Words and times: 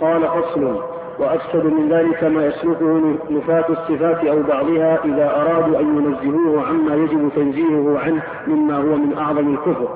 قال 0.00 0.22
فصل 0.28 0.80
وأفسد 1.18 1.64
من 1.64 1.88
ذلك 1.92 2.24
ما 2.24 2.46
يسلكه 2.46 3.16
نفاة 3.30 3.64
الصفات 3.68 4.24
أو 4.24 4.42
بعضها 4.42 4.98
إذا 5.04 5.30
أرادوا 5.30 5.80
أن 5.80 5.96
ينزهوه 5.96 6.66
عما 6.66 6.94
يجب 6.94 7.30
تنزيهه 7.36 7.98
عنه 7.98 8.22
مما 8.46 8.76
هو 8.76 8.96
من 8.96 9.18
أعظم 9.18 9.54
الكفر. 9.54 9.88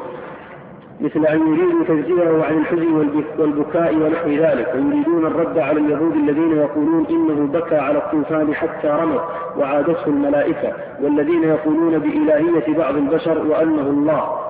مثل 1.00 1.26
أن 1.26 1.40
يريدوا 1.54 1.84
تنزيهه 1.88 2.44
عن 2.44 2.58
الحزن 2.58 3.12
والبكاء 3.38 3.94
ونحو 3.94 4.28
ذلك. 4.28 4.74
ويريدون 4.74 5.26
الرد 5.26 5.58
على 5.58 5.80
اليهود 5.80 6.16
الذين 6.16 6.56
يقولون 6.56 7.06
إنه 7.10 7.46
بكى 7.52 7.76
على 7.76 7.98
الطوفان 7.98 8.54
حتى 8.54 8.88
رمت 8.88 9.20
وعادته 9.58 10.06
الملائكة 10.06 10.72
والذين 11.02 11.42
يقولون 11.42 11.98
بإلهية 11.98 12.78
بعض 12.78 12.96
البشر 12.96 13.38
وأنه 13.46 13.82
الله. 13.82 14.43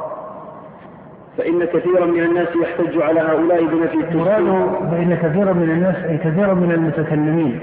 فإن 1.38 1.64
كثيرا 1.64 2.06
من 2.06 2.20
الناس 2.20 2.48
يحتج 2.62 3.02
على 3.02 3.20
هؤلاء 3.20 3.64
بنفي 3.64 3.94
التشريع 3.94 4.66
فإن 4.90 5.16
كثيرا 5.22 5.52
من 5.52 5.70
الناس 5.70 5.96
أي 5.96 6.18
كثيرا 6.18 6.54
من 6.54 6.72
المتكلمين. 6.72 7.60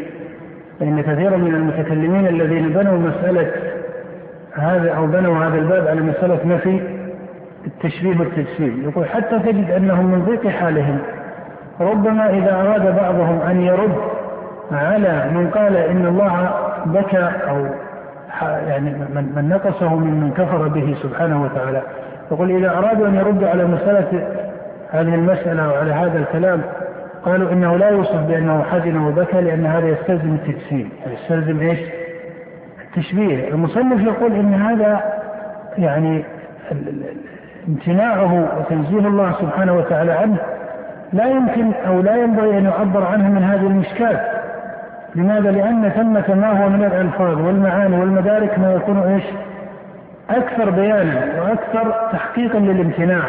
فإن 0.80 1.02
كثيرا 1.02 1.38
من 1.38 1.56
المتكلمين 1.56 2.28
الذين 2.28 2.70
بنوا 2.70 2.98
مسألة 2.98 3.52
هذا 4.54 4.92
أو 4.92 5.08
بنوا 5.08 5.46
هذا 5.46 5.58
الباب 5.58 5.88
على 5.88 6.02
مسألة 6.02 6.40
نفي 6.46 6.82
التشبيه 7.68 8.20
والتجسيم. 8.20 8.84
يقول 8.84 9.06
حتى 9.06 9.40
تجد 9.40 9.72
أنهم 9.72 10.06
من 10.06 10.26
ضيق 10.26 10.48
حالهم. 10.48 11.00
ربما 11.82 12.30
إذا 12.30 12.62
أراد 12.62 12.96
بعضهم 12.96 13.42
أن 13.42 13.62
يرد 13.62 13.96
على 14.72 15.32
من 15.34 15.50
قال 15.50 15.78
إن 15.78 16.06
الله 16.06 16.54
بكى 16.86 17.30
أو 17.50 17.66
يعني 18.42 18.90
من, 19.36 19.50
نقصه 19.50 19.96
من 19.96 20.32
كفر 20.38 20.68
به 20.68 20.96
سبحانه 21.04 21.44
وتعالى 21.44 21.82
يقول 22.32 22.52
إذا 22.52 22.78
أرادوا 22.78 23.08
أن 23.08 23.16
يردوا 23.16 23.50
على 23.50 23.66
مسألة 23.66 24.28
هذه 24.92 25.16
المسألة 25.16 25.70
وعلى 25.70 25.92
هذا 25.92 26.20
الكلام 26.20 26.62
قالوا 27.26 27.52
إنه 27.52 27.78
لا 27.78 27.90
يوصف 27.90 28.20
بأنه 28.20 28.64
حزن 28.64 28.98
وبكى 28.98 29.42
لأن 29.42 29.66
هذا 29.66 29.88
يستلزم 29.88 30.34
التجسيم 30.34 30.90
يستلزم 31.14 31.60
إيش 31.60 31.80
التشبيه 32.88 33.48
المصنف 33.48 34.02
يقول 34.02 34.34
إن 34.34 34.54
هذا 34.54 35.04
يعني 35.78 36.24
امتناعه 37.68 38.60
وتنزيه 38.60 39.08
الله 39.08 39.32
سبحانه 39.42 39.78
وتعالى 39.78 40.12
عنه 40.12 40.38
لا 41.14 41.26
يمكن 41.26 41.74
أو 41.88 42.02
لا 42.02 42.16
ينبغي 42.16 42.58
أن 42.58 42.66
يعبر 42.66 43.06
عنه 43.06 43.30
من 43.30 43.44
هذه 43.44 43.68
المشكات 43.68 44.22
لماذا؟ 45.16 45.52
لأن 45.52 45.90
ثمة 45.90 46.36
ما 46.36 46.64
هو 46.64 46.70
من 46.70 46.84
الألفاظ 46.84 47.42
والمعاني 47.42 48.00
والمدارك 48.00 48.60
ما 48.60 48.74
يكون 48.74 48.98
إيش؟ 48.98 49.24
أكثر 50.38 50.70
بيانا 50.70 51.42
وأكثر 51.42 52.10
تحقيقا 52.12 52.60
للامتناع. 52.60 53.24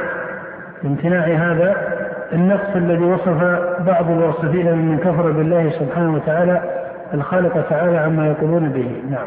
امتناع 0.84 1.24
هذا 1.24 1.76
النقص 2.32 2.76
الذي 2.76 3.04
وصف 3.04 3.42
بعض 3.86 4.10
الواصفين 4.10 4.78
من 4.78 4.98
كفر 4.98 5.30
بالله 5.30 5.70
سبحانه 5.70 6.14
وتعالى 6.14 6.62
الخالق 7.14 7.68
تعالى 7.70 7.96
عما 7.96 8.26
يقولون 8.26 8.68
به. 8.68 9.02
نعم. 9.10 9.26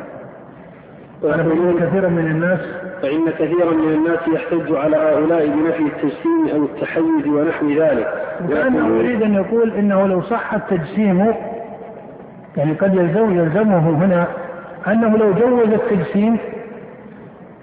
فإن 1.21 1.79
كثيرا 1.79 2.09
من 2.09 2.25
الناس. 2.25 2.59
فإن 3.01 3.29
كثيرا 3.39 3.71
من 3.71 3.93
الناس 3.93 4.19
يحتج 4.33 4.75
على 4.75 4.97
هؤلاء 4.97 5.47
بنفي 5.47 5.83
التجسيم 5.83 6.49
أو 6.55 6.63
التحيز 6.63 7.27
ونحو 7.27 7.69
ذلك. 7.69 8.07
وكأنه 8.45 8.97
يريد 8.97 9.21
أن 9.21 9.33
يقول 9.33 9.73
إنه 9.73 10.07
لو 10.07 10.21
صح 10.21 10.53
التجسيم 10.53 11.33
يعني 12.57 12.73
قد 12.73 12.93
يلزم 12.93 13.39
يلزمه 13.39 13.89
هنا 13.89 14.27
أنه 14.87 15.17
لو 15.17 15.33
جوز 15.33 15.73
التجسيم 15.73 16.37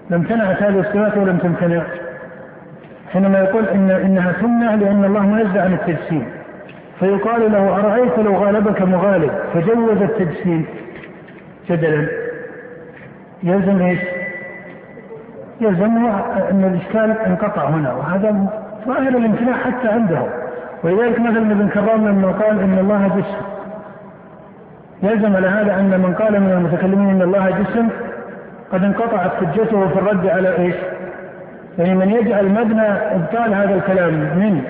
لامتنعت 0.09 0.63
هذه 0.63 0.79
الصفات 0.79 1.17
ولم 1.17 1.37
تمتنع. 1.37 1.83
حينما 3.13 3.39
يقول 3.39 3.65
إن 3.67 3.91
إنها 3.91 4.31
تمنع 4.31 4.75
لأن 4.75 5.05
الله 5.05 5.21
منزه 5.21 5.61
عن 5.61 5.73
التجسيم. 5.73 6.25
فيقال 6.99 7.51
له 7.51 7.79
أرأيت 7.79 8.19
لو 8.19 8.35
غالبك 8.35 8.81
مغالب؟ 8.81 9.31
فجوز 9.53 10.01
التجسيم. 10.01 10.65
جدلا. 11.69 12.07
يلزم 13.43 13.81
إيش؟ 13.81 13.99
يلزم 15.61 16.05
أن 16.51 16.63
الإشكال 16.73 17.17
انقطع 17.27 17.69
هنا 17.69 17.93
وهذا 17.93 18.47
ظاهر 18.87 19.07
الامتناع 19.07 19.53
حتى 19.53 19.87
عندهم 19.87 20.29
ولذلك 20.83 21.19
مثلا 21.19 21.51
ابن 21.51 21.67
كرام 21.67 22.07
لما 22.07 22.31
قال 22.31 22.59
إن 22.59 22.77
الله 22.79 23.07
جسم. 23.07 23.45
يلزم 25.03 25.35
على 25.35 25.47
هذا 25.47 25.79
أن 25.79 25.99
من 25.99 26.13
قال 26.13 26.41
من 26.41 26.51
المتكلمين 26.51 27.09
إن 27.09 27.21
الله 27.21 27.49
جسم 27.49 27.89
قد 28.73 28.83
انقطعت 28.83 29.31
حجته 29.35 29.87
في 29.87 29.99
الرد 29.99 30.27
على 30.27 30.57
إيش؟ 30.57 30.75
يعني 31.77 31.95
من 31.95 32.09
يجعل 32.09 32.49
مبنى 32.49 32.87
إبطال 32.87 33.53
هذا 33.53 33.75
الكلام 33.75 34.13
من 34.13 34.63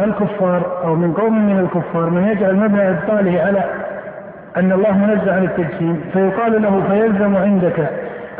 الكفار 0.00 0.82
أو 0.84 0.94
من 0.94 1.12
قوم 1.12 1.46
من 1.46 1.58
الكفار 1.58 2.10
من 2.10 2.28
يجعل 2.28 2.56
مبنى 2.56 2.90
إبطاله 2.90 3.42
على 3.42 3.64
أن 4.56 4.72
الله 4.72 4.98
منزه 4.98 5.34
عن 5.34 5.44
التجسيم 5.44 6.00
فيقال 6.12 6.62
له 6.62 6.82
فيلزم 6.88 7.36
عندك 7.36 7.90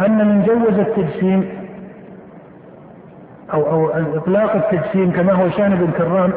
أن 0.07 0.29
من 0.29 0.43
جوز 0.43 0.79
التجسيم 0.79 1.49
أو 3.55 3.71
أو 3.71 3.91
إطلاق 4.17 4.57
التجسيم 4.57 5.13
كما 5.13 5.33
هو 5.33 5.51
شان 5.51 5.73
ابن 5.73 5.91
كرام 5.99 6.33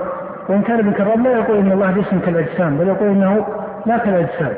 وإن 0.50 0.62
كان 0.62 0.80
ابن 0.80 0.92
كرام 0.92 1.24
لا 1.24 1.32
يقول 1.32 1.58
إن 1.58 1.72
الله 1.72 1.92
جسم 1.92 2.20
كالأجسام 2.20 2.78
بل 2.78 2.88
يقول 2.88 3.10
إنه 3.10 3.46
لا 3.86 3.98
كالأجسام 3.98 4.54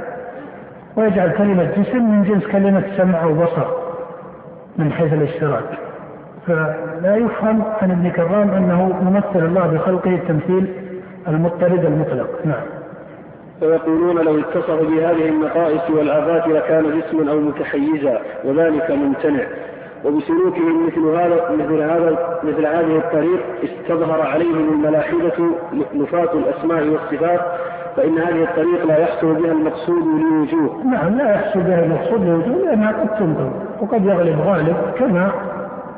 ويجعل 0.95 1.29
كلمة 1.29 1.63
جسم 1.63 2.11
من 2.11 2.23
جنس 2.23 2.47
كلمة 2.47 2.83
سمع 2.97 3.23
أو 3.23 3.33
بصر 3.33 3.84
من 4.77 4.91
حيث 4.91 5.13
الاشتراك. 5.13 5.63
فلا 6.47 7.15
يفهم 7.15 7.63
عن 7.81 7.91
ابن 7.91 8.09
كرام 8.09 8.49
أنه 8.49 8.95
يمثل 9.01 9.45
الله 9.45 9.67
بخلقه 9.67 10.15
التمثيل 10.15 10.73
المضطرد 11.27 11.85
المطلق. 11.85 12.29
نعم. 12.45 12.63
فيقولون 13.59 14.25
لو 14.25 14.39
اتصف 14.39 14.81
بهذه 14.81 15.29
النقائص 15.29 15.89
والآفات 15.89 16.47
لكان 16.47 16.99
جسما 16.99 17.31
أو 17.31 17.39
متحيزا 17.39 18.19
وذلك 18.43 18.91
ممتنع. 18.91 19.43
وبسلوكهم 20.05 20.87
مثل 20.87 20.99
هذا 20.99 21.51
مثل 21.51 21.81
هذا 21.81 22.39
مثل 22.43 22.65
هذه 22.65 22.97
الطريق 22.97 23.39
استظهر 23.63 24.21
عليهم 24.21 24.73
الملاحدة 24.73 25.33
نفاة 25.93 26.33
الأسماء 26.33 26.87
والصفات 26.87 27.41
فإن 27.95 28.17
هذه 28.17 28.43
الطريق 28.43 28.85
لا 28.87 28.97
يحصل 28.97 29.33
بها 29.33 29.51
المقصود 29.51 30.03
لوجوه. 30.05 30.83
نعم 30.85 31.17
لا 31.17 31.31
يحصل 31.35 31.59
بها 31.59 31.85
المقصود 31.85 32.25
لوجوه 32.25 32.57
لأنها 32.65 32.91
قد 32.91 33.19
تنظر. 33.19 33.51
وقد 33.81 34.05
يغلب 34.05 34.39
غالب 34.39 34.75
كما 34.99 35.31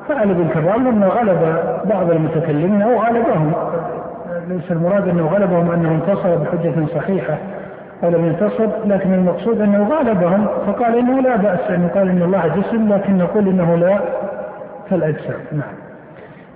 فعل 0.07 0.29
ابن 0.29 0.47
كرام 0.47 0.87
لما 0.87 1.07
غلب 1.07 1.59
بعض 1.85 2.11
المتكلمين 2.11 2.81
أو 2.81 3.01
غلبهم 3.01 3.53
ليس 4.47 4.71
المراد 4.71 5.07
أنه 5.09 5.27
غلبهم 5.27 5.71
أنه 5.71 5.91
انتصر 5.91 6.35
بحجة 6.35 6.85
صحيحة 6.95 7.37
أو 8.03 8.09
لم 8.09 8.25
ينتصر 8.25 8.67
لكن 8.85 9.13
المقصود 9.13 9.61
أنه 9.61 9.89
غالبهم. 9.89 10.47
فقال 10.67 10.97
إنه 10.97 11.21
لا 11.21 11.35
بأس 11.35 11.71
أن 11.71 11.85
يقال 11.85 12.09
إن 12.09 12.21
الله 12.21 12.47
جسم 12.47 12.93
لكن 12.93 13.17
نقول 13.17 13.47
إنه 13.47 13.75
لا 13.75 13.99
كالأجسام. 14.89 15.39
نعم. 15.51 15.73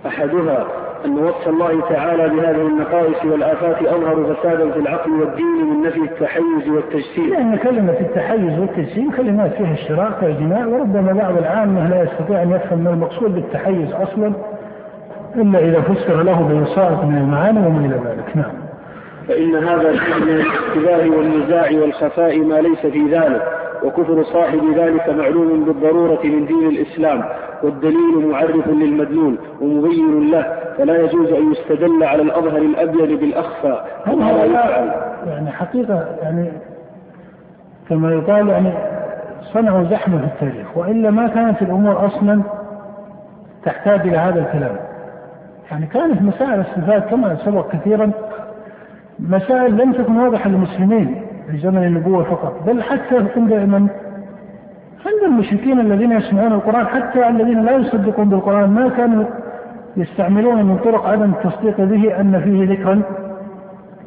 أحدها 0.06 0.66
أن 1.06 1.18
وصف 1.18 1.48
الله 1.48 1.82
تعالى 1.90 2.30
بهذه 2.30 2.68
النقائص 2.68 3.26
والآفات 3.26 3.84
أظهر 3.88 4.34
فسادا 4.34 4.72
في 4.72 4.80
العقل 4.80 5.12
والدين 5.12 5.66
من 5.66 5.88
نفي 5.88 6.00
التحيز 6.00 6.70
والتجسيم. 6.70 7.30
لأن 7.30 7.58
كلمة 7.58 7.96
التحيز 8.00 8.60
والتجسيم 8.60 9.12
كلمات 9.12 9.54
فيها 9.54 9.74
اشتراك 9.74 10.24
والجماع 10.24 10.66
وربما 10.66 11.14
بعض 11.14 11.38
العامة 11.38 11.90
لا 11.90 12.04
يستطيع 12.04 12.44
أن 12.44 12.52
يفهم 12.52 12.80
ما 12.80 12.90
المقصود 12.90 13.36
بالتحيز 13.36 13.94
أصلا 13.94 14.34
إلا 15.36 15.60
إذا 15.60 15.82
فسر 15.82 16.24
له 16.24 16.42
بوسائط 16.42 17.04
من 17.04 17.18
المعاني 17.18 17.68
وما 17.68 17.80
إلى 17.80 17.96
ذلك، 17.96 18.38
نعم. 18.38 18.52
فإن 19.28 19.56
هذا 19.56 19.92
من 19.92 20.30
الاشتباه 20.30 21.18
والنزاع 21.18 21.72
والخفاء 21.82 22.40
ما 22.40 22.62
ليس 22.62 22.80
في 22.80 23.08
ذلك 23.12 23.61
وكفر 23.84 24.24
صاحب 24.24 24.60
ذلك 24.76 25.10
معلوم 25.10 25.66
بالضرورة 25.66 26.20
من 26.24 26.46
دين 26.46 26.68
الإسلام 26.70 27.24
والدليل 27.64 28.28
معرف 28.28 28.68
للمدلول 28.68 29.38
ومبين 29.62 30.32
له 30.32 30.60
فلا 30.78 31.02
يجوز 31.04 31.32
أن 31.32 31.52
يستدل 31.52 32.04
على 32.04 32.22
الأظهر 32.22 32.58
الأبين 32.58 33.18
بالأخفى. 33.18 33.82
هذا 34.06 34.46
يفعل. 34.46 34.92
يعني 35.28 35.52
حقيقة 35.52 36.06
يعني 36.22 36.52
كما 37.90 38.12
يقال 38.12 38.50
يعني 38.50 38.74
صنعوا 39.54 39.84
زحمة 39.84 40.18
في 40.18 40.26
التاريخ 40.26 40.78
وإلا 40.78 41.12
ما 41.12 41.28
كانت 41.28 41.62
الأمور 41.62 42.06
أصلا 42.06 42.42
تحتاج 43.66 44.00
إلى 44.00 44.18
هذا 44.18 44.40
الكلام. 44.40 44.76
يعني 45.72 45.86
كانت 45.86 46.22
مسائل 46.22 46.60
الصفات 46.60 47.10
كما 47.10 47.36
سبق 47.46 47.72
كثيرا 47.72 48.12
مسائل 49.20 49.78
لم 49.78 49.94
تكن 49.94 50.18
واضحة 50.18 50.50
للمسلمين. 50.50 51.22
في 51.52 51.58
زمن 51.58 51.84
النبوة 51.84 52.24
فقط 52.24 52.64
بل 52.68 52.84
حتى 52.84 53.18
عند 53.18 53.54
من 53.54 53.88
عند 55.06 55.24
المشركين 55.24 55.80
الذين 55.80 56.12
يسمعون 56.12 56.54
القرآن 56.54 56.88
حتى 56.88 57.28
الذين 57.28 57.66
لا 57.66 57.72
يصدقون 57.72 58.30
بالقرآن 58.30 58.70
ما 58.70 58.90
كانوا 58.90 59.26
يستعملون 59.98 60.66
من 60.66 60.78
طرق 60.78 61.08
عدم 61.08 61.34
التصديق 61.34 61.82
به 61.82 62.20
أن 62.20 62.42
فيه 62.42 62.74
ذكرا؟ 62.74 63.02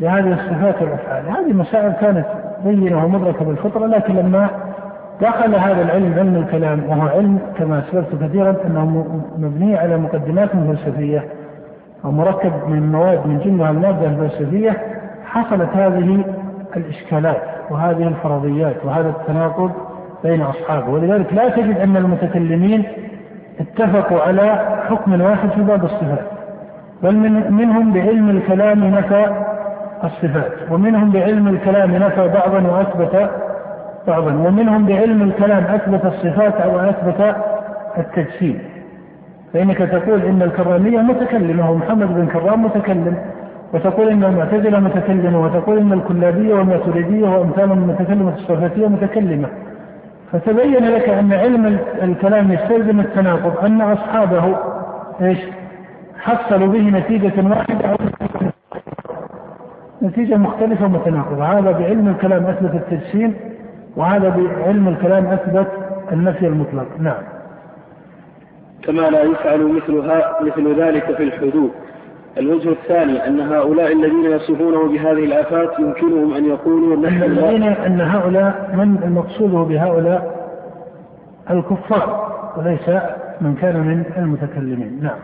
لهذه 0.01 0.33
الصفات 0.33 0.83
والأفعال. 0.83 1.25
هذه 1.29 1.53
مسائل 1.53 1.93
كانت 1.93 2.27
بينة 2.65 3.05
ومدركة 3.05 3.45
بالفطرة 3.45 3.87
لكن 3.87 4.15
لما 4.15 4.49
دخل 5.21 5.55
هذا 5.55 5.83
العلم 5.83 6.15
علم 6.15 6.37
الكلام 6.37 6.85
وهو 6.89 7.09
علم 7.09 7.39
كما 7.59 7.79
أسببت 7.79 8.23
كثيرا 8.23 8.57
أنه 8.67 9.07
مبني 9.39 9.77
على 9.77 9.97
مقدمات 9.97 10.51
فلسفية 10.51 11.25
أو 12.05 12.11
مركب 12.11 12.53
من 12.69 12.93
مواد 12.93 13.27
من 13.27 13.39
جملها 13.39 13.71
المادة 13.71 14.07
الفلسفية 14.07 14.77
حصلت 15.25 15.69
هذه 15.73 16.25
الإشكالات 16.77 17.43
وهذه 17.71 18.09
الفرضيات 18.09 18.77
وهذا 18.85 19.09
التناقض 19.09 19.71
بين 20.25 20.43
أصحابه. 20.43 20.91
ولذلك 20.91 21.33
لا 21.33 21.49
تجد 21.49 21.79
أن 21.79 21.97
المتكلمين 21.97 22.85
اتفقوا 23.61 24.21
على 24.21 24.79
حكم 24.89 25.21
واحد 25.21 25.49
في 25.51 25.61
باب 25.63 25.85
الصفات 25.85 26.25
بل 27.03 27.17
من 27.17 27.53
منهم 27.53 27.93
بعلم 27.93 28.31
الكلام 28.31 28.85
نفى 28.85 29.27
الصفات 30.05 30.53
ومنهم 30.71 31.11
بعلم 31.11 31.49
الكلام 31.49 31.97
نفى 31.97 32.29
بعضا 32.29 32.61
وأثبت 32.69 33.31
بعضا 34.07 34.33
ومنهم 34.33 34.87
بعلم 34.87 35.23
الكلام 35.23 35.65
أثبت 35.65 36.05
الصفات 36.05 36.55
أو 36.55 36.81
أثبت 36.81 37.37
التجسيم 37.99 38.59
فإنك 39.53 39.79
تقول 39.79 40.23
إن 40.23 40.43
الكرامية 40.43 40.99
متكلمة 40.99 41.71
ومحمد 41.71 42.15
بن 42.15 42.27
كرام 42.27 42.65
متكلم 42.65 43.17
وتقول 43.75 44.09
إن 44.09 44.25
المعتزلة 44.25 44.81
متكلمة 44.81 45.45
وتقول 45.45 45.79
إن 45.79 45.93
الكلابية 45.93 46.55
والماتريدية 46.55 47.29
وأمثال 47.29 47.73
المتكلمة 47.73 48.35
الصفاتية 48.35 48.87
متكلمة. 48.87 49.49
فتبين 50.33 50.89
لك 50.89 51.09
أن 51.09 51.33
علم 51.33 51.79
الكلام 52.03 52.53
يستلزم 52.53 53.01
التناقض 53.01 53.65
أن 53.65 53.81
أصحابه 53.81 54.57
إيش؟ 55.21 55.39
حصلوا 56.19 56.69
به 56.69 56.91
نتيجة 56.91 57.49
واحدة 57.49 57.89
أو 57.89 57.97
نتيجة 60.03 60.37
مختلفة 60.37 60.89
متناقضة 60.89 61.45
هذا 61.45 61.73
بعلم 61.73 62.09
الكلام 62.09 62.47
أثبت 62.47 62.75
التجسيم 62.75 63.35
وهذا 63.97 64.29
بعلم 64.29 64.89
الكلام 64.89 65.27
أثبت 65.27 65.69
النفي 66.13 66.47
المطلق. 66.47 66.87
نعم. 66.99 67.23
كما 68.83 69.01
لا 69.01 69.23
يفعل 69.23 69.73
مثلها 69.73 70.37
مثل 70.43 70.81
ذلك 70.81 71.17
في 71.17 71.23
الحدود. 71.23 71.71
الوجه 72.39 72.69
الثاني 72.69 73.27
أن 73.27 73.41
هؤلاء 73.41 73.93
الذين 73.93 74.25
يصفونه 74.25 74.89
بهذه 74.89 75.25
الآفات 75.25 75.79
يمكنهم 75.79 76.35
أن 76.35 76.45
يقولوا 76.45 76.97
نحن 76.97 77.23
الذين 77.23 77.63
أن 77.63 78.01
هؤلاء 78.01 78.71
من 78.75 79.03
المقصود 79.05 79.51
بهؤلاء؟ 79.51 80.45
الكفار 81.51 82.35
وليس 82.57 82.89
من 83.41 83.55
كان 83.55 83.77
من 83.77 84.05
المتكلمين. 84.17 84.99
نعم. 85.03 85.19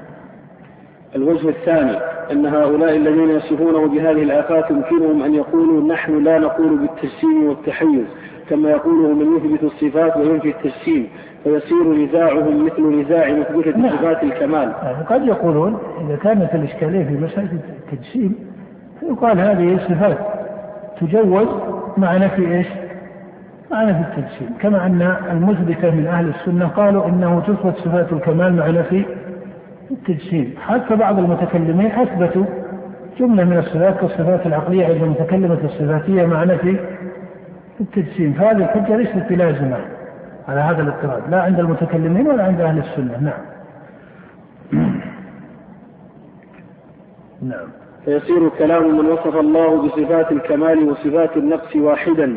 الوجه 1.16 1.48
الثاني 1.48 1.96
أن 2.32 2.46
هؤلاء 2.46 2.96
الذين 2.96 3.30
يصفونه 3.30 3.86
بهذه 3.86 4.22
الآفات 4.22 4.70
يمكنهم 4.70 5.22
أن 5.22 5.34
يقولوا 5.34 5.92
نحن 5.92 6.24
لا 6.24 6.38
نقول 6.38 6.78
بالتجسيم 6.78 7.44
والتحيز 7.48 8.04
كما 8.48 8.70
يقوله 8.70 9.08
من 9.08 9.36
يثبت 9.36 9.62
الصفات 9.62 10.16
وينفي 10.16 10.48
التجسيم. 10.48 11.08
فيصير 11.44 11.92
نزاعهم 11.92 12.64
مثل 12.64 13.00
نزاع 13.00 13.32
مثبتة 13.32 13.78
نعم. 13.78 13.90
صفات 13.90 14.22
الكمال. 14.22 14.72
يعني 14.82 15.04
قد 15.04 15.26
يقولون 15.26 15.78
إذا 16.06 16.16
كانت 16.16 16.54
الإشكالية 16.54 17.04
في 17.04 17.14
مسألة 17.14 17.58
التجسيم 17.92 18.34
فيقال 19.00 19.40
هذه 19.40 19.78
صفات 19.88 20.18
تجوز 21.00 21.48
مع 21.96 22.16
نفي 22.16 22.56
إيش؟ 22.56 22.66
مع 23.70 23.84
نفي 23.84 24.00
التجسيم، 24.00 24.48
كما 24.60 24.86
أن 24.86 25.16
المثبتة 25.30 25.90
من 25.90 26.06
أهل 26.06 26.28
السنة 26.28 26.66
قالوا 26.66 27.06
إنه 27.06 27.40
تثبت 27.40 27.76
صفات 27.76 28.12
الكمال 28.12 28.56
مع 28.56 28.66
نفي 28.66 29.04
التجسيم، 29.90 30.54
حتى 30.66 30.96
بعض 30.96 31.18
المتكلمين 31.18 31.90
أثبتوا 31.90 32.44
جملة 33.18 33.44
من 33.44 33.58
الصفات 33.58 34.00
كالصفات 34.00 34.46
العقلية 34.46 34.86
عند 34.86 35.02
المتكلمة 35.02 35.58
الصفاتية 35.64 36.26
مع 36.26 36.44
نفي 36.44 36.76
التجسيم، 37.80 38.32
فهذه 38.32 38.56
الحجة 38.56 38.96
ليست 38.96 39.26
بلازمة. 39.30 39.76
على 40.48 40.60
هذا 40.60 40.82
الاضطراد 40.82 41.22
لا 41.30 41.42
عند 41.42 41.58
المتكلمين 41.58 42.26
ولا 42.26 42.44
عند 42.44 42.60
أهل 42.60 42.78
السنة. 42.78 43.20
نعم. 43.20 43.40
نعم. 47.42 47.68
فيصير 48.04 48.48
كلام 48.48 48.98
من 48.98 49.06
وصف 49.06 49.36
الله 49.36 49.82
بصفات 49.86 50.32
الكمال 50.32 50.88
وصفات 50.90 51.36
النقص 51.36 51.76
واحدا. 51.76 52.36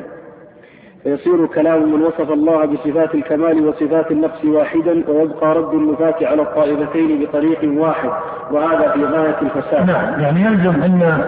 فيصير 1.04 1.46
كلام 1.46 1.94
من 1.94 2.02
وصف 2.02 2.32
الله 2.32 2.66
بصفات 2.66 3.16
الكمال 3.16 3.68
وصفات 3.68 4.12
النقص 4.12 4.46
واحدا 4.46 5.04
ويبقى 5.10 5.56
رد 5.56 5.74
النفاة 5.74 6.16
على 6.22 6.42
الطائفتين 6.42 7.24
بطريق 7.24 7.82
واحد 7.82 8.10
وهذا 8.52 8.92
في 8.92 9.06
غاية 9.06 9.42
الفساد. 9.42 9.88
نعم. 9.88 10.20
يعني 10.20 10.42
يلزم 10.42 10.84
أن 10.84 11.24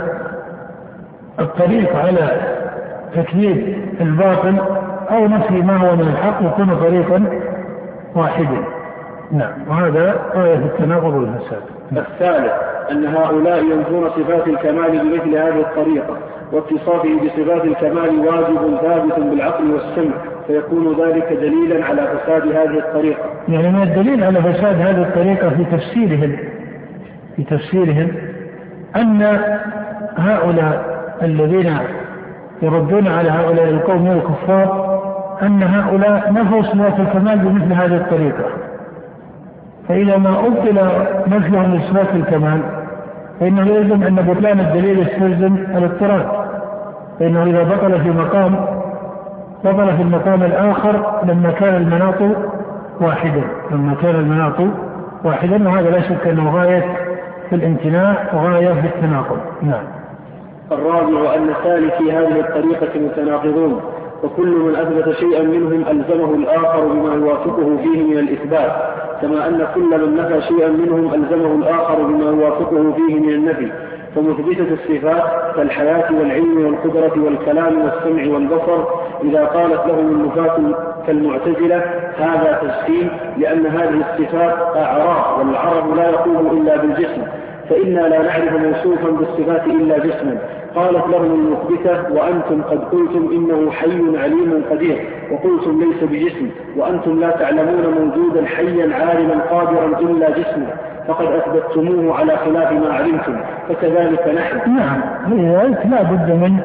الطريق 1.39 1.95
على 1.95 2.55
تكذيب 3.15 3.77
الباطل 4.01 4.84
أو 5.11 5.27
نفي 5.27 5.61
ما 5.61 5.77
هو 5.77 5.95
من 5.95 6.07
الحق 6.07 6.41
يكون 6.41 6.75
طريقا 6.75 7.25
واحدا. 8.15 8.63
نعم. 9.31 9.53
وهذا 9.69 10.15
غاية 10.35 10.55
التناقض 10.55 11.13
والفساد. 11.13 11.61
الثالث 11.91 12.51
أن 12.91 13.05
هؤلاء 13.05 13.63
ينفون 13.63 14.09
صفات 14.09 14.47
الكمال 14.47 14.91
بمثل 14.91 15.37
هذه 15.37 15.59
الطريقة 15.59 16.17
واتصافه 16.51 17.09
بصفات 17.23 17.63
الكمال 17.63 18.19
واجب 18.19 18.77
ثابت 18.81 19.19
بالعقل 19.19 19.71
والسمع 19.71 20.15
فيكون 20.47 21.01
ذلك 21.01 21.33
دليلا 21.33 21.85
على 21.85 22.07
فساد 22.07 22.47
هذه 22.47 22.79
الطريقة. 22.79 23.23
يعني 23.47 23.71
من 23.71 23.83
الدليل 23.83 24.23
على 24.23 24.41
فساد 24.41 24.81
هذه 24.81 25.01
الطريقة 25.01 25.49
في 25.49 25.65
تفسيرهم؟ 25.65 26.37
في 27.35 27.43
تفسيرهم 27.43 28.11
أن 28.95 29.39
هؤلاء 30.17 30.95
الذين 31.21 31.77
يردون 32.61 33.07
على 33.07 33.29
هؤلاء 33.29 33.69
القوم 33.69 34.11
الكفار 34.11 34.94
أن 35.41 35.63
هؤلاء 35.63 36.33
نفوا 36.33 36.61
صفات 36.61 36.99
الكمال 36.99 37.39
بمثل 37.39 37.73
هذه 37.73 37.95
الطريقة. 37.95 38.43
فإذا 39.87 40.17
ما 40.17 40.29
أبطل 40.29 40.79
نفيهم 41.27 41.75
لصفات 41.75 42.15
الكمال 42.15 42.61
فإنه 43.39 43.67
يلزم 43.67 44.03
أن 44.03 44.15
بطلان 44.15 44.59
الدليل 44.59 44.99
يستلزم 44.99 45.55
الاضطراد 45.55 46.25
فإنه 47.19 47.43
إذا 47.43 47.63
بطل 47.63 48.01
في 48.01 48.09
مقام 48.09 48.55
بطل 49.63 49.97
في 49.97 50.01
المقام 50.01 50.43
الآخر 50.43 51.21
لما 51.23 51.51
كان 51.51 51.75
المناط 51.75 52.37
واحدا. 53.01 53.43
لما 53.71 53.95
كان 54.01 54.15
المناط 54.15 54.55
واحدا 55.23 55.69
وهذا 55.69 55.89
لا 55.89 56.01
شك 56.01 56.27
أنه 56.27 56.55
غاية 56.55 56.83
في 57.49 57.55
الامتناع 57.55 58.15
وغاية 58.33 58.73
في 58.73 58.87
التناقض. 58.87 59.37
نعم. 59.61 59.83
الرابع 60.71 61.35
أن 61.35 61.49
سالكي 61.63 62.11
هذه 62.11 62.39
الطريقة 62.39 62.99
متناقضون. 62.99 63.81
وكل 64.23 64.47
من 64.47 64.75
أثبت 64.75 65.15
شيئا 65.15 65.43
منهم 65.43 65.85
ألزمه 65.91 66.33
الآخر 66.35 66.85
بما 66.85 67.13
يوافقه 67.15 67.77
فيه 67.83 68.03
من 68.03 68.17
الإثبات 68.17 68.71
كما 69.21 69.47
أن 69.47 69.67
كل 69.75 70.07
من 70.07 70.17
نفى 70.17 70.41
شيئا 70.41 70.69
منهم 70.69 71.13
ألزمه 71.13 71.55
الآخر 71.55 72.03
بما 72.03 72.25
يوافقه 72.25 72.93
فيه 72.95 73.19
من 73.19 73.29
النفي. 73.29 73.71
فمثبتة 74.15 74.67
الصفات 74.73 75.55
كالحياة 75.55 76.13
والعلم 76.19 76.65
والقدرة 76.65 77.23
والكلام 77.23 77.81
والسمع 77.81 78.33
والبصر. 78.33 78.83
إذا 79.23 79.45
قالت 79.45 79.87
لهم 79.87 80.07
النفاة 80.07 80.57
كالمعتزلة 81.07 81.83
هذا 82.17 82.59
تجسيم 82.61 83.09
لأن 83.37 83.65
هذه 83.65 84.01
الصفات 84.11 84.75
أعراض 84.75 85.39
والعرب 85.39 85.95
لا 85.95 86.09
يقوم 86.09 86.57
إلا 86.61 86.77
بالجسم. 86.77 87.21
فإنا 87.69 87.99
لا 87.99 88.21
نعرف 88.21 88.53
موصوفا 88.53 89.09
بالصفات 89.09 89.67
إلا 89.67 89.97
جسما. 89.97 90.37
قالت 90.75 91.07
لهم 91.07 91.33
المثبتة 91.33 92.13
وأنتم 92.13 92.61
قد 92.61 92.79
قلتم 92.79 93.29
إنه 93.31 93.71
حي 93.71 94.17
عليم 94.17 94.63
قدير 94.71 94.97
وقلتم 95.31 95.79
ليس 95.83 96.03
بجسم 96.03 96.49
وأنتم 96.77 97.19
لا 97.19 97.29
تعلمون 97.29 97.83
موجودا 97.99 98.45
حيا 98.45 98.95
عالما 98.95 99.41
قادرا 99.51 99.99
إلا 99.99 100.29
جسما 100.29 100.67
فقد 101.07 101.25
أثبتموه 101.25 102.19
على 102.19 102.37
خلاف 102.37 102.71
ما 102.71 102.93
علمتم 102.93 103.35
فكذلك 103.69 104.27
نحن 104.27 104.75
نعم 104.75 105.01
لذلك 105.27 105.85
لا 105.91 106.03
بد 106.03 106.31
من 106.31 106.59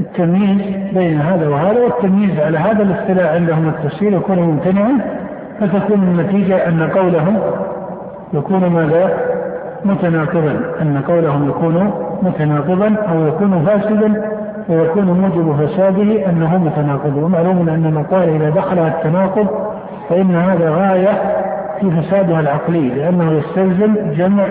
التمييز 0.00 0.60
بين 0.94 1.20
هذا 1.20 1.48
وهذا 1.48 1.80
والتمييز 1.80 2.40
على 2.40 2.58
هذا 2.58 2.82
الاصطلاح 2.82 3.32
عندهم 3.32 3.68
التفسير 3.68 4.12
يكون 4.12 4.38
ممتنعا 4.38 5.00
فتكون 5.60 6.02
النتيجة 6.02 6.68
أن 6.68 6.82
قولهم 6.82 7.40
يكون 8.32 8.66
ماذا؟ 8.66 9.33
متناقضا 9.84 10.60
أن 10.82 11.02
قولهم 11.08 11.48
يكون 11.48 11.92
متناقضا 12.22 12.94
أو 13.08 13.26
يكون 13.26 13.64
فاسدا 13.66 14.22
ويكون 14.68 15.04
موجب 15.04 15.66
فساده 15.66 16.30
أنه 16.30 16.58
متناقض 16.58 17.16
ومعلوم 17.16 17.68
أن 17.68 17.86
المقال 17.86 18.28
إذا 18.28 18.50
دخل 18.50 18.78
التناقض 18.78 19.46
فإن 20.08 20.36
هذا 20.36 20.70
غاية 20.70 21.10
في 21.80 21.90
فسادها 21.90 22.40
العقلي 22.40 22.88
لأنه 22.88 23.32
يستلزم 23.32 23.96
جمع 24.16 24.46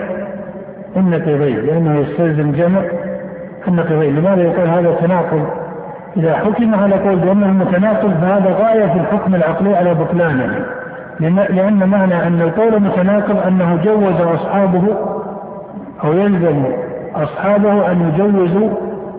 النقيضين 0.96 1.56
لأنه 1.56 1.98
يستلزم 1.98 2.52
جمع 2.52 2.80
النقيضين. 3.68 4.16
لماذا 4.16 4.42
يقول 4.42 4.68
هذا 4.68 4.94
تناقض؟ 4.94 5.46
إذا 6.16 6.36
حكم 6.36 6.74
على 6.74 6.94
قول 6.94 7.16
بأنه 7.16 7.52
متناقض 7.52 8.12
فهذا 8.20 8.50
غاية 8.50 8.86
في 8.86 8.98
الحكم 8.98 9.34
العقلي 9.34 9.76
على 9.76 9.94
بطلانه. 9.94 10.64
لأن 11.20 11.88
معنى 11.88 12.26
أن 12.26 12.40
القول 12.42 12.82
متناقض 12.82 13.46
أنه 13.46 13.78
جوز 13.84 14.20
أصحابه 14.20 15.13
أو 16.04 16.12
يلزم 16.12 16.64
أصحابه 17.14 17.90
أن 17.90 18.12
يجوزوا 18.14 18.70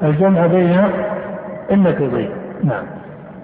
الجمع 0.03 0.45
بين 0.45 0.89
النقيضين 1.71 2.29
نعم. 2.63 2.83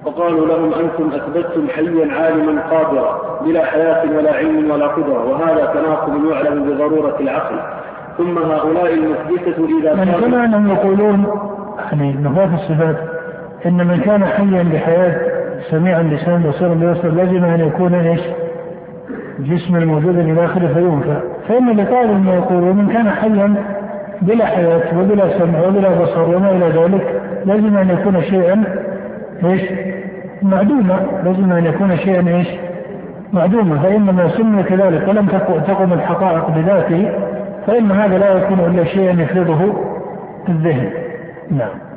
وقالوا 0.06 0.48
لهم 0.48 0.74
أنتم 0.74 1.16
أثبتتم 1.16 1.68
حيا 1.68 2.14
عالما 2.14 2.62
قادرا 2.62 3.40
بلا 3.46 3.66
حياة 3.66 4.18
ولا 4.18 4.34
علم 4.34 4.72
ولا 4.72 4.88
قدرة 4.88 5.30
وهذا 5.30 5.66
تناقض 5.66 6.26
يعلم 6.32 6.64
بضرورة 6.64 7.20
العقل. 7.20 7.56
ثم 8.18 8.38
هؤلاء 8.38 8.94
المثبتة 8.94 9.80
إذا 9.80 9.94
يعني 9.94 10.12
كما 10.12 10.46
أنهم 10.46 10.70
يقولون 10.70 11.26
يعني 11.92 12.14
نفاة 12.14 12.56
الصفات 12.56 12.96
إن 13.66 13.88
من 13.88 14.00
كان 14.00 14.26
حيا 14.26 14.64
بحياه 14.64 15.16
سميعا 15.72 16.04
لسان 16.04 16.44
بصيرا 16.44 16.74
ببصر 16.74 17.10
لازم 17.10 17.46
أن 17.46 17.60
يكون 17.60 17.94
إيش؟ 17.94 18.22
جسما 19.40 19.80
موجودا 19.80 20.22
إلى 20.22 20.46
اخره 20.46 20.68
فينفى 20.74 21.22
فإن 21.52 21.70
لقائل 21.70 22.28
يقول 22.28 22.64
ومن 22.64 22.88
كان 22.88 23.10
حيا 23.10 23.56
بلا 24.22 24.46
حياة 24.46 25.00
وبلا 25.00 25.38
سمع 25.40 25.68
وبلا 25.68 25.90
بصر 25.90 26.36
وما 26.36 26.52
إلى 26.52 26.66
ذلك 26.66 27.22
لازم 27.46 27.78
أن 27.78 27.90
يكون 27.90 28.22
شيئا 28.22 28.64
إيش؟ 29.44 29.62
معدوما 30.42 31.00
لازم 31.24 31.52
أن 31.52 31.66
يكون 31.66 31.98
شيئا 31.98 32.38
إيش؟ 32.38 32.48
معدوما 33.34 33.80
فإنما 33.80 34.28
سمي 34.28 34.64
كذلك 34.64 35.08
ولم 35.08 35.28
تقم 35.68 35.94
الحقائق 35.94 36.50
بذاته 36.50 37.12
فإن 37.68 37.92
هذا 37.92 38.18
لا 38.18 38.38
يكون 38.38 38.60
إلا 38.60 38.84
شيئا 38.84 39.22
يفرضه 39.22 39.74
الذهن 40.50 40.90
نعم 41.52 41.91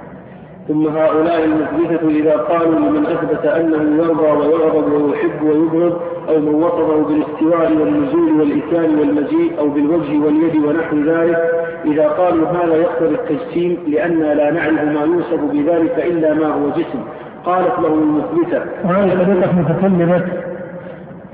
ثم 0.68 0.86
هؤلاء 0.86 1.44
المثبتة 1.44 2.08
إذا 2.08 2.36
قالوا 2.36 2.78
لمن 2.78 3.06
أثبت 3.06 3.46
أنه 3.46 4.04
يرضى 4.04 4.26
ويغضب 4.26 4.92
ويحب 4.92 5.42
ويبغض 5.42 6.00
أو 6.28 6.40
من 6.40 6.54
وصفه 6.54 7.02
بالاستواء 7.08 7.72
والنزول 7.72 8.40
والإتيان 8.40 8.98
والمجيء 8.98 9.58
أو 9.58 9.68
بالوجه 9.68 10.18
واليد 10.24 10.56
ونحو 10.56 10.96
ذلك 10.96 11.64
إذا 11.84 12.08
قالوا 12.08 12.48
هذا 12.48 12.76
يقتضي 12.76 13.14
التجسيم 13.14 13.78
لأننا 13.88 14.34
لا 14.34 14.50
نعرف 14.50 14.84
ما 14.84 15.04
يوصف 15.04 15.40
بذلك 15.52 15.98
إلا 15.98 16.34
ما 16.34 16.46
هو 16.46 16.68
جسم. 16.70 17.00
قالت 17.44 17.78
له 17.78 17.94
المثبتة. 17.94 18.62
وهذه 18.84 19.24
طريقة 19.24 19.52
متكلمة 19.52 20.26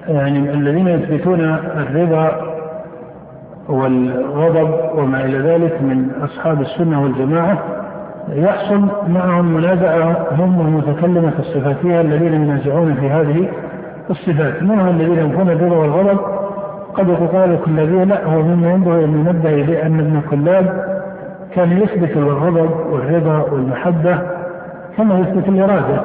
يعني 0.08 0.38
الذين 0.38 0.88
يثبتون 0.88 1.40
الرضا 1.76 2.56
والغضب 3.68 4.98
وما 4.98 5.24
إلى 5.24 5.38
ذلك 5.38 5.82
من 5.82 6.10
أصحاب 6.22 6.60
السنة 6.60 7.02
والجماعة. 7.02 7.80
يحصل 8.28 8.88
معهم 9.08 9.54
منازعة 9.54 10.26
هم 10.38 10.60
المتكلمة 10.60 11.32
الصفاتية 11.38 12.00
الذين 12.00 12.32
ينازعون 12.34 12.94
في 12.94 13.10
هذه 13.10 13.48
الصفات. 14.10 14.62
منهم 14.62 14.88
الذين 14.88 15.18
ينفون 15.18 15.50
الرضا 15.50 15.76
والغضب؟ 15.76 16.18
قد 16.94 17.08
يقال 17.08 17.58
كلابي 17.64 18.04
لأ 18.04 18.24
هو 18.24 18.42
مما 18.42 18.70
ينبغي 18.70 19.04
أن 19.04 19.10
ننبه 19.10 19.50
إليه 19.50 19.86
أن 19.86 20.00
ابن 20.00 20.20
كلاب 20.30 20.84
كان 21.54 21.72
يثبت 21.72 22.16
الغضب 22.16 22.70
والرضا 22.90 23.40
والمحبة 23.52 24.18
كما 24.96 25.18
يثبت 25.18 25.48
الإرادة 25.48 26.00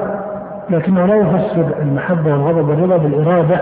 لكنه 0.70 1.06
لا 1.06 1.14
يفسر 1.14 1.66
المحبة 1.82 2.32
والغضب 2.32 2.68
والرضا 2.68 2.96
بالإرادة 2.96 3.60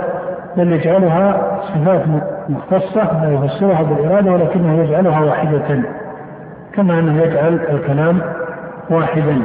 بل 0.57 0.73
يجعلها 0.73 1.61
صفات 1.63 2.03
مختصة 2.49 3.25
لا 3.25 3.33
يفسرها 3.33 3.83
بالإرادة 3.83 4.33
ولكنه 4.33 4.83
يجعلها 4.83 5.21
واحدة 5.21 5.83
كما 6.75 6.99
أنه 6.99 7.23
يجعل 7.23 7.55
الكلام 7.55 8.21
واحدا. 8.91 9.41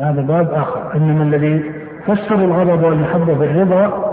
هذا 0.00 0.22
باب 0.22 0.52
آخر. 0.52 0.96
إنما 0.96 1.22
الذي 1.22 1.72
فسر 2.06 2.34
الغضب 2.34 2.84
والمحبة 2.84 3.34
بالرضا 3.34 4.08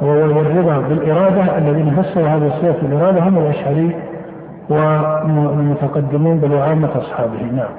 والرضا 0.00 0.78
بالإرادة. 0.78 1.58
الذين 1.58 2.02
فسروا 2.02 2.26
هذا 2.26 2.46
الصفة 2.46 2.82
بالإرادة 2.82 3.20
هم 3.20 3.38
الأشعري 3.38 3.96
والمتقدمون 4.68 6.38
بل 6.38 6.52
وعامة 6.52 6.98
أصحابه. 6.98 7.42
نعم. 7.42 7.70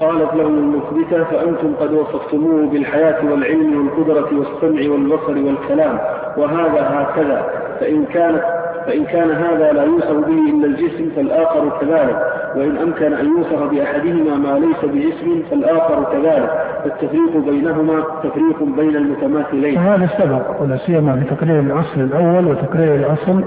قالت 0.00 0.34
لهم 0.34 0.58
المثبتة 0.58 1.24
فأنتم 1.24 1.74
قد 1.80 1.92
وصفتموه 1.92 2.66
بالحياة 2.70 3.24
والعلم 3.30 3.76
والقدرة 3.76 4.38
والسمع 4.38 4.92
والبصر 4.92 5.46
والكلام 5.46 5.98
وهذا 6.36 6.90
هكذا. 6.94 7.44
فإن 7.80 8.04
كانت 8.04 8.59
فإن 8.90 9.04
كان 9.04 9.30
هذا 9.30 9.72
لا 9.72 9.82
يوصف 9.82 10.12
به 10.12 10.50
إلا 10.50 10.66
الجسم 10.66 11.10
فالآخر 11.16 11.78
كذلك 11.80 12.16
وإن 12.56 12.76
أمكن 12.76 13.12
أن 13.12 13.26
يوصف 13.26 13.62
بأحدهما 13.70 14.36
ما 14.36 14.58
ليس 14.58 14.84
بجسم 14.84 15.42
فالآخر 15.50 16.04
كذلك. 16.12 16.50
فالتفريق 16.84 17.36
بينهما 17.36 18.04
تفريق 18.22 18.62
بين 18.62 18.96
المتماثلين. 18.96 19.78
هذا 19.78 20.08
سبق 20.18 20.62
ولا 20.62 20.76
سيما 20.76 21.16
في 21.16 21.34
تقرير 21.34 21.60
الأصل 21.60 22.00
الأول 22.00 22.46
وتقرير 22.46 22.94
الأصل 22.94 23.44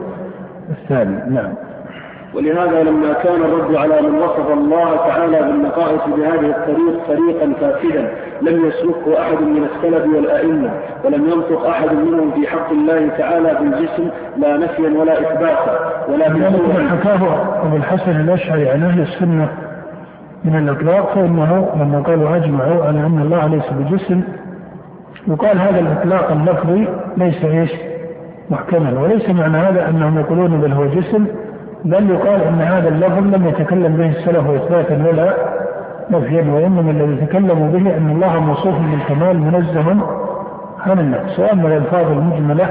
الثاني. 0.70 1.34
نعم. 1.34 1.54
ولهذا 2.34 2.84
لما 2.84 3.14
كان 3.14 3.42
الرد 3.42 3.76
على 3.76 4.02
من 4.02 4.16
وصف 4.16 4.52
الله 4.54 4.96
تعالى 4.96 5.38
بالنقائص 5.38 6.02
بهذه 6.08 6.50
الطريق 6.50 7.08
طريقا 7.08 7.54
فاسدا. 7.62 8.12
لم 8.44 8.66
يسلكه 8.66 9.22
أحد 9.22 9.42
من 9.42 9.64
السلف 9.64 10.16
والأئمة 10.16 10.70
ولم 11.04 11.30
ينطق 11.30 11.68
أحد 11.68 11.94
منهم 11.94 12.32
في 12.32 12.48
حق 12.48 12.72
الله 12.72 13.08
تعالى 13.18 13.58
بالجسم 13.62 14.10
لا 14.38 14.58
نفيا 14.58 15.00
ولا 15.00 15.14
إثباتا 15.14 15.80
ولا 16.10 16.30
بصورا 16.30 16.88
حكاه 16.90 17.22
أبو 17.66 17.76
الحسن 17.76 18.12
الأشعري 18.12 18.70
عن 18.70 18.84
أهل 18.84 19.02
السنة 19.02 19.50
من 20.46 20.56
الإطلاق 20.56 21.14
فإنه 21.16 21.70
لما 21.76 22.04
قالوا 22.08 22.36
أجمعوا 22.36 22.86
على 22.86 23.00
أن 23.00 23.20
الله 23.22 23.48
ليس 23.48 23.70
بجسم 23.72 24.22
يقال 25.28 25.60
هذا 25.60 25.80
الإطلاق 25.80 26.32
اللفظي 26.32 26.88
ليس 27.18 27.46
إيش؟ 27.46 27.72
محكما 28.50 29.00
وليس 29.00 29.30
معنى 29.30 29.58
هذا 29.58 29.90
أنهم 29.90 30.20
يقولون 30.20 30.62
بل 30.62 30.72
هو 30.72 30.86
جسم 30.86 31.26
بل 31.86 32.10
يقال 32.10 32.42
أن 32.42 32.62
هذا 32.62 32.90
اللفظ 32.90 33.36
لم 33.36 33.48
يتكلم 33.48 33.98
به 33.98 34.10
السلف 34.10 34.50
إثباتا 34.50 35.06
ولا 35.10 35.34
نفيا 36.12 36.52
وإنما 36.52 36.92
الذي 36.92 37.26
تكلموا 37.26 37.72
به 37.72 37.98
أن 37.98 38.10
الله 38.10 38.40
موصوف 38.40 38.76
بالكمال 38.92 39.40
منزه 39.40 39.90
عن 40.88 41.00
النقص 41.00 41.40
واما 41.40 41.68
الألفاظ 41.68 42.12
المجملة 42.12 42.70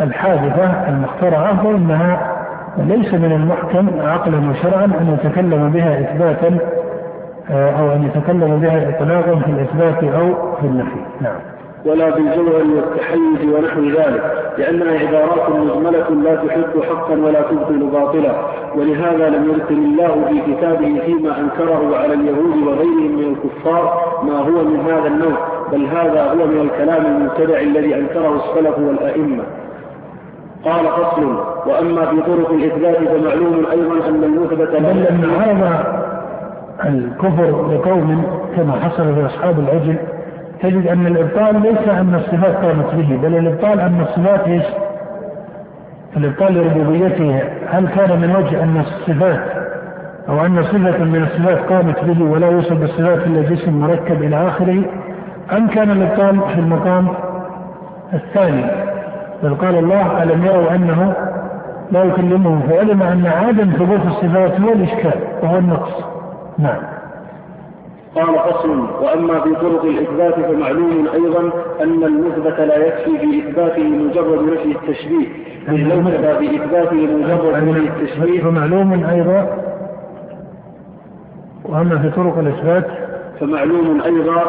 الحادثة 0.00 0.88
المخترعة 0.88 1.62
فإنها 1.62 2.34
ليس 2.78 3.14
من 3.14 3.32
المحكم 3.32 3.88
عقلا 4.00 4.50
وشرعا 4.50 4.84
أن 4.84 5.18
يتكلم 5.20 5.70
بها 5.70 6.00
إثباتا 6.00 6.58
آه، 7.50 7.70
أو 7.70 7.92
أن 7.92 8.02
يتكلم 8.02 8.60
بها 8.60 8.88
إطلاقا 8.88 9.38
في 9.38 9.50
الإثبات 9.50 10.04
أو 10.04 10.56
في 10.60 10.66
النفي. 10.66 11.00
نعم. 11.20 11.57
ولا 11.84 12.10
بالجوهر 12.10 12.64
والتحيز 12.76 13.54
ونحو 13.54 13.80
ذلك 13.80 14.22
لأنها 14.58 14.98
عبارات 14.98 15.50
مجملة 15.50 16.10
لا 16.10 16.34
تحب 16.34 16.82
حقا 16.88 17.14
ولا 17.14 17.42
تبطل 17.42 17.86
باطلا. 17.92 18.32
ولهذا 18.76 19.28
لم 19.28 19.50
يذكر 19.50 19.74
الله 19.74 20.24
في 20.28 20.54
كتابه 20.54 21.00
فيما 21.06 21.40
أنكره 21.40 21.96
على 21.96 22.14
اليهود 22.14 22.66
وغيرهم 22.66 23.16
من 23.18 23.36
الكفار 23.36 24.00
ما 24.22 24.38
هو 24.38 24.64
من 24.64 24.80
هذا 24.80 25.06
النوع 25.06 25.38
بل 25.72 25.86
هذا 25.86 26.24
هو 26.30 26.46
من 26.46 26.60
الكلام 26.60 27.06
المبتدع 27.06 27.60
الذي 27.60 27.94
أنكره 27.94 28.36
السلف 28.36 28.78
والأئمة. 28.78 29.44
قال 30.64 30.86
فصل 30.86 31.24
وأما 31.66 32.06
في 32.06 32.20
طرق 32.20 32.50
الإثبات 32.50 32.96
فمعلوم 32.96 33.66
أيضا 33.70 34.08
أن 34.08 34.24
المثبت 34.24 34.70
بل 34.70 35.06
لما 35.10 35.42
عرض 35.42 35.98
الكفر 36.84 37.72
لقوم 37.72 38.22
كما 38.56 38.72
حصل 38.72 39.14
في 39.14 39.26
أصحاب 39.26 39.58
العجل 39.58 39.96
تجد 40.62 40.86
أن 40.86 41.06
الإبطال 41.06 41.62
ليس 41.62 41.88
أن 41.88 42.14
الصفات 42.14 42.54
قامت 42.64 42.94
به 42.94 43.16
بل 43.16 43.36
الإبطال 43.38 43.80
أن 43.80 44.00
الصفات 44.00 44.48
إيش؟ 44.48 44.64
الإبطال 46.16 46.54
لربوبيته. 46.54 47.42
هل 47.70 47.88
كان 47.88 48.20
من 48.20 48.36
وجه 48.36 48.62
أن 48.62 48.76
الصفات 48.80 49.40
أو 50.28 50.46
أن 50.46 50.62
صفة 50.62 51.04
من 51.04 51.22
الصفات 51.22 51.58
قامت 51.72 52.04
به 52.04 52.24
ولا 52.24 52.50
يوصف 52.50 52.72
بالصفات 52.72 53.26
إلا 53.26 53.42
جسم 53.42 53.80
مركب 53.80 54.22
إلى 54.22 54.48
آخره؟ 54.48 54.82
أم 55.52 55.68
كان 55.68 55.90
الإبطال 55.90 56.40
في 56.54 56.60
المقام 56.60 57.08
الثاني؟ 58.14 58.64
بل 59.42 59.54
قال 59.54 59.78
الله 59.78 60.22
ألم 60.22 60.44
يروا 60.44 60.74
أنه 60.74 61.12
لا 61.92 62.04
يكلمهم؟ 62.04 62.60
فعلم 62.60 63.02
أن 63.02 63.26
عدم 63.26 63.70
ثبوت 63.70 64.06
الصفات 64.06 64.60
هو 64.60 64.72
الإشكال 64.72 65.20
وهو 65.42 65.58
النقص. 65.58 66.04
نعم. 66.58 66.97
قال 68.18 68.52
فصل 68.52 68.80
وأما 69.02 69.40
في 69.40 69.54
طرق 69.54 69.84
الإثبات 69.84 70.34
فمعلوم 70.34 71.08
أيضا 71.14 71.40
أن 71.82 72.04
المثبت 72.04 72.60
لا 72.60 72.86
يكفي 72.86 73.18
في 73.18 73.48
اثباته 73.48 73.82
مجرد 73.82 74.52
نفي 74.52 74.72
التشبيه. 74.72 75.26
لو 75.68 76.02
في 76.38 76.56
اثباته 76.56 76.96
مجرد 76.96 77.68
نفي 77.68 77.88
التشبيه. 77.88 78.42
فمعلوم 78.42 79.04
أيضا 79.04 79.46
وأما 81.64 81.98
في 81.98 82.10
طرق 82.10 82.38
الإثبات 82.38 83.07
فمعلوم 83.40 84.00
أيضا 84.00 84.42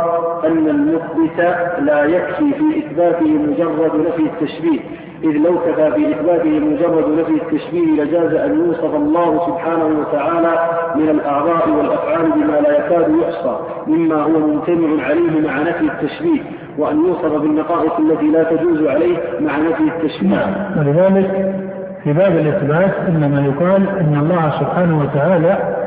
أن 0.46 0.70
المثبت 0.70 1.56
لا 1.80 2.06
يكفي 2.06 2.54
في 2.54 2.80
إثباته 2.80 3.28
مجرد 3.28 4.08
نفي 4.08 4.22
التشبيه. 4.22 4.80
إذ 5.24 5.32
لو 5.32 5.60
كفى 5.60 5.92
في 5.92 6.12
إثباته 6.12 6.60
مجرد 6.60 7.20
نفي 7.20 7.32
التشبيه 7.32 8.04
لجاز 8.04 8.34
أن 8.34 8.66
يوصف 8.66 8.96
الله 8.96 9.46
سبحانه 9.48 10.00
وتعالى 10.00 10.60
من 10.96 11.10
الأعضاء 11.10 11.70
والأفعال 11.70 12.32
بما 12.32 12.60
لا 12.60 12.78
يكاد 12.78 13.16
يحصى 13.22 13.60
مما 13.88 14.16
هو 14.16 14.40
ممتنع 14.40 15.04
عليه 15.06 15.48
مع 15.48 15.62
نفي 15.62 15.82
التشبيه 15.82 16.42
وأن 16.78 17.06
يوصف 17.06 17.42
بالنقائص 17.42 17.92
التي 18.00 18.26
لا 18.26 18.44
تجوز 18.44 18.88
عليه 18.88 19.18
مع 19.40 19.58
نفي 19.58 19.84
التشبيه. 19.84 20.30
نعم. 20.30 20.80
ولذلك 20.80 21.56
في 22.04 22.14
باب 22.14 22.32
الإثبات 22.32 22.94
إنما 23.08 23.46
يقال 23.46 23.90
أن 23.90 24.20
الله 24.22 24.52
سبحانه 24.60 25.02
وتعالى 25.02 25.79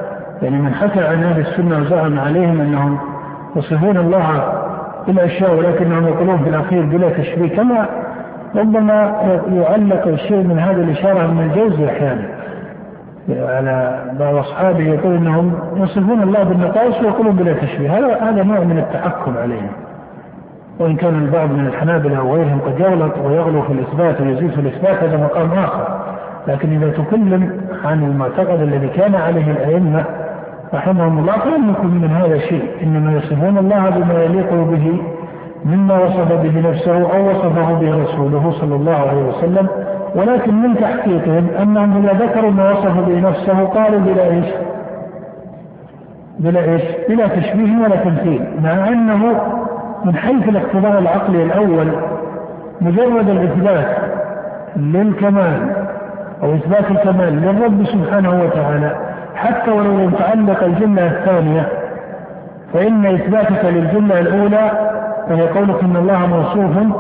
يعني 0.43 0.57
من 0.57 0.75
حكى 0.75 1.01
عن 1.01 1.25
أهل 1.25 1.41
السنة 1.41 1.79
وزعم 1.79 2.19
عليهم 2.19 2.61
أنهم 2.61 2.99
يصفون 3.57 3.97
الله 3.97 4.53
بالأشياء 5.07 5.55
ولكنهم 5.55 6.07
يقولون 6.07 6.39
في 6.39 6.49
الأخير 6.49 6.83
بلا 6.83 7.09
تشبيه 7.11 7.57
كما 7.57 7.87
ربما 8.57 8.93
يعلق 9.53 10.07
الشيء 10.07 10.43
من 10.43 10.59
هذه 10.59 10.77
الإشارة 10.77 11.27
من 11.27 11.51
الجوز 11.51 11.81
أحيانا. 11.81 12.29
على 13.29 14.05
بعض 14.21 14.35
أصحابه 14.35 14.85
يقول 14.85 15.15
أنهم 15.15 15.59
يصفون 15.77 16.23
الله 16.23 16.43
بالنقائص 16.43 17.01
ويقولون 17.01 17.37
بلا 17.37 17.53
تشبيه. 17.53 17.99
هذا 17.99 18.17
هذا 18.21 18.43
نوع 18.43 18.61
من 18.61 18.79
التحكم 18.79 19.35
عليهم. 19.43 19.71
وإن 20.79 20.97
كان 20.97 21.15
البعض 21.15 21.51
من 21.51 21.67
الحنابلة 21.67 22.19
أو 22.19 22.35
غيرهم 22.35 22.61
قد 22.61 22.81
يغلط 22.81 23.13
ويغلو 23.25 23.63
في 23.63 23.73
الإثبات 23.73 24.21
ويزيد 24.21 24.51
في 24.51 24.61
الإثبات 24.61 25.03
هذا 25.03 25.17
مقام 25.17 25.53
آخر. 25.53 25.87
لكن 26.49 26.83
إذا 26.83 26.91
تكلم 26.91 27.61
عن 27.85 28.05
المعتقد 28.05 28.61
الذي 28.61 28.89
كان 28.89 29.15
عليه 29.15 29.51
الأئمة 29.51 30.05
رحمهم 30.75 31.19
الله 31.19 31.33
فلم 31.33 31.71
يكن 31.71 31.87
من 31.87 32.11
هذا 32.11 32.39
شيء 32.39 32.65
إنما 32.83 33.13
يصفون 33.13 33.59
الله 33.59 33.91
بما 33.91 34.23
يليق 34.23 34.53
به 34.53 35.03
مما 35.65 36.05
وصف 36.05 36.33
به 36.33 36.71
نفسه 36.71 36.97
أو 36.97 37.31
وصفه 37.31 37.73
به 37.73 38.03
رسوله 38.03 38.51
صلى 38.61 38.75
الله 38.75 38.97
عليه 38.97 39.23
وسلم 39.23 39.69
ولكن 40.15 40.63
من 40.63 40.77
تحقيقهم 40.77 41.49
أنهم 41.63 41.97
إذا 41.97 42.13
ذكروا 42.13 42.51
ما 42.51 42.71
وصف 42.71 43.09
به 43.09 43.21
نفسه 43.21 43.65
قالوا 43.65 44.01
بلا 44.01 44.25
إيش؟ 44.25 44.47
بلا 46.39 46.65
إيش؟ 46.65 46.83
بلا 47.09 47.27
تشبيه 47.27 47.79
ولا 47.79 47.97
تمثيل 47.97 48.45
مع 48.63 48.89
أنه 48.89 49.41
من 50.05 50.17
حيث 50.17 50.49
الاقتضاء 50.49 50.99
العقلي 50.99 51.43
الأول 51.43 51.93
مجرد 52.81 53.29
الإثبات 53.29 53.97
للكمال 54.77 55.85
أو 56.43 56.55
إثبات 56.55 56.91
الكمال 56.91 57.43
للرب 57.43 57.85
سبحانه 57.85 58.43
وتعالى 58.45 59.12
حتى 59.43 59.71
ولو 59.71 59.99
لم 59.99 60.11
تعلق 60.11 60.65
الجملة 60.65 61.07
الثانية 61.07 61.69
فإن 62.73 63.07
إثباتك 63.07 63.65
للجملة 63.65 64.19
الأولى 64.19 64.71
وهي 65.31 65.49
قولك 65.49 65.83
إن 65.83 65.97
الله 65.97 66.27
موصوف 66.27 66.97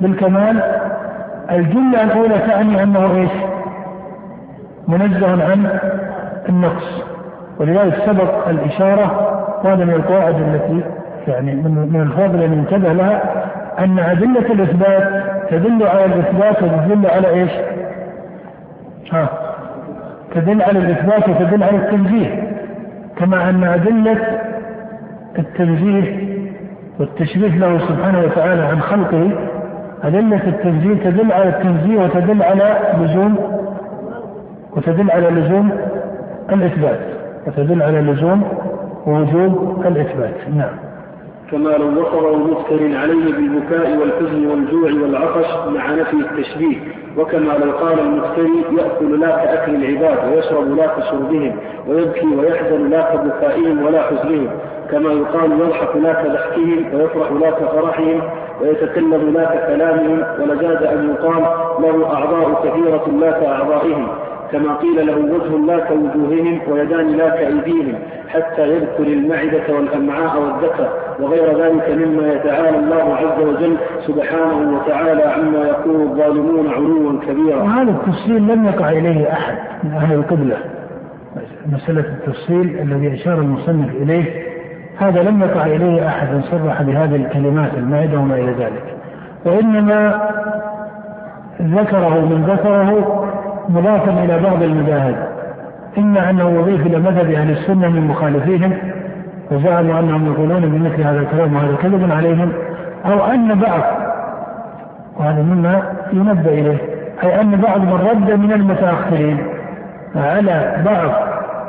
بالكمال 0.00 0.62
الجملة 1.50 2.02
الأولى 2.02 2.38
تعني 2.38 2.82
أنه 2.82 3.14
إيش؟ 3.14 3.30
منزه 4.88 5.30
عن 5.30 5.80
النقص 6.48 7.02
ولذلك 7.58 7.94
سبق 8.06 8.48
الإشارة 8.48 9.28
وهذا 9.64 9.84
من 9.84 9.94
القواعد 9.94 10.34
التي 10.34 10.84
يعني 11.28 11.54
من 11.54 12.00
الفضل 12.00 12.42
أن 12.42 12.52
ينتبه 12.52 12.92
لها 12.92 13.22
أن 13.78 13.98
أدلة 13.98 14.52
الإثبات 14.52 15.24
تدل 15.50 15.86
على 15.86 16.04
الإثبات 16.04 16.62
وتدل 16.62 17.06
على 17.06 17.28
إيش؟ 17.28 17.50
ها 19.12 19.28
تدل 20.34 20.62
على 20.62 20.78
الإثبات 20.78 21.28
وتدل 21.28 21.62
على 21.62 21.76
التنزيه 21.76 22.52
كما 23.16 23.50
أن 23.50 23.64
أدلة 23.64 24.18
التنزيه 25.38 26.32
والتشبيه 27.00 27.58
له 27.58 27.78
سبحانه 27.78 28.20
وتعالى 28.20 28.62
عن 28.62 28.80
خلقه 28.80 29.30
أدلة 30.04 30.48
التنزيه 30.48 31.10
تدل 31.10 31.32
على 31.32 31.48
التنزيه 31.48 31.98
وتدل 32.04 32.42
على 32.42 32.78
لزوم 33.00 33.36
وتدل 34.76 35.10
على 35.10 35.30
لزوم 35.30 35.72
الإثبات 36.52 36.98
وتدل 37.46 37.82
على 37.82 38.00
لزوم 38.00 38.42
ووجوب 39.06 39.82
الإثبات. 39.86 40.34
نعم. 40.56 40.91
كما 41.52 41.68
لو 41.68 42.00
وصفه 42.00 42.36
مفتر 42.36 42.96
عليه 42.98 43.32
بالبكاء 43.32 43.96
والحزن 43.96 44.46
والجوع 44.46 44.90
والعطش 45.02 45.68
مع 45.68 45.90
نفي 45.90 46.16
التشبيه. 46.16 46.76
وكما 47.18 47.52
لو 47.52 47.72
قال 47.72 48.00
المفتري 48.00 48.64
يأكل 48.78 49.20
لا 49.20 49.30
كأكل 49.30 49.74
العباد 49.74 50.32
ويشرب 50.32 50.76
لا 50.76 50.86
كشربهم 50.86 51.56
ويبكي 51.88 52.26
ويحزن 52.26 52.90
لا 52.90 53.14
كبكائهم 53.16 53.86
ولا 53.86 54.02
حزنهم. 54.02 54.48
كما 54.90 55.12
يقال 55.12 55.52
يضحك 55.52 55.96
لا 55.96 56.12
كضحكهم 56.12 56.94
ويفرح 56.94 57.32
لا 57.32 57.50
كفرحهم 57.50 58.20
ويتكلم 58.60 59.32
لا 59.34 59.44
ككلامهم 59.44 60.24
ولجاز 60.40 60.82
أن 60.82 61.10
يقال 61.10 61.42
له 61.82 62.14
أعضاء 62.14 62.62
كثيرة 62.64 63.08
لا 63.20 63.30
كأعضائهم 63.30 64.08
كما 64.52 64.74
قيل 64.74 65.06
له 65.06 65.16
وجه 65.16 65.66
لا 65.66 65.78
كوجوههم 65.78 66.60
ويدان 66.68 67.16
لا 67.16 67.28
كأيديهم 67.28 67.94
حتى 68.28 68.68
يذكر 68.68 69.02
المعدة 69.02 69.74
والأمعاء 69.74 70.42
والذكر 70.42 70.88
وغير 71.20 71.58
ذلك 71.64 71.90
مما 71.90 72.32
يتعالى 72.32 72.78
الله 72.78 73.16
عز 73.16 73.42
وجل 73.42 73.76
سبحانه 74.06 74.76
وتعالى 74.76 75.22
عما 75.22 75.58
يقول 75.58 76.02
الظالمون 76.02 76.68
علوا 76.68 77.20
كبيرا. 77.28 77.62
وهذا 77.62 77.90
التفصيل 77.90 78.48
لم 78.48 78.64
يقع 78.64 78.90
إليه 78.90 79.32
أحد 79.32 79.56
من 79.84 79.90
أهل 79.90 80.14
القبلة. 80.14 80.56
مسألة 81.72 82.00
التفصيل 82.00 82.78
الذي 82.80 83.14
أشار 83.14 83.38
المصنف 83.38 83.90
إليه 83.90 84.52
هذا 84.98 85.22
لم 85.22 85.42
يقع 85.42 85.66
إليه 85.66 86.08
أحد 86.08 86.40
صرح 86.50 86.82
بهذه 86.82 87.16
الكلمات 87.16 87.74
المائدة 87.74 88.18
وما 88.18 88.34
إلى 88.34 88.52
ذلك 88.52 88.96
وإنما 89.44 90.20
ذكره 91.62 92.20
من 92.20 92.44
ذكره 92.44 93.24
مضافا 93.68 94.24
إلى 94.24 94.38
بعض 94.38 94.62
المذاهب. 94.62 95.28
إما 95.98 96.30
أنه 96.30 96.50
يضيف 96.50 96.86
إلى 96.86 96.98
مذهب 96.98 97.30
أهل 97.30 97.50
السنة 97.50 97.88
من 97.88 98.06
مخالفيهم 98.06 98.72
وزعموا 99.50 100.00
أنهم 100.00 100.26
يقولون 100.26 100.60
بمثل 100.60 101.02
هذا 101.02 101.20
الكلام 101.20 101.56
وهذا 101.56 101.76
كذب 101.76 102.12
عليهم 102.12 102.52
أو 103.06 103.24
أن 103.24 103.54
بعض 103.54 103.82
وهذا 105.18 105.42
مما 105.42 105.82
ينبه 106.12 106.50
إليه 106.50 106.78
أي 107.22 107.40
أن 107.40 107.56
بعض 107.56 107.80
من 107.80 108.08
رد 108.10 108.38
من 108.38 108.52
المتأخرين 108.52 109.38
على 110.16 110.82
بعض 110.84 111.10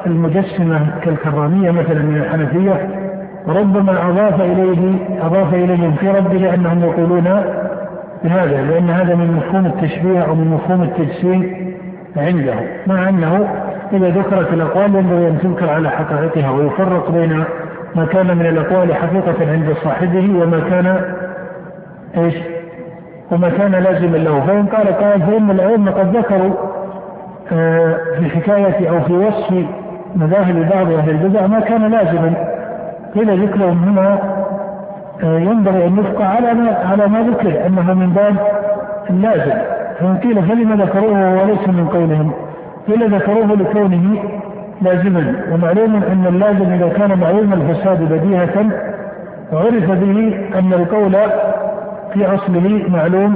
المجسمة 0.06 0.79
كالكرامية 1.01 1.71
مثلا 1.71 2.01
من 2.01 2.17
الحنفية 2.17 2.89
ربما 3.47 4.10
أضاف 4.10 4.41
إليه 4.41 4.95
أضاف 5.21 5.53
إليهم 5.53 5.95
في 5.95 6.12
رده 6.12 6.53
أنهم 6.53 6.84
يقولون 6.84 7.43
بهذا 8.23 8.62
لأن 8.62 8.89
هذا 8.89 9.15
من 9.15 9.32
مفهوم 9.32 9.65
التشبيه 9.65 10.19
أو 10.19 10.36
من 10.36 10.47
مفهوم 10.47 10.84
التجسيم. 10.84 11.72
عنده 12.17 12.54
مع 12.88 13.10
أنه 13.10 13.47
إذا 13.93 14.10
ذكرت 14.10 14.54
الأقوال 14.54 14.95
ينبغي 14.95 15.28
أن 15.28 15.39
تذكر 15.43 15.69
على 15.69 15.89
حقائقها 15.89 16.52
ويفرق 16.52 17.12
بين 17.12 17.43
ما 17.95 18.06
كان 18.06 18.38
من 18.38 18.45
الأقوال 18.45 18.95
حقيقة 18.95 19.52
عند 19.52 19.73
صاحبه 19.84 20.43
وما 20.43 20.60
كان 20.69 21.02
إيش؟ 22.17 22.34
وما 23.32 23.49
كان 23.49 23.71
لازما 23.71 24.17
له. 24.17 24.45
فإن 24.47 24.65
قال 24.65 24.88
قال 24.88 25.21
فإن 25.21 25.52
الأئمة 25.52 25.91
قد 25.91 26.17
ذكروا 26.17 26.54
آه، 27.52 27.97
في 28.19 28.30
حكاية 28.30 28.89
أو 28.89 29.02
في 29.02 29.13
وصف 29.13 29.65
مذاهب 30.15 30.69
بعض 30.69 30.91
أهل 30.91 31.10
البدع 31.10 31.47
ما 31.47 31.60
كان 31.60 31.91
لازما. 31.91 32.34
قيل 33.15 33.47
ذكرهم 33.47 33.84
هنا 33.84 34.19
آه، 35.23 35.39
ينبغي 35.39 35.88
أن 35.88 35.97
يبقى 35.97 36.28
على 36.28 36.54
ما 36.54 36.78
على 36.91 37.08
ما 37.08 37.19
ذكر 37.21 37.65
أنه 37.65 37.93
من 37.93 38.10
باب 38.10 38.36
اللازم 39.10 39.83
فإن 40.04 40.18
قيل 40.18 40.44
فلم 40.44 40.82
ذكروه 40.82 41.42
وليس 41.44 41.68
من 41.68 41.88
قولهم؟ 41.88 42.32
قيل 42.88 43.16
ذكروه 43.16 43.56
لكونه 43.56 44.24
لازما 44.82 45.36
ومعلوم 45.52 45.96
أن 45.96 46.26
اللازم 46.28 46.74
إذا 46.74 46.88
كان 46.88 47.20
معلوم 47.20 47.54
الفساد 47.54 48.13
بديهة 48.13 48.66
عرف 49.54 49.92
به 49.92 50.39
أن 50.60 50.74
القول 50.74 51.16
في 52.13 52.26
أصله 52.26 52.86
معلوم 52.89 53.36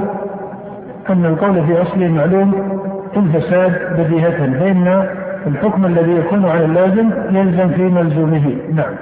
أن 1.10 1.24
القول 1.24 1.66
في 1.66 1.82
أصله 1.82 2.08
معلوم 2.08 2.80
الفساد 3.16 3.72
بديهة. 3.98 4.58
فإن 4.58 5.06
الحكم 5.46 5.86
الذي 5.86 6.12
يكون 6.12 6.44
على 6.44 6.64
اللازم 6.64 7.10
يلزم 7.30 7.68
في 7.68 7.82
ملزومه. 7.82 8.56
نعم. 8.74 8.94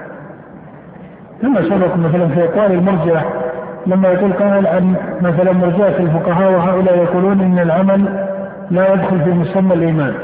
كما 1.43 1.63
سبق 1.63 1.97
مثلا 1.97 2.29
في 2.29 2.45
اقوال 2.45 2.73
المرجئه 2.73 3.46
لما 3.87 4.09
يقول 4.09 4.33
قال 4.33 4.67
عن 4.67 4.95
مثلا 5.21 5.53
مرجئه 5.53 5.99
الفقهاء 5.99 6.53
وهؤلاء 6.53 6.97
يقولون 6.97 7.41
إن 7.41 7.59
العمل 7.59 8.27
لا 8.71 8.95
يدخل 8.95 9.21
في 9.21 9.31
مسمى 9.31 9.75
الإيمان. 9.75 10.15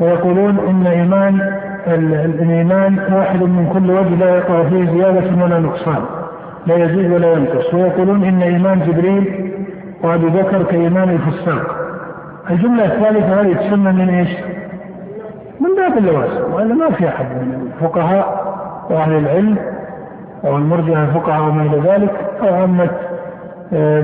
ويقولون 0.00 0.58
إن 0.68 0.86
إيمان 0.86 1.40
الإيمان 1.86 2.98
واحد 3.12 3.42
من 3.42 3.70
كل 3.72 3.90
وجه 3.90 4.14
لا 4.14 4.36
يقع 4.36 4.62
فيه 4.62 4.90
زيادة 4.90 5.44
ولا 5.44 5.58
نقصان. 5.58 6.02
لا 6.66 6.76
يزيد 6.76 7.12
ولا 7.12 7.32
ينقص. 7.32 7.74
ويقولون 7.74 8.24
إن 8.24 8.42
إيمان 8.42 8.80
جبريل 8.80 9.52
وأبي 10.02 10.26
بكر 10.26 10.62
كإيمان 10.62 11.10
الفساق. 11.10 11.76
الجملة 12.50 12.84
الثالثة 12.84 13.40
هذه 13.40 13.52
تسمى 13.52 13.92
من 13.92 14.08
إيش؟ 14.08 14.28
من 15.60 15.76
باب 15.76 15.98
اللوازم. 15.98 16.52
والا 16.52 16.74
ما 16.74 16.90
في 16.90 17.08
أحد 17.08 17.26
من 17.26 17.70
الفقهاء 17.76 18.48
وأهل 18.90 19.12
العلم 19.18 19.56
أو 20.44 20.56
المرجع 20.56 21.02
الفقهاء 21.02 21.42
وما 21.42 21.62
إلى 21.62 21.90
ذلك 21.90 22.10
أو 22.42 22.54
عامة 22.54 22.90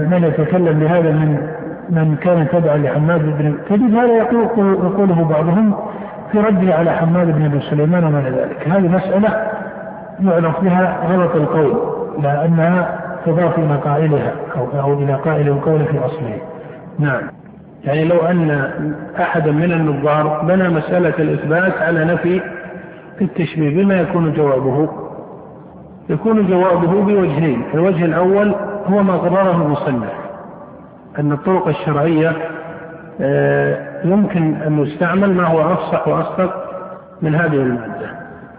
من 0.08 0.24
يتكلم 0.24 0.78
بهذا 0.78 1.10
من 1.10 1.48
من 1.90 2.16
كان 2.16 2.48
تبعا 2.48 2.76
لحماد 2.76 3.38
بن 3.38 3.54
تجد 3.68 3.94
هذا 3.94 4.12
يقول 4.16 4.44
يقوله 4.84 5.24
بعضهم 5.24 5.74
في 6.32 6.38
رده 6.38 6.74
على 6.74 6.90
حماد 6.90 7.26
بن 7.26 7.44
أبي 7.44 7.60
سليمان 7.60 8.04
وما 8.04 8.20
إلى 8.20 8.30
ذلك، 8.30 8.68
هذه 8.68 8.88
مسألة 8.88 9.28
يعرف 10.20 10.60
بها 10.60 11.06
غلط 11.06 11.36
القول 11.36 11.74
لأنها 12.22 13.00
تضاف 13.26 13.58
إلى 13.58 13.76
قائلها 13.76 14.32
أو 14.56 14.80
أو 14.80 14.92
إلى 14.92 15.14
قائل 15.14 15.48
القول 15.48 15.84
في 15.84 15.98
أصله. 15.98 16.38
نعم. 16.98 17.22
يعني 17.84 18.04
لو 18.04 18.18
أن 18.18 18.70
أحدا 19.20 19.52
من 19.52 19.72
النظار 19.72 20.42
بنى 20.48 20.68
مسألة 20.68 21.14
الإثبات 21.18 21.82
على 21.82 22.04
نفي 22.04 22.40
التشبيه 23.20 23.82
بما 23.82 24.00
يكون 24.00 24.32
جوابه 24.32 25.03
يكون 26.08 26.46
جوابه 26.46 27.02
بوجهين. 27.02 27.62
الوجه 27.74 28.04
الأول 28.04 28.54
هو 28.86 29.02
ما 29.02 29.16
قرره 29.16 29.62
المصنف 29.62 30.12
أن 31.18 31.32
الطرق 31.32 31.68
الشرعية 31.68 32.32
آه، 33.20 34.04
يمكن 34.04 34.54
أن 34.54 34.78
يستعمل 34.78 35.34
ما 35.34 35.46
هو 35.46 35.72
أفصح 35.72 36.08
وأصدق 36.08 36.64
من 37.22 37.34
هذه 37.34 37.54
المادة. 37.54 38.10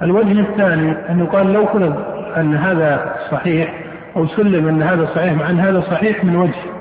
الوجه 0.02 0.40
الثاني 0.40 0.92
أن 1.10 1.20
يقال 1.20 1.54
لو 1.54 1.66
فرض 1.66 1.96
أن 2.38 2.56
هذا 2.56 3.14
صحيح 3.32 3.84
أو 4.16 4.28
سلم 4.28 4.68
أن 4.68 4.82
هذا 4.82 5.06
صحيح 5.06 5.34
مع 5.34 5.50
أن 5.50 5.60
هذا 5.60 5.82
صحيح 5.82 6.24
من 6.24 6.36
وجه 6.36 6.76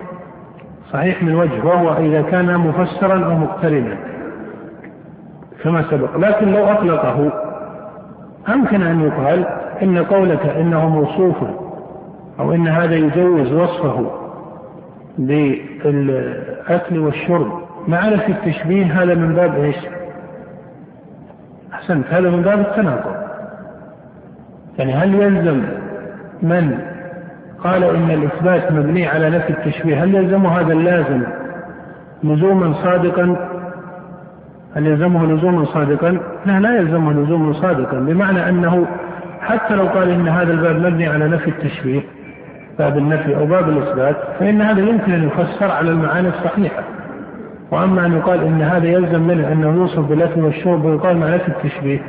صحيح 0.92 1.22
من 1.22 1.34
وجه 1.34 1.64
وهو 1.64 1.96
إذا 1.96 2.22
كان 2.22 2.58
مفسرا 2.58 3.24
أو 3.24 3.34
مقترنا 3.34 3.96
كما 5.62 5.82
سبق. 5.82 6.16
لكن 6.16 6.52
لو 6.52 6.64
أطلقه 6.64 7.32
أمكن 8.48 8.82
أن 8.82 9.00
يقال 9.00 9.46
إن 9.82 9.98
قولك 9.98 10.46
إنه 10.46 10.88
موصوف 10.88 11.36
أو 12.40 12.52
إن 12.52 12.68
هذا 12.68 12.94
يجوز 12.94 13.52
وصفه 13.52 14.10
بالأكل 15.18 16.98
والشرب 16.98 17.52
مع 17.88 18.16
في 18.16 18.32
التشبيه 18.32 19.02
هذا 19.02 19.14
من 19.14 19.34
باب 19.34 19.54
إيش؟ 19.54 19.76
أحسنت 21.72 22.06
هذا 22.06 22.30
من 22.30 22.42
باب 22.42 22.60
التناقض 22.60 23.14
يعني 24.78 24.92
هل 24.92 25.14
يلزم 25.14 25.62
من 26.42 26.78
قال 27.64 27.84
إن 27.84 28.10
الإثبات 28.10 28.72
مبني 28.72 29.06
على 29.06 29.30
نفي 29.30 29.50
التشبيه 29.50 30.04
هل 30.04 30.14
يلزمه 30.14 30.60
هذا 30.60 30.72
اللازم 30.72 31.22
لزوما 32.24 32.72
صادقا 32.72 33.36
هل 34.76 34.86
يلزمه 34.86 35.26
لزوما 35.26 35.64
صادقا؟ 35.64 36.18
لا 36.46 36.60
لا 36.60 36.76
يلزمه 36.76 37.12
لزوما 37.12 37.52
صادقا 37.52 37.98
بمعنى 37.98 38.48
أنه 38.48 38.86
حتى 39.44 39.74
لو 39.74 39.86
قال 39.86 40.10
إن 40.10 40.28
هذا 40.28 40.52
الباب 40.52 40.76
مبني 40.76 41.06
على 41.06 41.28
نفي 41.28 41.50
التشبيه 41.50 42.00
باب 42.78 42.98
النفي 42.98 43.36
أو 43.36 43.46
باب 43.46 43.68
الإثبات 43.68 44.16
فإن 44.38 44.62
هذا 44.62 44.80
يمكن 44.80 45.12
أن 45.12 45.24
يفسر 45.24 45.70
على 45.70 45.90
المعاني 45.90 46.28
الصحيحة 46.28 46.82
وأما 47.70 48.06
أن 48.06 48.12
يقال 48.12 48.44
إن 48.44 48.62
هذا 48.62 48.86
يلزم 48.86 49.22
منه 49.22 49.52
أنه 49.52 49.74
يوصف 49.74 50.08
بالأكل 50.08 50.40
والشرب 50.40 50.84
ويقال 50.84 51.16
مع 51.16 51.28
نفي 51.28 51.48
التشبيه 51.48 52.02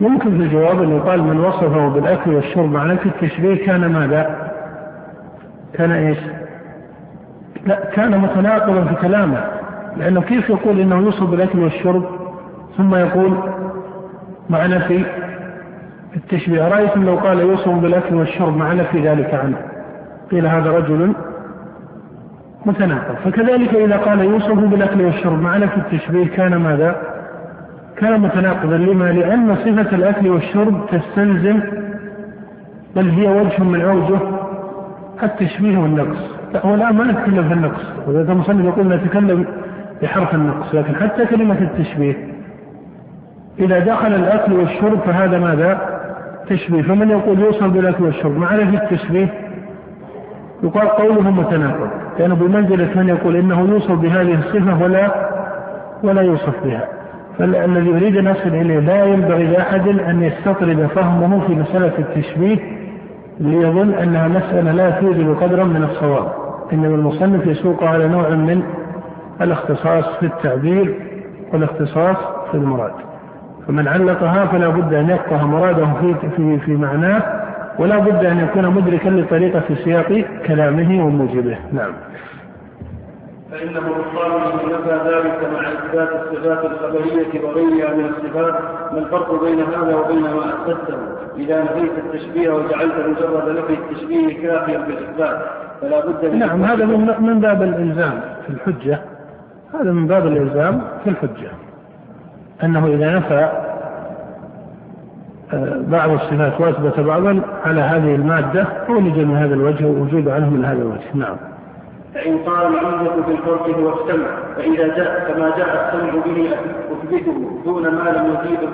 يمكن 0.00 0.30
في 0.30 0.42
الجواب 0.44 0.82
أن 0.82 0.96
يقال 0.96 1.22
من 1.22 1.40
وصفه 1.40 1.88
بالأكل 1.88 2.34
والشرب 2.34 2.72
مع 2.72 2.84
نفي 2.84 3.06
التشبيه 3.06 3.66
كان 3.66 3.92
ماذا؟ 3.92 4.50
كان 5.74 5.90
إيش؟ 5.90 6.18
لا 7.66 7.90
كان 7.94 8.18
متناقضا 8.18 8.84
في 8.84 8.94
كلامه 8.94 9.44
لأنه 9.96 10.20
كيف 10.20 10.50
يقول 10.50 10.80
إنه 10.80 10.96
يوصف 10.96 11.22
بالأكل 11.22 11.58
والشرب 11.58 12.04
ثم 12.76 12.94
يقول 12.94 13.38
مع 14.50 14.66
نفي 14.66 15.04
التشبيه 16.18 16.66
أرأيتم 16.66 17.04
لو 17.04 17.16
قال 17.16 17.40
يوصف 17.40 17.68
بالأكل 17.68 18.14
والشرب 18.14 18.56
مع 18.56 18.72
نفي 18.72 19.08
ذلك 19.08 19.34
عنه 19.34 19.56
قيل 20.30 20.46
هذا 20.46 20.70
رجل 20.70 21.12
متناقض 22.66 23.14
فكذلك 23.24 23.74
إذا 23.74 23.96
قال 23.96 24.20
يوصف 24.20 24.58
بالأكل 24.58 25.02
والشرب 25.02 25.42
مع 25.42 25.56
نفي 25.56 25.76
التشبيه 25.76 26.26
كان 26.26 26.56
ماذا؟ 26.56 26.96
كان 27.96 28.20
متناقضا 28.20 28.76
لما؟ 28.76 29.12
لأن 29.12 29.56
صفة 29.56 29.96
الأكل 29.96 30.28
والشرب 30.28 30.86
تستلزم 30.90 31.60
بل 32.96 33.08
هي 33.08 33.28
وجه 33.28 33.62
من 33.62 33.80
أوجه 33.80 34.20
التشبيه 35.22 35.78
والنقص 35.78 36.18
هو 36.56 36.74
الآن 36.74 36.96
ما 36.96 37.04
نتكلم 37.04 37.48
في 37.48 37.54
النقص 37.54 37.82
وإذا 38.06 38.32
المصنف 38.32 38.64
يقول 38.64 38.88
نتكلم 38.88 39.46
بحرف 40.02 40.34
النقص 40.34 40.74
لكن 40.74 40.96
حتى 40.96 41.26
كلمة 41.26 41.58
التشبيه 41.58 42.16
إذا 43.58 43.78
دخل 43.78 44.14
الأكل 44.14 44.52
والشرب 44.52 45.00
فهذا 45.00 45.38
ماذا؟ 45.38 45.97
تشبيه 46.48 46.82
فمن 46.82 47.10
يقول 47.10 47.38
يوصل 47.38 47.70
بالأكل 47.70 48.04
والشرب 48.04 48.36
مع 48.36 48.56
في 48.56 48.76
التشبيه 48.76 49.28
يقال 50.62 50.88
قوله 50.88 51.30
متناقض 51.30 51.90
لأنه 52.18 52.34
بمنزلة 52.34 52.88
من 52.96 53.08
يقول 53.08 53.36
إنه 53.36 53.60
يوصف 53.60 53.92
بهذه 53.92 54.34
الصفة 54.34 54.82
ولا 54.82 55.28
ولا 56.02 56.22
يوصف 56.22 56.64
بها. 56.64 56.88
فالذي 57.38 57.90
يريد 57.90 58.16
أن 58.16 58.26
يصل 58.26 58.48
إليه 58.48 58.78
لا 58.78 59.04
ينبغي 59.04 59.46
لأحد 59.46 59.88
أن 59.88 60.22
يستطرد 60.22 60.88
فهمه 60.94 61.46
في 61.46 61.54
مسألة 61.54 61.92
التشبيه 61.98 62.58
ليظن 63.40 63.94
أنها 63.94 64.28
مسألة 64.28 64.72
لا 64.72 64.90
توجد 64.90 65.36
قدرا 65.40 65.64
من 65.64 65.82
الصواب. 65.82 66.32
إنما 66.72 66.94
المصنف 66.94 67.46
يسوق 67.46 67.84
على 67.84 68.08
نوع 68.08 68.28
من 68.28 68.62
الاختصاص 69.40 70.04
في 70.20 70.26
التعبير 70.26 70.94
والاختصاص 71.52 72.16
في 72.50 72.54
المراد. 72.56 73.07
فمن 73.68 73.88
علقها 73.88 74.46
فلا 74.46 74.68
بد 74.68 74.94
أن 74.94 75.10
يفقه 75.10 75.46
مراده 75.46 75.86
في, 76.00 76.14
في, 76.36 76.58
في 76.58 76.76
معناه 76.76 77.22
ولا 77.78 77.98
بد 77.98 78.24
أن 78.24 78.38
يكون 78.38 78.66
مدركا 78.66 79.08
لطريقة 79.08 79.62
سياق 79.84 80.24
كلامه 80.46 81.04
وموجبه. 81.04 81.58
نعم. 81.72 81.92
فإنه 83.50 83.78
الصالح 83.78 84.54
نفى 84.54 85.00
ذلك 85.10 85.48
مع 85.52 85.68
إثبات 85.68 86.08
الصفات 86.08 86.64
الخبرية 86.64 87.44
وغيرها 87.44 87.94
من 87.94 88.04
الصفات 88.04 88.54
ما 88.92 88.98
الفرق 88.98 89.44
بين 89.44 89.60
هذا 89.60 89.96
وبين 89.96 90.22
ما 90.22 90.54
أثبته؟ 90.54 90.96
إذا 91.36 91.62
نفيت 91.62 91.92
التشبيه 91.98 92.50
وجعلت 92.50 92.92
مجرد 93.06 93.58
نفي 93.58 93.74
التشبيه 93.74 94.42
كافيا 94.42 94.78
بالإثبات 94.78 95.38
فلا 95.80 96.06
بد 96.06 96.24
من 96.24 96.38
نعم 96.38 96.64
هذا 96.64 96.84
من 96.84 97.14
من 97.20 97.40
باب 97.40 97.62
الإلزام 97.62 98.20
في 98.46 98.50
الحجة. 98.52 98.98
هذا 99.74 99.92
من 99.92 100.06
باب 100.06 100.26
الإلزام 100.26 100.82
في 101.04 101.10
الحجة. 101.10 101.67
أنه 102.64 102.86
إذا 102.86 103.16
نفى 103.16 103.48
آه، 105.52 105.82
بعض 105.88 106.10
الصفات 106.10 106.60
وأثبت 106.60 107.00
بعضا 107.00 107.40
على 107.64 107.80
هذه 107.80 108.14
المادة 108.14 108.66
ولج 108.88 109.18
من 109.18 109.36
هذا 109.36 109.54
الوجه 109.54 109.86
ووجود 109.86 110.28
عنه 110.28 110.50
من 110.50 110.64
هذا 110.64 110.82
الوجه. 110.82 111.14
نعم. 111.14 111.36
فإن 112.14 112.38
قال 112.38 112.66
العمدة 112.66 113.22
في 113.22 113.30
الفرق 113.30 113.68
هو 113.68 113.88
السمع 113.88 114.26
فإذا 114.56 114.96
جاء 114.96 115.32
كما 115.32 115.56
جاء 115.56 115.94
السمع 115.94 116.22
به 116.24 116.50
أثبته 116.92 117.60
دون 117.64 117.82
ما 117.82 118.10
لم 118.10 118.36
يجيب 118.36 118.70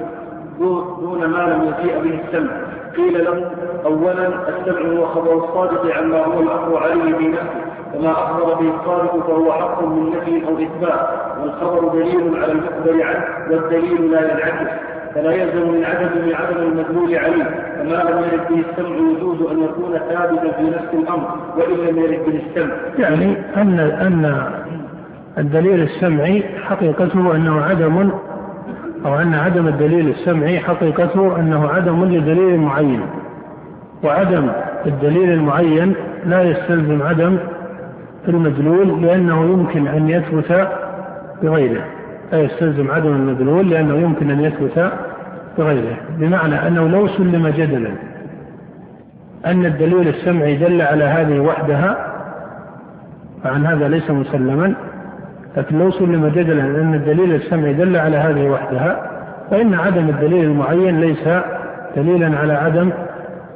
دون 1.00 1.26
ما 1.26 1.38
لم 1.38 1.62
يجيء 1.62 2.02
به 2.02 2.20
السمع. 2.24 2.52
قيل 2.96 3.24
له 3.24 3.50
أولا 3.84 4.28
السمع 4.28 4.80
هو 4.80 5.06
خبر 5.06 5.44
الصادق 5.44 5.96
عما 5.96 6.24
هو 6.24 6.40
الأمر 6.40 6.76
عليه 6.78 7.16
في 7.16 7.28
نفسه. 7.28 7.73
فما 7.94 8.12
أخبر 8.12 8.54
به 8.54 8.74
الصادق 8.80 9.26
فهو 9.26 9.52
حق 9.52 9.82
من 9.84 10.10
نفي 10.10 10.46
أو 10.46 10.54
إثبات 10.54 11.08
والخبر 11.42 11.88
دليل 11.88 12.42
على 12.42 12.52
المخبر 12.52 13.02
عنه 13.02 13.24
والدليل 13.50 14.10
لا 14.10 14.20
ينعكس 14.20 14.70
فلا 15.14 15.32
يلزم 15.32 15.68
من 15.68 15.84
عدم 15.84 16.26
من 16.26 16.34
عدم 16.34 16.56
المدلول 16.56 17.14
عليه 17.14 17.44
فما 17.76 18.10
لم 18.10 18.18
يرد 18.18 18.48
به 18.50 18.64
السمع 18.70 18.96
يجوز 18.96 19.42
أن 19.50 19.62
يكون 19.64 19.98
ثابتا 19.98 20.52
في 20.56 20.62
نفس 20.62 20.94
الأمر 20.94 21.28
وإن 21.56 21.88
لم 21.88 21.98
يرد 21.98 22.24
به 22.26 22.40
السمع. 22.46 22.74
يعني 22.98 23.36
ان 23.56 23.80
أن 23.80 24.50
الدليل 25.38 25.82
السمعي 25.82 26.42
حقيقته 26.42 27.36
أنه 27.36 27.60
عدم 27.60 28.10
أو 29.06 29.14
أن 29.14 29.34
عدم 29.34 29.68
الدليل 29.68 30.08
السمعي 30.08 30.58
حقيقته 30.58 31.40
أنه 31.40 31.68
عدم 31.68 32.04
لدليل 32.04 32.60
معين. 32.60 33.00
وعدم 34.04 34.50
الدليل 34.86 35.32
المعين 35.32 35.94
لا 36.26 36.42
يستلزم 36.42 37.02
عدم 37.02 37.38
المدلول 38.28 39.02
لأنه 39.02 39.44
يمكن 39.44 39.86
أن 39.86 40.08
يثبت 40.08 40.68
بغيره. 41.42 41.84
لا 42.32 42.40
يستلزم 42.40 42.90
عدم 42.90 43.12
المدلول 43.12 43.70
لأنه 43.70 43.94
يمكن 43.94 44.30
أن 44.30 44.40
يثبت 44.40 44.92
بغيره 45.58 45.96
بمعنى 46.18 46.68
أنه 46.68 46.88
لو 46.88 47.08
سلم 47.08 47.48
جدلا 47.48 47.90
أن 49.46 49.66
الدليل 49.66 50.08
السمعي 50.08 50.56
دل 50.56 50.82
على 50.82 51.04
هذه 51.04 51.40
وحدها 51.40 52.14
فعن 53.44 53.66
هذا 53.66 53.88
ليس 53.88 54.10
مسلما 54.10 54.74
لكن 55.56 55.78
لو 55.78 55.90
سلم 55.90 56.26
جدلا 56.26 56.62
أن 56.62 56.94
الدليل 56.94 57.34
السمعي 57.34 57.72
دل 57.72 57.96
على 57.96 58.16
هذه 58.16 58.48
وحدها 58.48 59.10
فإن 59.50 59.74
عدم 59.74 60.08
الدليل 60.08 60.44
المعين 60.44 61.00
ليس 61.00 61.28
دليلا 61.96 62.38
على 62.38 62.52
عدم 62.52 62.90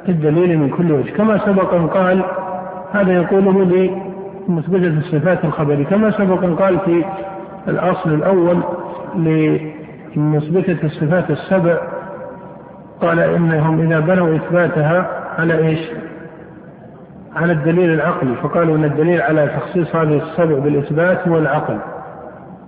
الدليل 0.09 0.59
من 0.59 0.69
كل 0.69 0.93
وجه 0.93 1.11
كما 1.11 1.39
سبق 1.39 1.75
أن 1.75 1.87
قال 1.87 2.23
هذا 2.93 3.13
يقوله 3.13 3.65
لمثبتة 4.49 4.99
الصفات 4.99 5.45
الخبرية. 5.45 5.85
كما 5.85 6.11
سبق 6.11 6.45
أن 6.45 6.57
قال 6.57 6.79
في 6.79 7.05
الأصل 7.69 8.15
الأول 8.15 8.63
لمثبتة 10.17 10.79
الصفات 10.85 11.31
السبع 11.31 11.79
قال 13.01 13.21
إنهم 13.21 13.81
إذا 13.81 14.01
بنوا 14.01 14.37
إثباتها 14.37 15.07
على 15.39 15.59
إيش؟ 15.59 15.81
على 17.37 17.53
الدليل 17.53 17.91
العقلي. 17.95 18.35
فقالوا 18.43 18.77
أن 18.77 18.85
الدليل 18.85 19.23
على 19.23 19.49
تخصيص 19.49 19.97
هذه 19.97 20.23
السبع 20.23 20.59
بالإثبات 20.59 21.29
هو 21.29 21.39
العقل. 21.39 21.79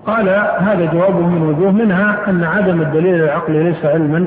قال 0.07 0.29
هذا 0.59 0.93
جوابه 0.93 1.27
من 1.27 1.43
وجوه 1.43 1.73
منها 1.73 2.31
أن 2.31 2.45
عدم 2.45 2.81
الدليل 2.81 3.15
العقلي 3.15 3.63
ليس 3.63 3.85
علما 3.85 4.27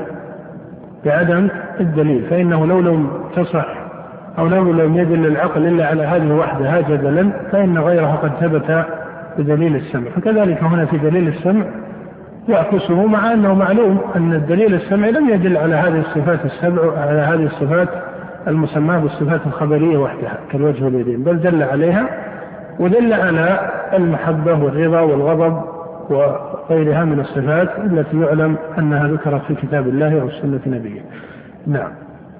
بعدم 1.04 1.48
الدليل 1.80 2.26
فإنه 2.30 2.66
لو 2.66 2.80
لم 2.80 3.10
تصح 3.36 3.83
أو 4.38 4.46
لو 4.46 4.72
لم 4.72 4.96
يدل 4.96 5.26
العقل 5.26 5.66
إلا 5.66 5.86
على 5.86 6.02
هذه 6.02 6.32
وحدها 6.32 6.80
جدلا 6.80 7.30
فإن 7.52 7.78
غيرها 7.78 8.16
قد 8.16 8.32
ثبت 8.40 8.84
بدليل 9.38 9.76
السمع. 9.76 10.10
فكذلك 10.10 10.62
هنا 10.62 10.86
في 10.86 10.98
دليل 10.98 11.28
السمع 11.28 11.64
يعكسه 12.48 13.06
مع 13.06 13.32
أنه 13.32 13.54
معلوم 13.54 14.00
أن 14.16 14.32
الدليل 14.32 14.74
السمعي 14.74 15.12
لم 15.12 15.28
يدل 15.28 15.56
على 15.56 15.74
هذه 15.74 16.00
الصفات 16.00 16.44
السبع 16.44 16.98
على 16.98 17.20
هذه 17.20 17.46
الصفات 17.46 17.88
المسماة 18.48 18.98
بالصفات 18.98 19.40
الخبرية 19.46 19.98
وحدها 19.98 20.38
كالوجه 20.50 20.84
واليدين 20.84 21.24
بل 21.24 21.40
دل 21.40 21.62
عليها 21.62 22.08
ودل 22.80 23.12
على 23.12 23.70
المحبة 23.92 24.64
والرضا 24.64 25.00
والغضب 25.00 25.62
وغيرها 26.10 27.04
من 27.04 27.20
الصفات 27.20 27.68
التي 27.78 28.20
يعلم 28.20 28.56
أنها 28.78 29.08
ذكرت 29.08 29.42
في 29.48 29.54
كتاب 29.54 29.88
الله 29.88 30.20
أو 30.20 30.30
سنة 30.30 30.60
نبيه. 30.66 31.00
نعم. 31.66 31.90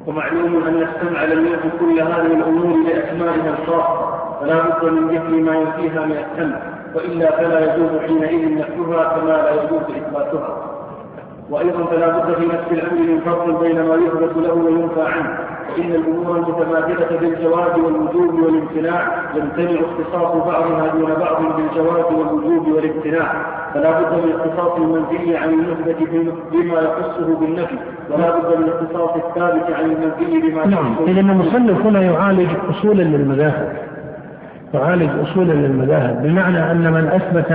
ومعلوم 0.06 0.64
أن 0.68 0.82
السمع 0.82 1.24
لم 1.24 1.46
يكن 1.46 1.70
كل 1.80 2.00
هذه 2.00 2.26
الأمور 2.26 2.76
لأسمائها 2.86 3.56
الخاصة 3.58 4.24
فلا 4.40 4.54
بد 4.62 4.84
من 4.84 5.08
ذكر 5.08 5.30
ما 5.30 5.54
ينفيها 5.56 6.06
من 6.06 6.16
السمع 6.24 6.58
وإلا 6.94 7.36
فلا 7.36 7.74
يجوز 7.74 8.00
حينئذ 8.00 8.58
نفيها 8.58 9.04
كما 9.04 9.32
لا 9.32 9.50
يجوز 9.50 9.82
إثباتها. 9.96 10.70
وأيضا 11.50 11.84
فلا 11.84 12.08
بد 12.08 12.34
في 12.34 12.46
نفس 12.46 12.72
الأمر 12.72 13.00
من 13.00 13.20
فرق 13.24 13.60
بين 13.60 13.82
ما 13.82 13.94
يثبت 13.94 14.36
له 14.36 14.52
وينفى 14.52 15.02
عنه. 15.02 15.53
فإن 15.76 15.94
الأمور 15.94 16.36
المتماثلة 16.36 17.18
بالجواز 17.20 17.78
والوجوب 17.78 18.34
والامتناع. 18.34 19.08
يمتنع 19.34 19.80
اختصاص 19.80 20.44
بعضها 20.46 20.92
دون 20.92 21.14
بعض 21.14 21.42
بالجواز 21.56 22.04
والوجوب 22.12 22.68
والامتناع. 22.68 23.32
فلا 23.74 24.00
بد 24.00 24.24
من 24.24 24.32
اختصاص 24.32 24.76
المنفي 24.76 25.36
عن 25.36 25.48
المثبت 25.48 25.96
بما 26.52 26.80
يخصه 26.80 27.40
بالنفي. 27.40 27.76
ولا 28.10 28.38
بد 28.38 28.58
من 28.58 28.68
اختصاص 28.68 29.10
الثابت 29.16 29.74
عن 29.74 29.84
المنفي 29.84 30.48
بما 30.48 30.66
نعم 30.66 30.96
إذا 31.06 31.20
المصنف 31.20 31.86
هنا 31.86 32.02
يعالج 32.02 32.48
أصولا 32.70 33.02
للمذاهب. 33.02 33.72
يعالج 34.74 35.10
أصولا 35.20 35.52
للمذاهب. 35.52 36.22
بمعنى 36.22 36.70
أن 36.70 36.92
من 36.92 37.06
أثبت 37.06 37.50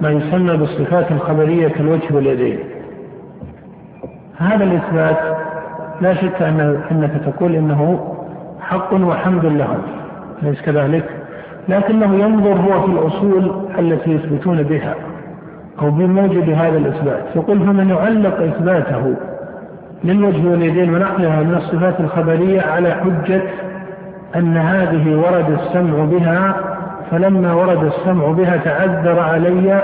ما 0.00 0.10
يسمى 0.10 0.56
بالصفات 0.56 1.10
الخبرية 1.10 1.68
كالوجه 1.68 2.14
واليدين. 2.14 2.58
هذا 4.36 4.64
الإثبات 4.64 5.47
لا 6.00 6.14
شك 6.14 6.42
أن 6.42 6.82
أنك 6.90 7.10
تقول 7.26 7.54
إنه 7.54 8.14
حق 8.60 8.94
وحمد 8.94 9.44
له 9.44 9.78
أليس 10.42 10.62
كذلك؟ 10.62 11.04
لكنه 11.68 12.14
ينظر 12.14 12.52
هو 12.52 12.82
في 12.82 12.92
الأصول 12.92 13.64
التي 13.78 14.10
يثبتون 14.10 14.62
بها 14.62 14.94
أو 15.82 15.90
بموجب 15.90 16.50
هذا 16.50 16.78
الإثبات 16.78 17.24
يقول 17.36 17.58
فمن 17.58 17.88
يعلق 17.88 18.42
إثباته 18.42 19.14
للوجه 20.04 20.50
واليدين 20.50 20.94
ونحوها 20.94 21.42
من 21.42 21.54
الصفات 21.54 22.00
الخبرية 22.00 22.62
على 22.62 22.90
حجة 22.90 23.42
أن 24.36 24.56
هذه 24.56 25.16
ورد 25.16 25.50
السمع 25.50 26.04
بها 26.04 26.56
فلما 27.10 27.52
ورد 27.52 27.84
السمع 27.84 28.30
بها 28.30 28.56
تعذر 28.56 29.20
علي 29.20 29.82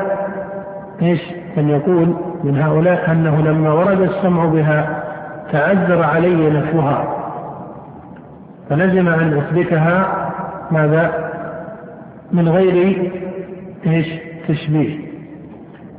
إيش؟ 1.03 1.21
من 1.57 1.69
يقول 1.69 2.15
من 2.45 2.59
هؤلاء 2.59 3.11
أنه 3.13 3.41
لما 3.41 3.73
ورد 3.73 4.01
السمع 4.01 4.45
بها 4.45 5.04
تعذر 5.53 6.03
علي 6.03 6.51
نفوها 6.51 7.17
فلزم 8.71 9.09
أن 9.09 9.39
أثبتها 9.39 10.07
ماذا؟ 10.71 11.31
من 12.33 12.49
غير 12.49 13.03
إيش؟ 13.87 14.07
تشبيه 14.49 14.99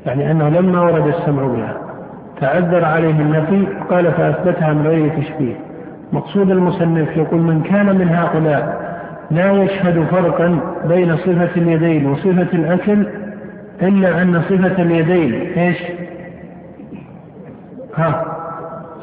يعني 0.06 0.32
أنه 0.32 0.50
لما 0.50 0.82
ورد 0.82 1.08
السمع 1.08 1.44
بها 1.44 1.78
تعذر 2.42 2.86
عليه 2.86 3.22
النفي 3.22 3.68
قال 3.90 4.12
فأثبتها 4.12 4.74
من 4.74 4.88
غير 4.88 5.10
تشبيه 5.10 5.56
مقصود 6.14 6.52
المصنف 6.52 7.18
يقول 7.18 7.42
من 7.42 7.64
كان 7.64 7.96
من 7.96 8.10
هؤلاء 8.10 8.86
لا 9.32 9.52
يشهد 9.52 10.06
فرقا 10.12 10.60
بين 10.88 11.18
صفة 11.18 11.50
اليدين 11.58 12.06
وصفة 12.06 12.48
الأكل 12.54 13.08
إلا 13.82 14.22
أن 14.22 14.42
صفة 14.42 14.82
اليدين 14.82 15.34
إيش؟ 15.34 15.78
ها 17.96 18.35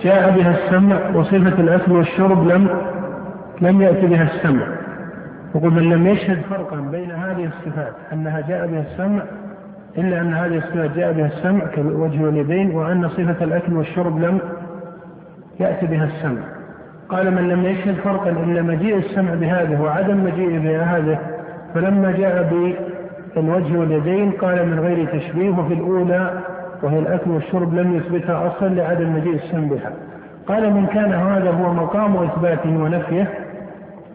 جاء 0.05 0.31
بها 0.31 0.51
السمع 0.51 1.09
وصفة 1.15 1.61
الأكل 1.61 1.93
والشرب 1.93 2.49
لم 2.49 2.69
لم 3.61 3.83
يأتي 3.83 4.07
بها 4.07 4.23
السمع. 4.23 4.67
يقول 5.55 5.73
من 5.73 5.83
لم 5.83 6.07
يشهد 6.07 6.39
فرقا 6.51 6.77
بين 6.77 7.11
هذه 7.11 7.45
الصفات 7.45 7.93
أنها 8.13 8.41
جاء 8.41 8.67
بها 8.67 8.81
السمع 8.81 9.23
إلا 9.99 10.21
أن 10.21 10.35
هذه 10.35 10.57
الصفات 10.57 10.91
جاء 10.97 11.13
بها 11.13 11.27
السمع 11.27 11.67
كالوجه 11.67 12.23
واليدين 12.23 12.71
وأن 12.71 13.09
صفة 13.09 13.45
الأكل 13.45 13.73
والشرب 13.73 14.21
لم 14.21 14.39
يأتي 15.61 15.87
بها 15.87 16.05
السمع. 16.05 16.43
قال 17.09 17.35
من 17.35 17.49
لم 17.49 17.65
يشهد 17.65 17.95
فرقا 17.95 18.31
إلا 18.31 18.63
مجيء 18.63 18.97
السمع 18.97 19.35
بهذه 19.35 19.81
وعدم 19.81 20.25
مجيء 20.25 20.59
بهذه 20.59 21.19
فلما 21.75 22.13
جاء 22.13 22.43
بالوجه 23.35 23.79
واليدين 23.79 24.31
قال 24.31 24.69
من 24.69 24.81
غير 24.81 25.07
تشبيه 25.07 25.51
وفي 25.51 25.75
الأولى 25.75 26.41
وهي 26.83 26.99
الأكل 26.99 27.31
والشرب 27.31 27.75
لم 27.75 27.97
يثبتها 27.97 28.47
أصلا 28.47 28.69
لعدم 28.69 29.17
مجيء 29.17 29.35
السمع 29.35 29.69
بها. 29.69 29.93
قال 30.49 30.75
من 30.75 30.87
كان 30.87 31.13
هذا 31.13 31.51
هو 31.51 31.73
مقام 31.73 32.17
إثباته 32.17 32.77
ونفيه 32.83 33.29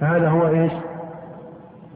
فهذا 0.01 0.29
هو 0.29 0.47
إيش؟ 0.47 0.71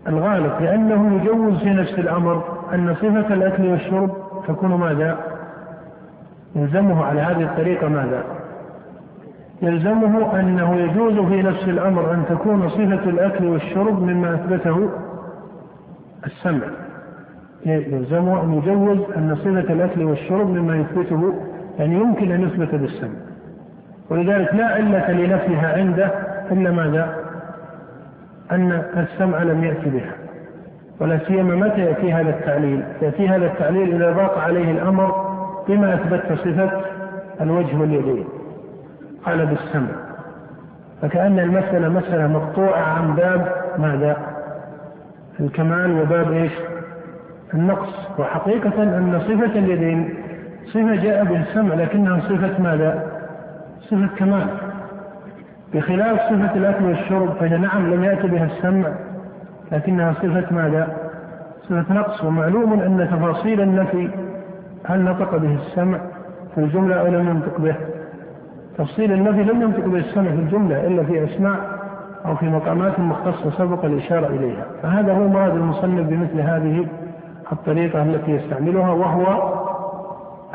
الغالب 0.08 0.52
لأنه 0.62 1.22
يجوز 1.22 1.58
في 1.58 1.70
نفس 1.70 1.94
الأمر 1.94 2.44
أن 2.74 2.96
صفة 2.96 3.34
الأكل 3.34 3.68
والشرب 3.68 4.12
تكون 4.48 4.74
ماذا؟ 4.74 5.18
يلزمه 6.56 7.06
على 7.06 7.22
هذه 7.22 7.44
الطريقة 7.44 7.88
ماذا؟ 7.88 8.24
يلزمه 9.62 10.40
أنه 10.40 10.76
يجوز 10.76 11.14
في 11.14 11.42
نفس 11.42 11.64
الأمر 11.64 12.14
أن 12.14 12.24
تكون 12.30 12.70
صفة 12.70 13.10
الأكل 13.10 13.46
والشرب 13.46 14.02
مما 14.02 14.34
أثبته 14.34 14.90
السمع. 16.26 16.68
يلزمه 17.65 18.43
أن 18.43 18.54
يجوز 18.54 18.97
أن 19.17 19.36
صفة 19.36 19.74
الأكل 19.74 20.04
والشرب 20.04 20.50
مما 20.50 20.78
يثبته 20.78 21.34
يعني 21.80 21.95
يمكن 21.95 22.32
أن 22.32 22.41
يثبت 22.41 22.76
بالسمع 22.76 23.19
ولذلك 24.10 24.54
لا 24.54 24.65
علة 24.65 25.12
لنفيها 25.12 25.78
عنده 25.78 26.12
إلا 26.52 26.71
ماذا؟ 26.71 27.15
أن 28.52 28.71
السمع 28.97 29.43
لم 29.43 29.63
يأتي 29.63 29.89
بها 29.89 30.13
ولا 31.00 31.19
سيما 31.28 31.56
متى 31.56 31.82
يأتي 31.82 32.13
هذا 32.13 32.30
التعليل؟ 32.30 32.84
يأتي 33.02 33.28
هذا 33.30 33.45
التعليل 33.45 33.95
إذا 33.95 34.12
ضاق 34.12 34.39
عليه 34.39 34.71
الأمر 34.71 35.32
بما 35.67 35.93
أثبت 35.93 36.39
صفة 36.39 36.71
الوجه 37.41 37.80
واليدين 37.80 38.26
قال 39.26 39.45
بالسمع 39.45 39.89
فكأن 41.02 41.39
المسألة 41.39 41.89
مسألة 41.89 42.28
مقطوعة 42.28 42.82
عن 42.82 43.15
باب 43.15 43.54
ماذا؟ 43.78 44.17
الكمال 45.39 46.02
وباب 46.02 46.32
إيش؟ 46.32 46.52
النقص 47.54 48.20
وحقيقة 48.20 48.84
أن 48.84 49.20
صفة 49.20 49.60
اليدين 49.60 50.14
صفة 50.66 50.96
جاء 50.96 51.24
بالسمع 51.24 51.76
لكنها 51.76 52.20
صفة 52.20 52.62
ماذا؟ 52.64 53.12
صفة 53.82 54.10
كمال 54.18 54.48
بخلاف 55.74 56.20
صفة 56.20 56.56
الأكل 56.56 56.86
والشرب 56.86 57.30
فهي 57.40 57.58
نعم 57.58 57.94
لم 57.94 58.04
يأتي 58.04 58.28
بها 58.28 58.46
السمع 58.46 58.94
لكنها 59.72 60.14
صفة 60.14 60.46
ماذا؟ 60.52 60.98
صفة 61.64 61.94
نقص 61.94 62.24
ومعلوم 62.24 62.74
أن 62.74 63.10
تفاصيل 63.12 63.62
النفي 63.62 64.10
هل 64.86 65.04
نطق 65.04 65.38
به 65.38 65.56
السمع 65.56 66.00
في 66.56 66.62
الجملة 66.62 66.96
أو 66.96 67.08
لم 67.08 67.30
ينطق 67.30 67.60
به؟ 67.60 67.76
تفصيل 68.78 69.12
النفي 69.12 69.44
لم 69.44 69.62
ينطق 69.62 69.86
بالسمع 69.86 70.30
في 70.32 70.40
الجملة 70.40 70.88
إلا 70.88 71.04
في 71.04 71.24
أسماء 71.24 71.82
أو 72.26 72.36
في 72.36 72.46
مقامات 72.46 73.00
مختصة 73.00 73.52
سبق 73.58 73.86
الإشارة 73.86 74.28
إليها 74.28 74.66
فهذا 74.84 75.14
هو 75.14 75.28
مراد 75.28 75.56
المصنف 75.56 76.08
بمثل 76.08 76.40
هذه 76.40 76.86
الطريقة 77.52 78.04
التي 78.04 78.32
يستعملها 78.32 78.92
وهو 78.92 79.54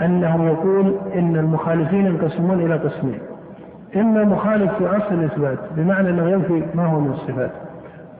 أنه 0.00 0.46
يقول 0.46 0.94
إن 1.14 1.36
المخالفين 1.36 2.06
ينقسمون 2.06 2.60
إلى 2.60 2.76
قسمين. 2.76 3.18
إما 3.96 4.24
مخالف 4.24 4.74
في 4.74 4.86
أصل 4.86 5.14
الإثبات 5.14 5.58
بمعنى 5.76 6.10
أنه 6.10 6.30
ينفي 6.30 6.62
ما 6.74 6.86
هو 6.86 7.00
من 7.00 7.10
الصفات. 7.10 7.50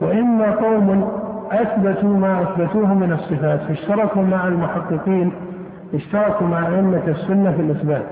وإما 0.01 0.51
قوم 0.51 1.09
أثبتوا 1.51 2.09
ما 2.09 2.41
أثبتوه 2.41 2.93
من 2.93 3.11
الصفات 3.11 3.59
فاشتركوا 3.59 4.21
مع 4.21 4.47
المحققين 4.47 5.31
اشتركوا 5.93 6.47
مع 6.47 6.67
أئمة 6.67 7.03
السنة 7.07 7.51
في 7.51 7.61
الإثبات. 7.61 8.05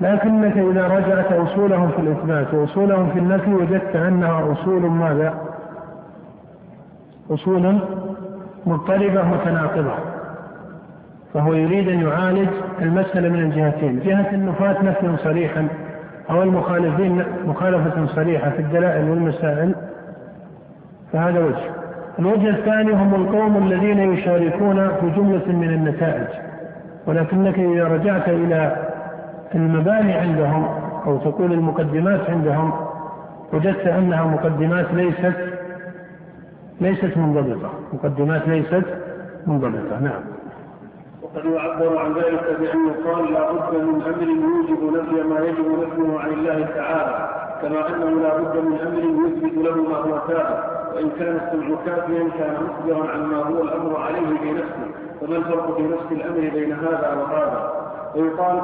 لكنك 0.00 0.56
إذا 0.56 0.86
رجعت 0.86 1.32
أصولهم 1.32 1.88
في 1.88 1.98
الإثبات 1.98 2.54
وأصولهم 2.54 3.10
في 3.10 3.18
النفي 3.18 3.54
وجدت 3.54 3.96
أنها 3.96 4.52
أصول 4.52 4.82
ماذا؟ 4.82 5.34
أصول 7.30 7.80
مضطربة 8.66 9.22
متناقضة. 9.22 9.94
فهو 11.34 11.54
يريد 11.54 11.88
أن 11.88 12.00
يعالج 12.00 12.48
المسألة 12.80 13.28
من 13.28 13.38
الجهتين. 13.38 14.00
جهة 14.00 14.30
النفاة 14.32 14.82
نفي 14.82 15.16
صريحا 15.16 15.68
أو 16.30 16.42
المخالفين 16.42 17.24
مخالفة 17.46 18.06
صريحة 18.06 18.50
في 18.50 18.58
الدلائل 18.58 19.10
والمسائل. 19.10 19.74
فهذا 21.12 21.44
وجه. 21.44 21.70
الوجه 22.18 22.48
الثاني 22.50 22.92
هم 22.92 23.14
القوم 23.14 23.56
الذين 23.56 24.12
يشاركون 24.12 24.88
في 24.88 25.10
جملة 25.10 25.46
من 25.46 25.68
النتائج. 25.68 26.28
ولكنك 27.06 27.58
إذا 27.58 27.84
رجعت 27.84 28.28
إلى 28.28 28.76
المباني 29.54 30.12
عندهم 30.12 30.66
أو 31.06 31.18
تقول 31.18 31.52
المقدمات 31.52 32.30
عندهم 32.30 32.72
وجدت 33.52 33.86
أنها 33.86 34.24
مقدمات 34.24 34.86
ليست 34.94 35.34
ليست 36.80 37.16
منضبطة. 37.16 37.70
مقدمات 37.92 38.48
ليست 38.48 38.84
منضبطة. 39.46 40.00
نعم. 40.00 40.22
وقد 41.22 41.44
يعبر 41.44 41.98
عن 41.98 42.12
ذلك 42.14 42.56
بأن 42.60 42.88
يقال 42.88 43.32
لا 43.32 43.52
بد 43.52 43.74
من 43.74 44.02
أمر 44.02 44.22
يوجب 44.22 44.96
نفي 44.96 45.28
ما 45.28 45.40
يجب 45.40 45.68
نفيه 45.82 46.18
عن 46.18 46.30
الله 46.30 46.66
تعالى 46.74 47.28
كما 47.62 47.88
أنه 47.88 48.20
لا 48.22 48.36
بد 48.36 48.56
من 48.56 48.78
أمر 48.80 49.26
يثبت 49.26 49.64
له 49.64 49.74
ما 49.74 49.96
هو 49.96 50.18
ثابت. 50.28 50.64
وإن 50.94 51.10
كان 51.18 51.36
السمع 51.36 51.76
كافيا 51.86 52.28
كان 52.38 52.54
مخبرا 52.64 53.10
عما 53.10 53.36
هو 53.36 53.62
الأمر 53.62 54.00
عليه 54.00 54.38
في 54.40 54.52
نفسه. 54.52 54.86
فما 55.20 55.36
الفرق 55.36 55.76
في 55.76 55.82
نفس 55.82 56.12
الأمر 56.12 56.50
بين 56.54 56.72
هذا 56.72 57.16
وهذا؟ 57.20 57.72
ويقال 58.16 58.60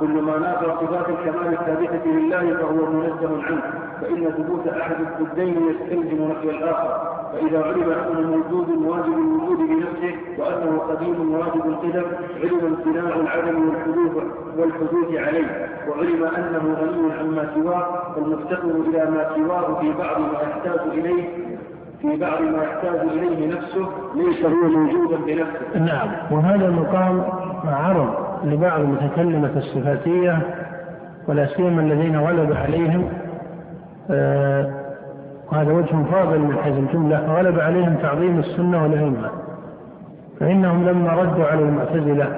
كل 0.00 0.22
ما 0.22 0.38
نافى 0.38 0.66
صفات 0.66 1.08
الكمال 1.08 1.52
الثابتة 1.52 2.10
لله 2.10 2.56
فهو 2.56 2.90
منزه 2.90 3.42
عنه 3.42 3.62
فإن 4.00 4.30
ثبوت 4.30 4.68
أحد 4.68 4.96
الضدين 5.20 5.56
يستلزم 5.70 6.30
نفي 6.30 6.50
الآخر. 6.50 7.13
فإذا 7.34 7.62
علم 7.64 7.92
أنه 7.92 8.30
موجود 8.36 8.68
واجب 8.68 9.12
الوجود 9.18 9.58
بنفسه 9.58 10.14
وأنه 10.38 10.78
قديم 10.78 11.32
واجب 11.34 11.66
القدم 11.66 12.04
علم 12.42 12.66
امتناع 12.76 13.16
العدم 13.16 13.68
والحدوث 13.68 14.24
والحدوث 14.58 15.18
عليه 15.18 15.68
وعلم 15.88 16.24
أنه 16.24 16.74
غني 16.80 17.12
عما 17.12 17.50
سواه 17.54 18.14
والمفتقر 18.16 18.70
إلى 18.90 19.10
ما 19.10 19.26
سواه 19.36 19.80
في 19.80 19.92
بعض 19.92 20.20
ما 20.20 20.38
يحتاج 20.42 20.88
إليه 20.98 21.24
في 22.02 22.16
بعض 22.16 22.42
ما 22.42 22.62
يحتاج 22.62 23.08
إليه 23.08 23.54
نفسه 23.56 23.88
ليس 24.14 24.44
هو 24.44 24.68
موجودا 24.78 25.16
بنفسه. 25.16 25.78
نعم 25.78 26.08
وهذا 26.30 26.66
المقام 26.68 27.22
عرض 27.64 28.14
لبعض 28.44 28.80
المتكلمة 28.80 29.50
الصفاتية 29.56 30.38
ولا 31.28 31.46
سيما 31.46 31.82
الذين 31.82 32.16
غلب 32.20 32.52
عليهم 32.52 33.08
آه 34.10 34.83
وهذا 35.52 35.72
وجه 35.72 36.02
فاضل 36.12 36.38
من 36.38 36.56
حيث 36.56 36.78
الجملة 36.78 37.18
غلب 37.18 37.60
عليهم 37.60 37.94
تعظيم 37.94 38.38
السنة 38.38 38.82
والأئمة 38.82 39.30
فإنهم 40.40 40.88
لما 40.88 41.12
ردوا 41.12 41.44
على 41.44 41.62
المعتزلة 41.62 42.28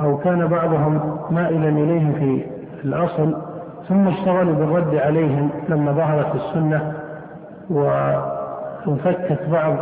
أو 0.00 0.18
كان 0.18 0.46
بعضهم 0.46 1.18
مائلا 1.30 1.68
إليهم 1.68 2.12
في 2.12 2.44
الأصل 2.84 3.36
ثم 3.88 4.08
اشتغلوا 4.08 4.54
بالرد 4.54 4.94
عليهم 4.94 5.50
لما 5.68 5.92
ظهرت 5.92 6.34
السنة 6.34 6.92
وانفكت 7.70 9.38
بعض 9.52 9.76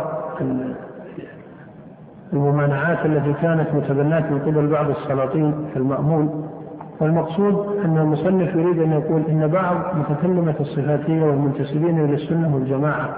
الممانعات 2.33 3.05
التي 3.05 3.33
كانت 3.41 3.73
متبناة 3.73 4.31
من 4.31 4.39
قبل 4.39 4.67
بعض 4.67 4.89
السلاطين 4.89 5.69
في 5.73 5.79
المأمون. 5.79 6.49
والمقصود 6.99 7.77
أن 7.85 7.97
المصنف 7.97 8.55
يريد 8.55 8.79
أن 8.79 8.91
يقول 8.91 9.23
إن 9.29 9.47
بعض 9.47 9.75
متكلمة 9.95 10.55
الصفاتية 10.59 11.23
والمنتسبين 11.23 12.05
إلى 12.05 12.13
السنة 12.13 12.55
والجماعة 12.55 13.09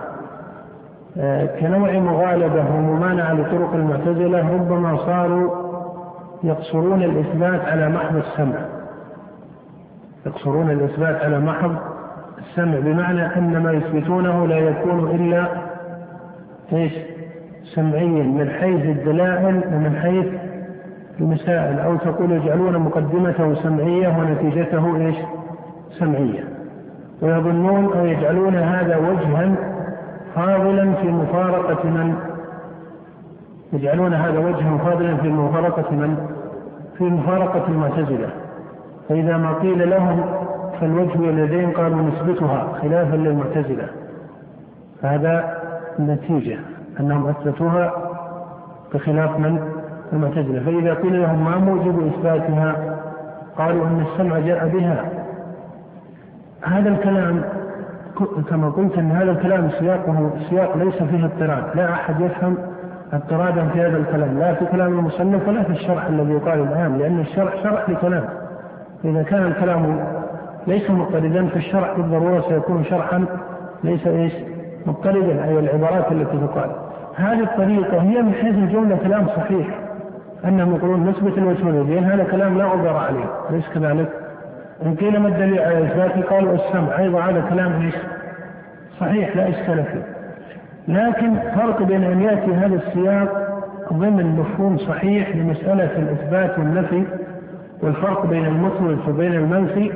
آه، 1.18 1.46
كنوع 1.60 1.92
مغالبة 1.92 2.76
وممانعة 2.76 3.34
لطرق 3.34 3.74
المعتزلة 3.74 4.54
ربما 4.54 4.98
صاروا 4.98 5.70
يقصرون 6.44 7.04
الإثبات 7.04 7.62
على 7.62 7.90
محض 7.90 8.16
السمع. 8.16 8.66
يقصرون 10.26 10.72
الإثبات 10.72 11.22
على 11.22 11.40
محض 11.40 11.76
السمع 12.38 12.80
بمعنى 12.80 13.38
أن 13.38 13.64
ما 13.64 13.72
يثبتونه 13.72 14.48
لا 14.48 14.58
يكون 14.58 15.10
إلا 15.10 15.48
إيش؟ 16.74 16.94
سمعيا 17.76 18.24
من 18.24 18.50
حيث 18.50 18.86
الدلائل 18.86 19.64
ومن 19.74 20.00
حيث 20.02 20.49
المسائل 21.20 21.80
أو 21.80 21.96
تقول 21.96 22.32
يجعلون 22.32 22.78
مقدمته 22.78 23.56
سمعية 23.56 24.08
ونتيجته 24.20 24.96
إيش؟ 24.96 25.16
سمعية. 25.92 26.44
ويظنون 27.22 27.94
أو 27.94 28.06
يجعلون 28.06 28.56
هذا 28.56 28.98
وجها 28.98 29.56
فاضلا 30.36 30.94
في 30.94 31.08
مفارقة 31.08 31.90
من؟ 31.90 32.16
يجعلون 33.74 34.14
هذا 34.14 34.40
وجها 34.40 34.78
فاضلا 34.78 35.18
في 35.18 35.30
مفارقة 35.30 35.92
من؟ 35.92 36.18
في 36.98 37.04
مفارقة 37.04 37.68
المعتزلة. 37.68 38.30
فإذا 39.10 39.38
ما 39.38 39.54
قيل 39.54 39.90
لهم 39.90 40.24
فالوجه 40.82 41.20
واليدين 41.20 41.72
قالوا 41.72 42.02
نثبتها 42.02 42.68
خلافا 42.82 43.16
للمعتزلة. 43.16 43.88
فهذا 45.02 45.58
النتيجة 46.00 46.60
أنهم 47.00 47.28
أثبتوها 47.28 47.94
بخلاف 48.94 49.40
من؟ 49.40 49.79
المعتزلة. 50.14 50.60
فإذا 50.60 50.94
قيل 50.94 51.22
لهم 51.22 51.46
ما 51.46 51.58
موجب 51.58 52.08
إثباتها 52.08 52.76
قالوا 53.58 53.88
أن 53.88 54.06
السمع 54.12 54.40
جاء 54.40 54.68
بها. 54.68 55.06
هذا 56.64 56.90
الكلام 56.90 57.42
كما 58.50 58.70
قلت 58.70 58.98
أن 58.98 59.12
هذا 59.12 59.32
الكلام 59.32 59.70
سياقه 59.80 60.32
سياق 60.50 60.78
ليس 60.78 61.04
فيه 61.04 61.26
اضطراد 61.26 61.64
لا 61.76 61.94
أحد 61.94 62.22
يفهم 62.22 62.58
اضطرادا 63.14 63.68
في 63.68 63.82
هذا 63.82 63.98
الكلام. 63.98 64.40
لا 64.40 64.54
في 64.54 64.66
كلام 64.66 65.00
المصنف 65.00 65.48
ولا 65.48 65.64
في 65.64 65.70
الشرح 65.70 66.06
الذي 66.06 66.34
يقال 66.34 66.60
الآن 66.60 66.98
لأن 66.98 67.20
الشرح 67.20 67.64
شرح 67.64 67.90
لكلام. 67.90 68.26
إذا 69.06 69.24
كان 69.24 69.46
الكلام 69.46 70.08
ليس 70.68 70.90
مضطردا 70.90 71.48
فالشرح 71.48 71.98
بالضرورة 71.98 72.44
سيكون 72.50 72.84
شرحا 72.84 73.26
ليس 73.84 74.08
إيش؟ 74.08 74.34
مضطردا 74.86 75.44
أي 75.46 75.60
العبارات 75.60 76.12
التي 76.12 76.38
تقال. 76.38 76.70
هذه 77.16 77.44
الطريقة 77.44 78.02
هي 78.02 78.22
من 78.22 78.34
حيث 78.34 78.56
الجملة 78.56 78.98
كلام 79.04 79.28
صحيح. 79.28 79.68
أنهم 80.46 80.76
يقولون 80.76 81.10
نسبة 81.10 81.38
الوجه 81.38 81.66
واليدين 81.66 82.04
هذا 82.04 82.24
كلام 82.24 82.58
لا 82.58 82.66
غبار 82.66 82.98
عليه. 82.98 83.26
أليس 83.50 83.66
كذلك؟ 83.74 84.10
إن 84.86 84.96
قيل 84.96 85.20
ما 85.20 85.28
الدليل 85.28 85.60
على 85.60 85.86
إثباته 85.86 86.22
قالوا 86.22 86.54
السمع 86.54 87.00
أيضا 87.00 87.20
هذا 87.20 87.46
كلام 87.50 87.84
ليس 87.84 87.96
صحيح 89.00 89.36
لا 89.36 89.50
إشكال 89.50 89.84
فيه. 89.84 90.04
لكن 90.88 91.36
فرق 91.56 91.84
بين 91.84 92.04
أن 92.04 92.22
يأتي 92.22 92.54
هذا 92.54 92.76
السياق 92.76 93.50
ضمن 93.94 94.26
مفهوم 94.26 94.78
صحيح 94.78 95.36
لمسألة 95.36 95.98
الإثبات 95.98 96.60
والنفي 96.60 97.04
والفرق 97.82 98.26
بين 98.26 98.46
المثبت 98.46 99.10
وبين 99.10 99.34
المنفي 99.34 99.92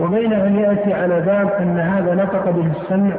وبين 0.00 0.32
أن 0.32 0.56
يأتي 0.56 0.94
على 0.94 1.20
باب 1.20 1.50
أن 1.60 1.78
هذا 1.78 2.14
نطق 2.14 2.50
به 2.50 2.72
السمع 2.80 3.12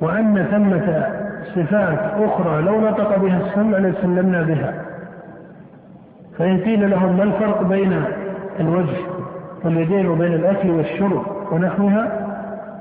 وأن 0.00 0.46
ثمة 0.50 1.06
صفات 1.54 1.98
أخرى 2.16 2.62
لو 2.62 2.80
نطق 2.80 3.18
بها 3.18 3.40
السمع 3.46 3.78
لسلمنا 3.78 4.42
بها. 4.42 4.74
فإن 6.38 6.60
قيل 6.60 6.90
لهم 6.90 7.16
ما 7.16 7.22
الفرق 7.22 7.62
بين 7.62 8.04
الوجه 8.60 8.96
واليدين 9.64 10.08
وبين 10.08 10.32
الأكل 10.34 10.70
والشرب 10.70 11.22
ونحوها 11.52 12.28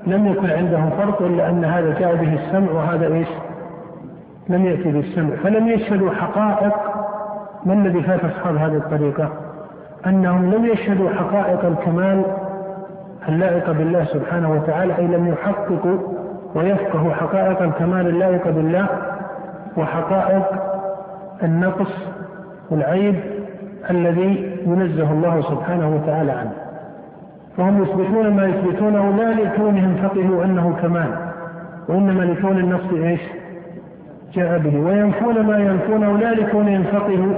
لم 0.08 0.28
يكن 0.28 0.50
عندهم 0.50 0.89
فرق 0.89 1.22
إلا 1.22 1.50
أن 1.50 1.65
هذا 1.65 2.00
جاء 2.00 2.15
به 2.15 2.34
السمع 2.34 2.72
وهذا 2.72 3.08
إيش؟ 3.13 3.28
لم 4.50 4.65
يأتي 4.65 4.91
بالسمع 4.91 5.36
فلم 5.43 5.67
يشهدوا 5.67 6.12
حقائق 6.12 6.74
ما 7.65 7.74
الذي 7.74 8.02
فات 8.02 8.26
أصحاب 8.26 8.56
هذه 8.56 8.76
الطريقة؟ 8.76 9.30
أنهم 10.06 10.54
لم 10.54 10.65
يشهدوا 10.65 11.10
حقائق 11.10 11.65
الكمال 11.65 12.26
اللائقة 13.30 13.72
بالله 13.72 14.06
سبحانه 14.06 14.52
وتعالى 14.52 14.98
أي 14.98 15.08
لم 15.08 15.28
يحققوا 15.28 15.98
ويفقهوا 16.56 17.13
حقائق 17.13 17.62
الكمال 17.62 18.08
اللائقة 18.08 18.52
بالله 18.52 18.88
وحقائق 19.78 20.46
النقص 21.43 21.91
والعيب 22.72 23.37
الذي 23.89 24.60
ينزه 24.65 25.12
الله 25.12 25.41
سبحانه 25.41 25.95
وتعالى 25.95 26.32
عنه. 26.32 26.52
فهم 27.58 27.84
يثبتون 27.84 28.36
ما 28.36 28.45
يثبتونه 28.45 29.15
لا 29.17 29.34
لكونهم 29.34 29.95
فقهوا 29.95 30.43
أنه 30.43 30.76
كمال 30.82 31.10
وإنما 31.88 32.23
لكون 32.23 32.58
النص 32.58 32.93
إيش؟ 32.93 33.21
جاء 34.34 34.58
به. 34.58 34.80
وينفون 34.80 35.39
ما 35.45 35.58
ينفونه 35.58 36.17
لا 36.17 36.34
لكونهم 36.34 36.84
فقهوا 36.84 37.34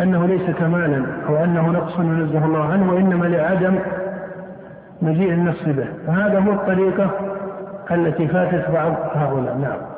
أنه 0.00 0.26
ليس 0.26 0.50
كمالا 0.50 1.02
أو 1.28 1.44
أنه 1.44 1.70
نقص 1.70 1.98
ينزه 1.98 2.44
الله 2.44 2.64
عنه 2.72 2.92
وإنما 2.92 3.26
لعدم 3.26 3.78
مجيء 5.02 5.32
النص 5.32 5.62
به. 5.66 5.86
فهذا 6.06 6.38
هو 6.38 6.52
الطريقة 6.52 7.10
التي 7.90 8.28
فاتت 8.28 8.70
بعض 8.70 8.92
هؤلاء. 9.14 9.56
نعم. 9.56 9.95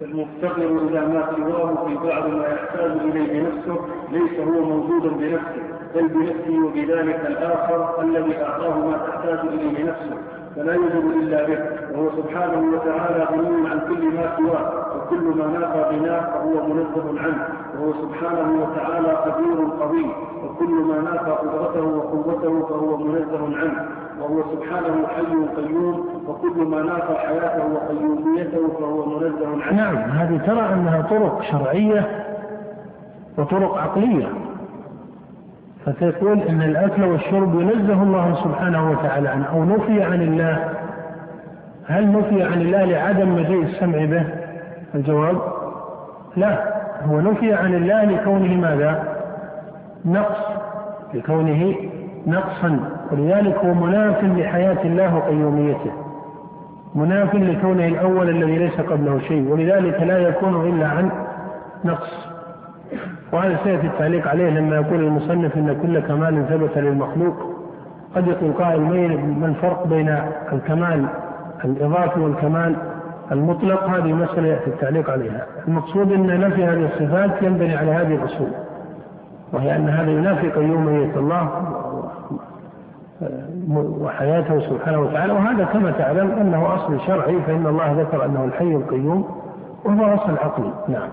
فالمفتقر 0.00 0.62
إلى 0.62 1.00
ما 1.00 1.28
سواه 1.36 1.86
في 1.86 1.94
بعض 1.94 2.26
ما 2.26 2.46
يحتاج 2.46 2.90
إليه 2.90 3.42
نفسه 3.42 3.76
ليس 4.12 4.40
هو 4.40 4.64
موجودا 4.64 5.08
بنفسه 5.08 5.62
بل 5.94 6.08
بنفسه 6.08 6.64
وبذلك 6.64 7.26
الآخر 7.26 8.02
الذي 8.02 8.42
أعطاه 8.42 8.78
ما 8.78 8.98
تحتاج 9.08 9.38
إليه 9.38 9.84
نفسه 9.84 10.18
فلا 10.56 10.74
يوجد 10.74 11.04
إلا 11.22 11.46
به. 11.46 11.58
وهو 11.92 12.10
سبحانه 12.16 12.72
وتعالى 12.74 13.24
غني 13.24 13.68
عن 13.68 13.80
كل 13.88 14.04
ما 14.04 14.36
سواه 14.36 14.96
وكل 14.96 15.38
ما 15.38 15.46
نافى 15.46 15.96
بناه 15.96 16.20
فهو 16.20 16.66
منزه 16.66 17.20
عنه. 17.20 17.48
وهو 17.78 17.92
سبحانه 17.92 18.62
وتعالى 18.62 19.08
قدير 19.08 19.58
قوي. 19.80 20.06
وكل 20.58 20.74
ما 20.74 21.10
نافى 21.10 21.30
قدرته 21.30 21.82
وقوته 21.82 22.66
فهو 22.66 22.96
منزه 22.96 23.58
عنه 23.58 23.88
وهو 24.20 24.42
سبحانه 24.42 25.06
حي 25.06 25.62
قيوم 25.62 26.06
وكل 26.28 26.64
ما 26.64 26.82
نافى 26.82 27.14
حياته 27.14 27.62
وقيوميته 27.72 28.68
فهو 28.80 29.06
منزه 29.06 29.62
عنه. 29.62 29.76
نعم 29.76 29.96
هذه 29.96 30.36
ترى 30.46 30.60
أنها 30.60 31.02
طرق 31.02 31.42
شرعية 31.42 32.24
وطرق 33.38 33.78
عقلية. 33.78 34.26
فتقول 35.86 36.40
إن 36.40 36.62
الأكل 36.62 37.04
والشرب 37.04 37.60
ينزه 37.60 38.02
الله 38.02 38.34
سبحانه 38.44 38.90
وتعالى 38.90 39.28
عنه. 39.28 39.46
أو 39.46 39.64
نفي 39.64 40.02
عن 40.02 40.22
الله. 40.22 40.68
هل 41.86 42.12
نفي 42.12 42.42
عن 42.42 42.60
الله 42.60 42.84
لعدم 42.84 43.34
مجيء 43.34 43.62
السمع 43.62 44.04
به؟ 44.04 44.24
الجواب 44.94 45.36
لا. 46.36 46.78
هو 47.04 47.20
نفي 47.20 47.54
عن 47.54 47.74
الله 47.74 48.04
لكونه 48.04 48.56
ماذا؟ 48.56 49.07
نقص 50.04 50.38
لكونه 51.14 51.74
نقصا. 52.26 52.80
ولذلك 53.12 53.56
هو 53.56 53.74
مناف 53.74 54.24
لحياة 54.24 54.84
الله 54.84 55.16
وقيوميته. 55.16 55.92
مناف 56.94 57.34
لكونه 57.34 57.86
الأول 57.86 58.28
الذي 58.28 58.58
ليس 58.58 58.80
قبله 58.80 59.18
شيء. 59.18 59.48
ولذلك 59.52 60.00
لا 60.02 60.18
يكون 60.18 60.68
إلا 60.68 60.86
عن 60.86 61.10
نقص. 61.84 62.28
وهذا 63.32 63.58
سيأتي 63.64 63.86
التعليق 63.86 64.28
عليه 64.28 64.50
لما 64.50 64.76
يقول 64.76 65.00
المصنف 65.00 65.56
أن 65.56 65.78
كل 65.82 66.00
كمال 66.00 66.46
ثبت 66.48 66.78
للمخلوق. 66.78 67.34
قد 68.16 68.26
يقول 68.26 68.52
قائل 68.52 68.80
ما 69.40 69.46
الفرق 69.46 69.86
بين 69.86 70.18
الكمال 70.52 71.06
الإضافي 71.64 72.20
والكمال 72.20 72.76
المطلق؟ 73.32 73.84
هذه 73.84 74.12
مسألة 74.12 74.48
يأتي 74.48 74.66
التعليق 74.66 75.10
عليها. 75.10 75.46
المقصود 75.68 76.12
أن 76.12 76.40
نفي 76.40 76.64
هذه 76.64 76.86
الصفات 76.86 77.42
ينبني 77.42 77.76
على 77.76 77.90
هذه 77.90 78.14
الأصول. 78.14 78.48
وهي 79.52 79.76
أن 79.76 79.88
هذا 79.88 80.10
ينافي 80.10 80.50
قيومية 80.50 81.12
الله 81.16 81.50
وحياته 84.00 84.60
سبحانه 84.60 85.00
وتعالى. 85.00 85.32
وهذا 85.32 85.64
كما 85.64 85.90
تعلم 85.90 86.30
أنه 86.30 86.74
أصل 86.74 87.00
شرعي 87.06 87.42
فإن 87.42 87.66
الله 87.66 88.00
ذكر 88.00 88.24
أنه 88.24 88.44
الحي 88.44 88.74
القيوم 88.76 89.24
وهو 89.84 90.14
أصل 90.14 90.32
عقلي. 90.32 90.72
نعم. 90.88 91.08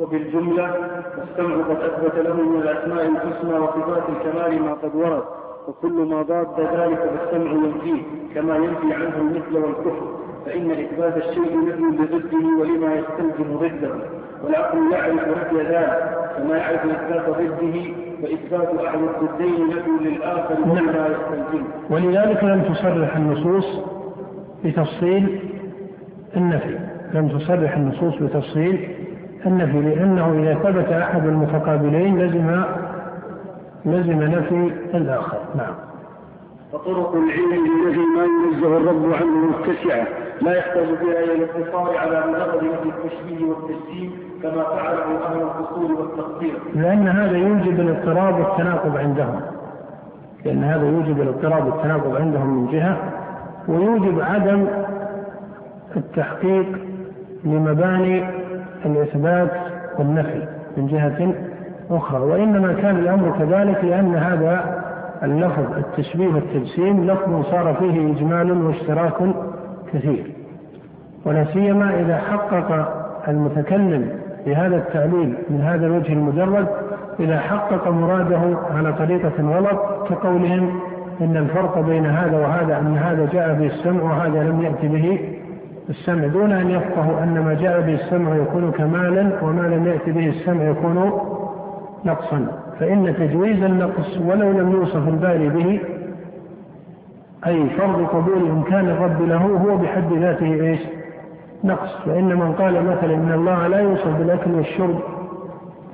وبالجملة 0.00 0.74
السمع 1.22 1.54
قد 1.54 1.76
أثبت 1.76 2.14
له 2.14 2.34
من 2.34 2.62
الأسماء 2.62 3.06
الحسنى 3.06 3.58
وصفات 3.58 4.02
الكمال 4.08 4.62
ما 4.62 4.72
قد 4.72 4.94
ورد 4.94 5.22
وكل 5.68 5.92
ما 5.92 6.22
ضاد 6.22 6.46
ذلك 6.60 6.98
فالسمع 6.98 7.50
ينفيه 7.50 8.02
كما 8.34 8.56
ينفي 8.56 8.94
عنه 8.94 9.16
المثل 9.16 9.56
والكفر 9.56 10.06
فإن 10.46 10.70
إثبات 10.70 11.16
الشيء 11.16 11.68
نفي 11.68 11.82
بضده 11.82 12.46
ولما 12.60 12.94
يستلزم 12.94 13.56
ضده. 13.56 14.17
والعقل 14.44 14.92
يعرف 14.92 15.28
نفي 15.28 15.56
ذلك 15.56 16.18
كما 16.36 16.56
يعرف 16.56 16.84
إثبات 16.84 17.28
ضده 17.28 17.82
فإثبات 18.22 18.68
أحد 18.86 18.98
الضدين 18.98 19.66
نفي 19.66 19.90
للآخر 20.08 20.54
ولما 20.60 21.06
يستلزم 21.08 21.64
ولذلك 21.90 22.44
لم 22.44 22.62
تصرح 22.62 23.16
النصوص 23.16 23.80
بتفصيل 24.64 25.40
النفي. 26.36 26.78
لم 27.14 27.28
تصرح 27.28 27.76
النصوص 27.76 28.14
بتفصيل 28.22 28.88
النفي 29.46 29.80
لأنه 29.80 30.32
إذا 30.42 30.54
ثبت 30.54 30.92
أحد 30.92 31.26
المتقابلين 31.26 32.18
لزم 32.22 32.64
لزم 33.84 34.22
نفي 34.22 34.72
الآخر. 34.94 35.38
نعم. 35.54 35.74
فطرق 36.72 37.14
العلم 37.14 37.86
الذي 37.86 37.98
ما 38.16 38.24
ينزه 38.24 38.76
الرب 38.76 39.12
عنه 39.12 39.46
متسعة 39.46 40.06
لا 40.42 40.56
يحتاج 40.56 40.86
بها 40.88 41.24
إلى 41.24 41.32
الاقتصار 41.32 41.96
على 41.98 42.24
مجرد 42.28 42.64
مثل 42.64 42.88
التشبيه 42.96 43.44
والتجسيم 43.44 44.12
كما 44.42 44.62
فعله 44.62 45.26
أهل 45.26 45.42
الفصول 45.42 45.92
والتقدير. 45.92 46.54
لأن 46.74 47.08
هذا 47.08 47.36
يوجب 47.36 47.80
الاضطراب 47.80 48.40
والتناقض 48.40 48.96
عندهم. 48.96 49.40
لأن 50.44 50.64
هذا 50.64 50.86
يوجب 50.86 51.20
الاضطراب 51.20 51.66
والتناقض 51.66 52.16
عندهم 52.16 52.58
من 52.58 52.72
جهة 52.72 52.96
ويوجب 53.68 54.20
عدم 54.20 54.66
التحقيق 55.96 56.66
لمباني 57.44 58.24
الإثبات 58.86 59.50
والنفي 59.98 60.46
من 60.76 60.86
جهة 60.86 61.34
أخرى. 61.90 62.20
وإنما 62.20 62.72
كان 62.72 62.96
الأمر 62.96 63.38
كذلك 63.38 63.84
لأن 63.84 64.14
هذا 64.14 64.84
اللفظ 65.22 65.76
التشبيه 65.76 66.28
والتجسيم 66.28 67.10
لفظ 67.10 67.44
صار 67.50 67.74
فيه 67.74 68.12
إجمال 68.12 68.66
واشتراك 68.66 69.34
كثير. 69.92 70.32
ولا 71.24 71.44
سيما 71.44 72.00
إذا 72.00 72.16
حقق 72.16 72.94
المتكلم 73.28 74.10
بهذا 74.48 74.76
التعليل 74.76 75.34
من 75.50 75.60
هذا 75.60 75.86
الوجه 75.86 76.12
المجرد 76.12 76.66
إذا 77.20 77.38
حقق 77.38 77.88
مراده 77.88 78.58
على 78.76 78.92
طريقة 78.92 79.32
غلط 79.42 80.08
كقولهم 80.08 80.80
إن 81.20 81.36
الفرق 81.36 81.80
بين 81.80 82.06
هذا 82.06 82.38
وهذا 82.38 82.78
أن 82.78 82.96
هذا 82.96 83.28
جاء 83.32 83.54
به 83.54 83.66
السمع 83.66 84.02
وهذا 84.02 84.42
لم 84.42 84.62
يأتي 84.62 84.88
به 84.88 85.18
السمع 85.88 86.26
دون 86.26 86.52
أن 86.52 86.70
يفقهوا 86.70 87.22
أن 87.22 87.40
ما 87.44 87.54
جاء 87.54 87.80
به 87.80 87.94
السمع 87.94 88.36
يكون 88.36 88.70
كمالا 88.70 89.30
وما 89.42 89.62
لم 89.62 89.86
يأتي 89.86 90.12
به 90.12 90.28
السمع 90.28 90.62
يكون 90.62 91.12
نقصا 92.04 92.46
فإن 92.80 93.14
تجويز 93.18 93.62
النقص 93.62 94.18
ولو 94.26 94.50
لم 94.50 94.72
يوصف 94.72 95.08
الباري 95.08 95.48
به 95.48 95.80
أي 97.46 97.70
فرض 97.70 98.06
قبول 98.06 98.50
إمكان 98.50 98.88
الرب 98.88 99.22
له 99.22 99.42
هو 99.42 99.76
بحد 99.76 100.12
ذاته 100.12 100.46
إيش؟ 100.46 100.80
نقص 101.64 101.90
فإن 102.06 102.36
من 102.36 102.52
قال 102.52 102.84
مثلا 102.86 103.14
إن 103.14 103.32
الله 103.32 103.66
لا 103.66 103.80
يوصف 103.80 104.18
بالأكل 104.18 104.54
والشرب 104.54 105.00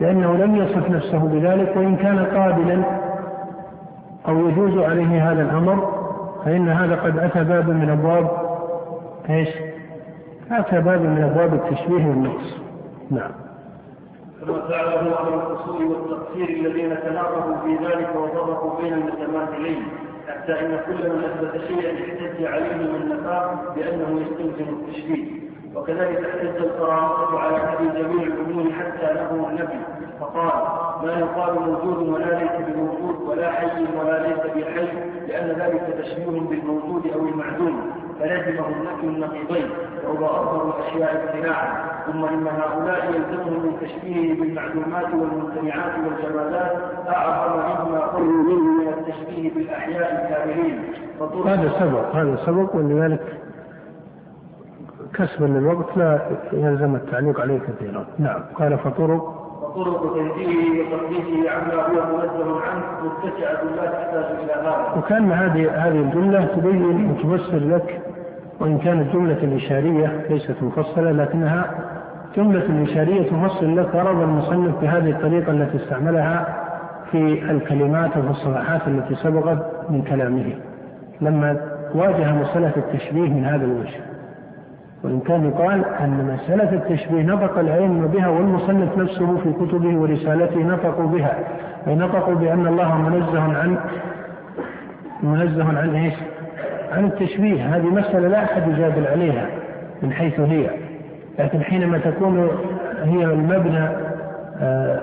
لأنه 0.00 0.36
لم 0.36 0.56
يصف 0.56 0.90
نفسه 0.90 1.18
بذلك 1.18 1.76
وإن 1.76 1.96
كان 1.96 2.18
قابلا 2.18 2.82
أو 4.28 4.48
يجوز 4.48 4.78
عليه 4.78 5.32
هذا 5.32 5.42
الأمر 5.42 6.04
فإن 6.44 6.68
هذا 6.68 6.94
قد 6.94 7.18
أتى 7.18 7.44
بابا 7.44 7.72
من 7.72 7.90
أبواب 7.90 8.30
إيش؟ 9.30 9.48
أتى 10.50 10.80
بابا 10.80 11.08
من 11.08 11.22
أبواب 11.22 11.54
التشبيه 11.54 12.06
والنقص. 12.06 12.56
نعم. 13.10 13.30
كما 14.40 14.60
فعله 14.68 15.00
أهل 15.00 15.34
الأصول 15.34 15.84
والتقصير 15.84 16.48
الذين 16.48 16.96
تناقضوا 17.00 17.56
في 17.56 17.84
ذلك 17.84 18.08
وفرقوا 18.16 18.80
بين 18.80 18.92
المتماثلين 18.92 19.82
حتى 20.28 20.52
إن 20.52 20.80
كل 20.86 21.10
من 21.10 21.24
أثبت 21.24 21.60
شيئا 21.68 21.92
احتج 21.92 22.44
عليه 22.44 22.74
من 22.76 23.08
نفاه 23.08 23.74
بأنه 23.76 24.20
يستلزم 24.20 24.72
التشبيه. 24.72 25.43
وكذلك 25.76 26.24
احتج 26.24 26.56
القرامطة 26.56 27.38
على 27.38 27.56
هذه 27.56 28.02
جميع 28.02 28.22
الأمور 28.22 28.72
حتى 28.72 29.14
له 29.14 29.48
النبي 29.50 29.80
فقال 30.20 30.52
ما 31.02 31.18
يقال 31.18 31.54
موجود 31.60 32.08
ولا 32.08 32.38
ليس 32.38 32.68
بموجود 32.68 33.20
ولا 33.28 33.50
حي 33.52 33.84
ولا 33.98 34.26
ليس 34.28 34.38
بحي 34.56 34.88
لأن 35.28 35.48
ذلك 35.48 36.04
تشبيه 36.04 36.40
بالموجود 36.40 37.06
أو 37.14 37.20
المعدوم 37.28 37.90
فلزمه 38.20 38.68
نفي 38.68 39.06
النقيضين 39.06 39.70
وهو 40.06 40.26
أفضل 40.26 40.70
الأشياء 40.70 41.24
ابتلاعا 41.24 41.94
ثم 42.06 42.24
إن 42.24 42.46
هؤلاء 42.46 43.06
يلزمهم 43.06 43.62
من 43.62 43.76
تشبيهه 43.80 44.40
بالمعلومات 44.40 45.14
والممتنعات 45.14 45.92
والجمالات 46.04 46.72
أعظم 47.08 47.52
مما 47.58 48.00
قروا 48.00 48.42
منه 48.42 48.82
من 48.82 48.88
التشبيه 48.88 49.54
بالأحياء 49.54 50.12
الكاملين. 50.12 50.82
هذا 51.46 51.72
سبق 51.78 52.14
هذا 52.16 52.36
سبق 52.46 52.76
ولذلك 52.76 53.43
كسبا 55.14 55.44
للوقت 55.44 55.96
لا 55.96 56.18
يلزم 56.52 56.94
التعليق 56.94 57.40
عليه 57.40 57.58
كثيرا. 57.58 58.04
نعم. 58.18 58.40
قال 58.54 58.78
فطرق. 58.78 59.44
وطرق 59.62 60.14
تنزيهه 60.14 60.80
وتقديسه 60.80 61.50
عما 61.50 61.74
هو 61.74 62.16
منزه 62.16 62.60
عنه 62.60 62.84
متسعة 63.04 63.64
لا 63.76 63.86
تحتاج 63.86 64.24
إلى 64.44 64.52
هذا. 64.52 64.94
وكان 64.98 65.32
هذه 65.32 65.70
هذه 65.70 66.00
الجملة 66.00 66.44
تبين 66.44 67.10
وتفسر 67.10 67.58
لك 67.58 68.00
وإن 68.60 68.78
كانت 68.78 69.12
جملة 69.12 69.56
إشارية 69.56 70.26
ليست 70.30 70.62
مفصلة 70.62 71.12
لكنها 71.12 71.70
جملة 72.36 72.84
إشارية 72.84 73.30
تفصل 73.30 73.76
لك 73.76 73.94
غرض 73.94 74.20
المصنف 74.20 74.80
بهذه 74.80 75.10
الطريقة 75.10 75.52
التي 75.52 75.76
استعملها 75.76 76.64
في 77.10 77.50
الكلمات 77.50 78.16
وفي 78.16 78.30
الصفحات 78.30 78.88
التي 78.88 79.14
سبقت 79.14 79.90
من 79.90 80.02
كلامه. 80.02 80.52
لما 81.20 81.60
واجه 81.94 82.32
مسألة 82.32 82.72
التشبيه 82.76 83.28
من 83.28 83.44
هذا 83.44 83.64
الوجه. 83.64 84.13
وإن 85.04 85.20
كان 85.20 85.44
يقال 85.48 85.84
أن 85.84 86.38
مسألة 86.38 86.72
التشبيه 86.72 87.22
نطق 87.22 87.58
العلم 87.58 88.06
بها 88.06 88.28
والمصنف 88.28 88.98
نفسه 88.98 89.36
في 89.36 89.52
كتبه 89.52 89.98
ورسالته 89.98 90.58
نطقوا 90.60 91.06
بها 91.06 91.38
أي 91.86 91.94
نطقوا 91.94 92.34
بأن 92.34 92.66
الله 92.66 92.98
منزه 92.98 93.40
عن 93.40 93.76
منزه 95.22 95.78
عن 95.78 95.94
إيش؟ 95.94 96.14
عن 96.92 97.04
التشبيه 97.04 97.76
هذه 97.76 97.86
مسألة 97.86 98.28
لا 98.28 98.44
أحد 98.44 98.68
يجادل 98.68 99.06
عليها 99.06 99.46
من 100.02 100.12
حيث 100.12 100.40
هي 100.40 100.70
لكن 101.38 101.62
حينما 101.62 101.98
تكون 101.98 102.48
هي 103.02 103.24
المبنى 103.24 103.88
آه، 104.60 105.00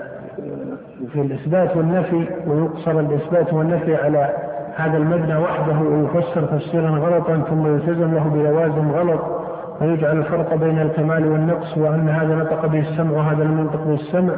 في 1.12 1.20
الإثبات 1.20 1.76
والنفي 1.76 2.26
ويقصر 2.46 3.00
الإثبات 3.00 3.52
والنفي 3.52 3.96
على 3.96 4.30
هذا 4.76 4.96
المبنى 4.96 5.36
وحده 5.36 5.78
ويفسر 5.78 6.42
تفسيرا 6.42 6.90
غلطا 6.90 7.42
ثم 7.50 7.66
يلتزم 7.66 8.14
له 8.14 8.28
بلوازم 8.34 8.90
غلط 8.90 9.41
ويجعل 9.82 10.18
الفرق 10.18 10.54
بين 10.54 10.78
الكمال 10.78 11.26
والنقص 11.26 11.78
وأن 11.78 12.08
هذا 12.08 12.34
نطق 12.34 12.66
به 12.66 12.78
السمع 12.80 13.10
وهذا 13.10 13.44
لم 13.44 13.58
ينطق 13.58 13.84
به 13.84 13.94
السمع 13.94 14.32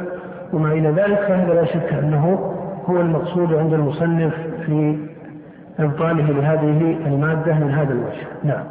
وما 0.53 0.71
إلى 0.71 0.89
ذلك 0.89 1.19
فهذا 1.19 1.53
لا 1.53 1.65
شك 1.65 1.93
أنه 1.93 2.53
هو 2.85 3.01
المقصود 3.01 3.53
عند 3.53 3.73
المصنف 3.73 4.33
في 4.65 4.97
إبطاله 5.79 6.31
لهذه 6.31 6.97
المادة 7.07 7.53
من 7.53 7.71
هذا 7.71 7.93
الوجه. 7.93 8.27
نعم. 8.43 8.63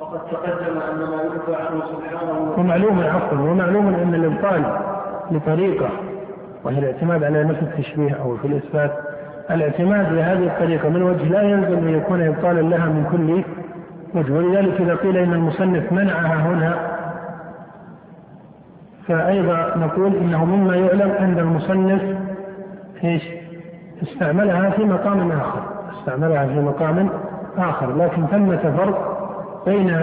وقد 0.00 0.18
تقدم 0.30 0.78
أن 0.92 0.98
ما 0.98 1.22
ينفى 1.22 1.54
عنه 1.62 1.80
سبحانه 1.80 2.54
ومعلوم 2.58 3.00
عفوا 3.00 3.38
ومعلوم 3.38 3.86
أن 3.94 4.14
الإبطال 4.14 4.62
لطريقة 5.30 5.88
وهي 6.64 6.78
الاعتماد 6.78 7.24
على 7.24 7.44
نفس 7.44 7.62
التشبيه 7.62 8.12
أو 8.12 8.36
في 8.36 8.46
الإثبات 8.48 8.92
الاعتماد 9.50 10.12
لهذه 10.12 10.46
الطريقة 10.46 10.88
من 10.88 11.02
وجه 11.02 11.24
لا 11.28 11.42
يلزم 11.42 11.78
أن 11.78 11.88
يكون 11.88 12.22
إبطالا 12.22 12.60
لها 12.60 12.86
من 12.86 13.04
كل 13.12 13.44
وجه. 14.16 14.32
ولذلك 14.32 14.80
إذا 14.80 14.94
قيل 14.94 15.16
إن 15.16 15.32
المصنف 15.32 15.92
منعها 15.92 16.34
هنا 16.34 16.96
فأيضا 19.08 19.76
نقول 19.76 20.16
إنه 20.16 20.44
مما 20.44 20.76
يعلم 20.76 21.10
أن 21.10 21.38
المصنف 21.38 22.02
إيش؟ 23.04 23.22
استعملها 24.02 24.70
في 24.70 24.84
مقام 24.84 25.32
آخر. 25.32 25.62
استعملها 25.98 26.46
في 26.46 26.60
مقام 26.60 27.08
آخر. 27.58 27.96
لكن 27.96 28.26
ثمة 28.26 28.76
فرق 28.76 29.16
بين 29.66 29.96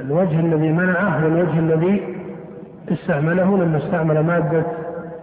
الوجه 0.00 0.40
الذي 0.40 0.72
منعه 0.72 1.24
والوجه 1.24 1.58
الذي 1.58 2.16
استعمله 2.92 3.58
لما 3.58 3.78
استعمل 3.78 4.20
مادة 4.20 4.62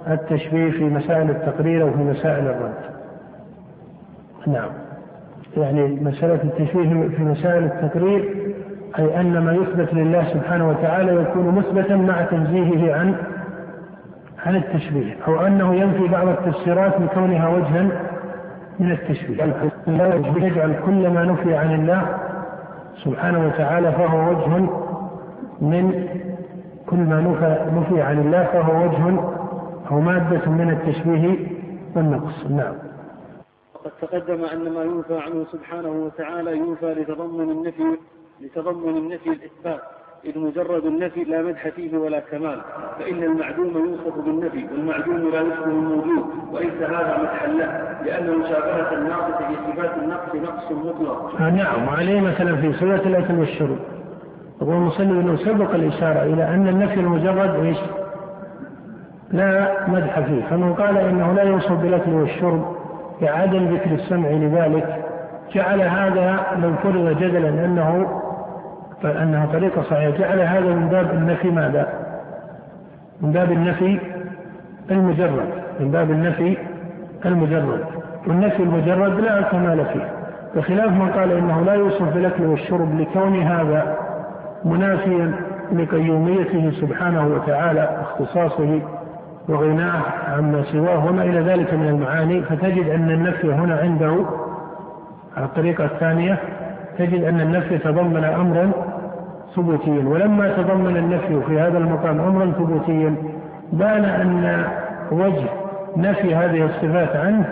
التشبيه 0.08 0.72
في 0.72 0.84
مسائل 0.84 1.30
التقرير 1.30 1.84
أو 1.84 1.92
في 1.92 2.04
مسائل 2.04 2.48
الرد. 2.48 2.74
نعم. 4.48 4.70
يعني 5.58 5.88
مسألة 6.02 6.40
التشبيه 6.44 7.08
في 7.08 7.24
مسائل 7.24 7.64
التقرير 7.64 8.36
أي 9.00 9.22
أن 9.22 9.38
ما 9.38 9.54
يثبت 9.54 9.94
لله 9.94 10.24
سبحانه 10.24 10.70
وتعالى 10.70 11.22
يكون 11.22 11.56
مثبتا 11.56 11.96
مع 11.96 12.22
تنزيهه 12.22 12.96
عن 12.96 13.16
عن 14.46 14.56
التشبيه 14.56 15.16
أو 15.28 15.48
أنه 15.48 15.76
ينفي 15.76 16.08
بعض 16.08 16.28
التفسيرات 16.28 16.94
لكونها 17.02 17.50
وجها 17.50 17.88
من 18.80 18.92
التشبيه. 18.92 19.44
يجعل 20.38 20.76
كل 20.86 21.10
ما 21.10 21.24
نفي 21.24 21.56
عن 21.56 21.74
الله 21.74 22.06
سبحانه 23.04 23.46
وتعالى 23.46 23.92
فهو 23.92 24.30
وجه 24.30 24.68
من 25.62 26.08
كل 26.88 26.98
ما 26.98 27.22
نفى, 27.22 27.58
نفي 27.76 28.02
عن 28.02 28.20
الله 28.20 28.44
فهو 28.44 28.84
وجه 28.84 29.20
أو 29.92 30.00
مادة 30.00 30.52
من 30.52 30.70
التشبيه 30.70 31.38
والنقص. 31.96 32.48
نعم. 32.50 32.74
وقد 33.84 33.92
تقدم 34.02 34.46
أن 34.46 34.74
ما 34.74 34.84
ينفى 34.84 35.18
عنه 35.18 35.46
سبحانه 35.52 35.90
وتعالى 35.90 36.58
ينفى 36.58 36.94
لتضمن 36.94 37.50
النفي 37.50 37.98
لتضمن 38.42 38.98
النفي 38.98 39.30
الإثبات 39.30 39.82
إذ 40.26 40.40
مجرد 40.40 40.86
النفي 40.86 41.24
لا 41.24 41.42
مدح 41.42 41.68
فيه 41.68 41.98
ولا 41.98 42.20
كمال 42.20 42.62
فإن 43.00 43.24
المعدوم 43.24 43.68
يوصف 43.68 44.26
بالنفي 44.26 44.66
والمعدوم 44.72 45.18
لا 45.18 45.42
يشبه 45.42 45.66
الموجود 45.66 46.26
وليس 46.52 46.74
هذا 46.74 47.18
مدحا 47.22 47.48
له 47.48 48.02
لأن 48.06 48.40
مشابهة 48.40 48.94
الناقص 48.94 49.44
في 49.44 49.56
صفات 49.72 49.98
النقص 49.98 50.36
نقص 50.36 50.72
مطلق. 50.72 51.42
آه 51.42 51.50
نعم 51.50 51.88
وعليه 51.88 52.22
مثلا 52.22 52.56
في 52.56 52.74
صفة 52.74 53.10
الأكل 53.10 53.40
والشرب 53.40 53.78
يقول 54.62 54.76
المصلي 54.76 55.12
أنه 55.12 55.36
سبق 55.36 55.74
الإشارة 55.74 56.24
إلى 56.24 56.48
أن 56.48 56.68
النفي 56.68 57.00
المجرد 57.00 57.66
إيش؟ 57.66 57.78
لا 59.32 59.72
مدح 59.90 60.20
فيه 60.20 60.46
فمن 60.50 60.74
قال 60.74 60.98
إنه 60.98 61.34
لا 61.34 61.44
يوصف 61.44 61.72
بالأكل 61.72 62.12
والشرب 62.12 62.83
لعدم 63.24 63.76
ذكر 63.76 63.92
السمع 63.92 64.30
لذلك 64.30 65.04
جعل 65.54 65.82
هذا 65.82 66.40
لو 66.62 66.74
فرض 66.84 67.18
جدلا 67.20 67.50
أنه 67.50 68.22
فأنها 69.04 69.46
طريقة 69.46 69.82
صحيحة 69.82 70.18
جعل 70.18 70.40
هذا 70.40 70.74
من 70.76 70.88
باب 70.88 71.12
النفي 71.14 71.50
ماذا؟ 71.52 71.88
من 73.22 73.32
باب 73.32 73.52
النفي 73.52 74.00
المجرد 74.92 75.50
من 75.80 75.92
باب 75.92 76.12
النفي 76.12 76.58
المجرد 77.26 77.86
والنفي 78.28 78.64
المجرد 78.64 79.20
لا 79.20 79.42
كمال 79.42 79.86
فيه 79.86 80.10
بخلاف 80.56 80.92
من 80.92 81.10
قال 81.10 81.32
إنه 81.32 81.62
لا 81.62 81.74
يوصف 81.74 82.14
بالأكل 82.14 82.46
والشرب 82.46 83.00
لكون 83.00 83.42
هذا 83.42 83.98
منافيا 84.66 85.32
لقيوميته 85.72 86.72
سبحانه 86.72 87.28
وتعالى 87.28 88.02
اختصاصه 88.02 88.82
وغناه 89.50 90.02
عما 90.28 90.64
سواه 90.72 91.06
وما 91.06 91.24
إلى 91.24 91.40
ذلك 91.40 91.74
من 91.74 91.88
المعاني 91.88 92.42
فتجد 92.42 92.90
أن 92.90 93.12
النفي 93.12 93.54
هنا 93.54 93.76
عنده 93.76 94.26
على 95.38 95.46
الطريقة 95.46 95.86
الثانية 95.86 96.40
تجد 96.98 97.24
أن 97.24 97.42
النفي 97.42 97.78
تضمن 97.78 98.24
أمرا 98.24 98.72
ثبوتيا 99.56 100.08
ولما 100.08 100.50
تضمن 100.50 100.98
النفي 100.98 101.42
في 101.48 101.60
هذا 101.60 101.78
المقام 101.78 102.20
أمرا 102.20 102.52
ثبوتيا 102.52 103.16
بان 103.74 104.06
أن 104.06 104.66
وجه 105.12 105.50
نفي 105.98 106.36
هذه 106.36 106.66
الصفات 106.66 107.16
عنه 107.16 107.46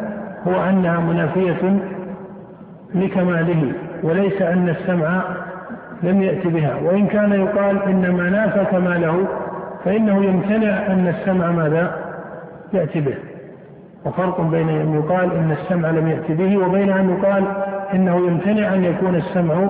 هو 0.48 0.70
أنها 0.70 1.00
منافية 1.00 1.80
لكماله 2.96 3.74
وليس 4.04 4.42
أن 4.42 4.70
السمع 4.70 5.22
لم 6.04 6.22
يأت 6.22 6.48
بها 6.48 6.76
وإن 6.84 7.08
كان 7.08 7.32
يقال 7.32 7.84
إن 7.84 8.12
ما 8.12 8.30
نافى 8.30 8.66
كماله 8.72 9.28
فإنه 9.86 10.26
يمتنع 10.26 10.88
أن 10.88 11.08
السمع 11.08 11.52
ماذا؟ 11.52 11.96
يأتي 12.74 13.02
به. 13.02 13.16
وفرق 14.06 14.42
بين 14.42 14.70
أن 14.70 14.94
يقال 14.94 15.32
إن 15.36 15.52
السمع 15.52 15.90
لم 15.90 16.08
يأتي 16.08 16.34
به 16.34 16.58
وبين 16.58 16.90
أن 16.90 17.10
يقال 17.10 17.44
إنه 17.94 18.28
يمتنع 18.28 18.74
أن 18.74 18.84
يكون 18.84 19.16
السمع 19.16 19.70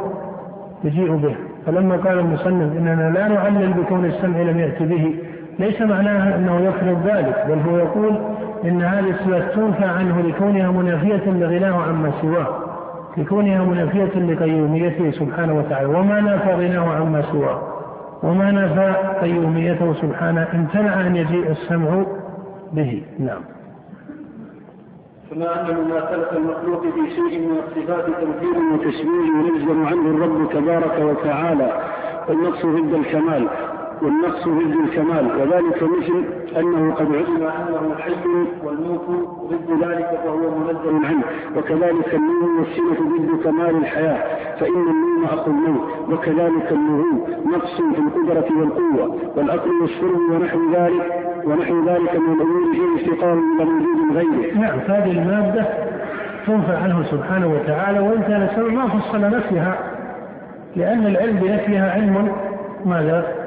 يجيء 0.83 1.15
به. 1.15 1.35
فلما 1.65 1.95
قال 1.95 2.19
المصنف 2.19 2.77
إننا 2.77 3.09
لا 3.09 3.27
نعلل 3.27 3.73
بكون 3.73 4.05
السمع 4.05 4.41
لم 4.41 4.59
يأتي 4.59 4.85
به 4.85 5.15
ليس 5.59 5.81
معناها 5.81 6.35
أنه 6.35 6.59
يفرض 6.59 7.07
ذلك 7.07 7.45
بل 7.49 7.71
هو 7.71 7.77
يقول 7.77 8.15
إن 8.65 8.81
هذه 8.81 9.09
الصفات 9.09 9.55
تنفى 9.55 9.85
عنه 9.85 10.21
لكونها 10.21 10.71
منافية 10.71 11.31
لغناه 11.31 11.81
عما 11.83 12.11
سواه 12.21 12.47
لكونها 13.17 13.63
منافية 13.63 14.19
لقيوميته 14.19 15.11
سبحانه 15.11 15.53
وتعالى 15.53 15.85
وما 15.87 16.19
نافى 16.19 16.53
غناه 16.53 16.95
عما 16.95 17.21
سواه. 17.21 17.70
وما 18.23 18.51
نافى 18.51 19.19
قيوميته 19.21 19.93
سبحانه 19.93 20.47
امتنع 20.53 21.07
أن 21.07 21.15
يجيء 21.15 21.51
السمع 21.51 22.05
به. 22.73 23.03
نعم. 23.19 23.41
كما 25.31 25.69
أن 25.69 25.75
مماثلة 25.75 26.37
المخلوق 26.37 26.81
في 26.81 27.11
شيء 27.15 27.39
من 27.39 27.57
الصفات 27.67 28.05
تمثيل 28.05 28.57
وتشبيه 28.73 29.53
يلزم 29.53 29.85
عنه 29.85 30.09
الرب 30.09 30.49
تبارك 30.53 30.99
وتعالى 30.99 31.71
والنقص 32.29 32.65
ضد 32.65 32.93
الكمال. 32.93 33.47
والنقص 34.01 34.47
ضد 34.47 34.75
الكمال. 34.85 35.25
وذلك 35.41 35.83
مثل 35.83 36.23
أنه 36.59 36.93
قد 36.93 37.07
علم 37.15 37.43
أنه 37.43 37.95
حي 37.99 38.11
والموت 38.63 39.07
ضد 39.49 39.83
ذلك 39.83 40.19
فهو 40.23 40.37
منزه 40.37 41.07
عنه. 41.07 41.23
وكذلك 41.57 42.15
النوم 42.15 42.59
والسنة 42.59 43.09
ضد 43.17 43.43
كمال 43.43 43.75
الحياة. 43.75 44.23
فإن 44.59 44.87
النوم 44.89 45.25
أخو 45.25 45.51
الموت. 45.51 45.81
وكذلك 46.09 46.71
النهوض. 46.71 47.29
نقص 47.45 47.75
في 47.75 47.99
القدرة 48.01 48.59
والقوة. 48.59 49.17
والأكل 49.35 49.81
والشرب 49.81 50.19
ونحو 50.31 50.59
ذلك. 50.73 51.27
ونحو 51.45 51.85
ذلك 51.85 52.15
من 52.15 52.33
الأمور 52.33 52.73
فيه 52.73 53.11
افتقار 53.11 53.33
إلى 53.33 53.63
وجود 53.63 54.17
غيره. 54.17 54.57
نعم 54.57 54.79
هذه 54.87 55.11
المادة 55.11 55.65
تنفى 56.47 56.75
عنه 56.75 57.03
سبحانه 57.03 57.53
وتعالى 57.53 57.99
وإن 57.99 58.21
كان 58.21 58.41
السبب 58.41 58.73
ما 58.73 58.87
فصل 58.87 59.21
نفيها. 59.21 59.77
لأن 60.75 61.07
العلم 61.07 61.35
بنفيها 61.35 61.91
علم. 61.91 62.31
ماذا؟ 62.85 63.40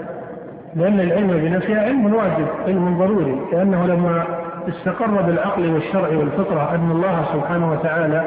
لأن 0.76 1.00
العلم 1.00 1.28
بنفسها 1.28 1.82
علم 1.82 2.14
واجب 2.14 2.46
علم 2.66 2.98
ضروري 2.98 3.40
لأنه 3.52 3.86
لما 3.86 4.24
استقر 4.68 5.22
بالعقل 5.22 5.74
والشرع 5.74 6.08
والفطرة 6.08 6.74
أن 6.74 6.90
الله 6.90 7.24
سبحانه 7.32 7.72
وتعالى 7.72 8.24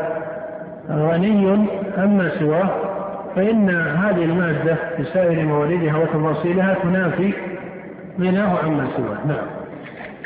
غني 0.89 1.67
عما 1.97 2.29
سواه 2.39 2.69
فإن 3.35 3.69
هذه 3.69 4.23
المادة 4.23 4.77
بسائر 4.99 5.45
مواردها 5.45 5.97
وتفاصيلها 5.97 6.75
تنافي 6.83 7.33
غناه 8.19 8.57
عما 8.63 8.87
سواه 8.97 9.27
نعم 9.27 9.45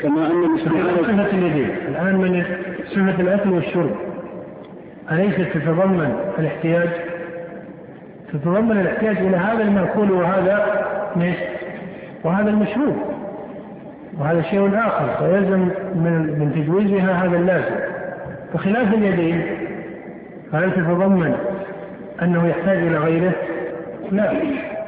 كما 0.00 0.26
أن 0.26 0.58
صفة 0.58 1.38
اليدين 1.38 1.70
الآن 1.88 2.16
من 2.16 2.44
صفة 2.86 3.20
الأكل 3.20 3.50
والشرب 3.50 3.90
أليست 5.12 5.40
تتضمن 5.40 6.16
الاحتياج؟ 6.38 6.88
تتضمن 8.32 8.80
الاحتياج 8.80 9.16
إلى 9.16 9.36
هذا 9.36 9.62
المأكول 9.62 10.12
وهذا؟ 10.12 10.66
وهذا 12.24 12.50
المشروع 12.50 12.94
وهذا 14.18 14.42
شيء 14.42 14.70
آخر 14.74 15.06
فيلزم 15.18 15.68
من 15.94 16.36
من 16.38 16.52
تجويزها 16.54 17.12
هذا 17.12 17.36
اللازم. 17.36 17.74
بخلاف 18.54 18.94
اليدين 18.94 19.42
فهل 20.52 20.72
تتضمن 20.72 21.34
أنه 22.22 22.46
يحتاج 22.46 22.76
إلى 22.76 22.96
غيره؟ 22.96 23.32
لا. 24.10 24.32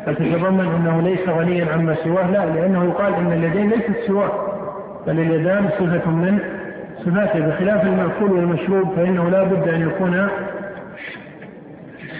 هل 0.06 0.16
تتضمن 0.16 0.66
أنه 0.66 1.00
ليس 1.02 1.28
غنيا 1.28 1.72
عما 1.72 1.94
سواه؟ 1.94 2.30
لا 2.30 2.46
لأنه 2.46 2.84
يقال 2.84 3.14
أن 3.14 3.32
اليدين 3.32 3.70
ليست 3.70 4.06
سواه 4.06 4.32
بل 5.06 5.20
اليدان 5.20 5.68
صفة 5.78 6.10
من 6.10 6.38
صفاته. 7.04 7.40
بخلاف 7.40 7.86
المأكول 7.86 8.32
والمشروب 8.32 8.94
فإنه 8.96 9.30
لا 9.30 9.42
بد 9.42 9.68
أن 9.68 9.80
يكون 9.80 10.28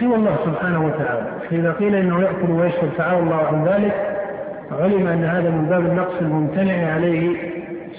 سوى 0.01 0.15
الله 0.17 0.37
سبحانه 0.45 0.87
وتعالى. 0.87 1.27
فإذا 1.51 1.73
قيل 1.73 1.95
أنه 1.95 2.21
يأكل 2.21 2.51
ويشرب 2.51 2.89
تعالى 2.99 3.19
الله 3.19 3.47
عن 3.47 3.65
ذلك. 3.65 4.14
علم 4.73 5.07
أن 5.07 5.25
هذا 5.25 5.51
من 5.51 5.67
باب 5.71 5.87
النقص 5.87 6.15
الممتنع 6.21 6.93
عليه 6.93 7.37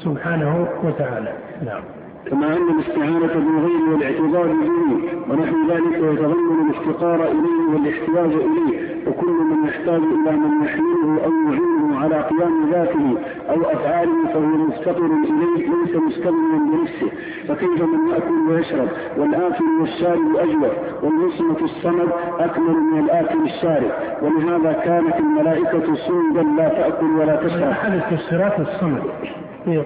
سبحانه 0.04 0.68
وتعالى. 0.84 1.34
نعم. 1.66 1.82
كما 2.30 2.58
أن 2.58 2.80
الاستعانة 2.80 3.34
بالغير 3.34 3.90
والاعتذار 3.92 4.48
به 4.48 4.98
ونحو 5.30 5.56
ذلك 5.70 5.96
يتضمن 5.96 6.70
الافتقار 6.70 7.24
إليه 7.24 7.74
والاحتياج 7.74 8.42
إليه 8.42 9.08
وكل 9.08 9.32
من 9.32 9.68
يحتاج 9.68 10.02
إلى 10.02 10.32
من 10.32 10.64
يحمله 10.66 11.24
أو 11.26 11.32
يعينه 11.32 11.75
على 12.06 12.22
قيام 12.22 12.72
ذاته 12.72 13.18
أو 13.50 13.62
أفعاله 13.62 14.28
فهو 14.34 14.42
مفتقر 14.42 15.06
إليه 15.06 15.70
ليس 15.70 15.96
مستغنيا 15.96 16.60
بنفسه 16.60 17.12
فكيف 17.48 17.82
من 17.82 18.10
يأكل 18.14 18.50
ويشرب؟ 18.50 18.88
والآكل 19.18 19.66
والشارب 19.82 20.36
أجود 20.38 20.72
والمصمة 21.04 21.58
الصمد 21.62 22.10
أكمل 22.40 22.76
من 22.76 23.00
الآكل 23.00 23.44
الشارب. 23.44 23.92
ولهذا 24.22 24.74
كانت 24.74 25.16
الملائكة 25.20 25.96
صمدا 25.96 26.44
لا 26.44 26.70
تأكل 26.70 27.06
ولا 27.06 27.36
تشرب. 27.36 27.64
أحد 27.64 27.94
التفسيرات 27.94 28.60
الصمد. 28.60 29.02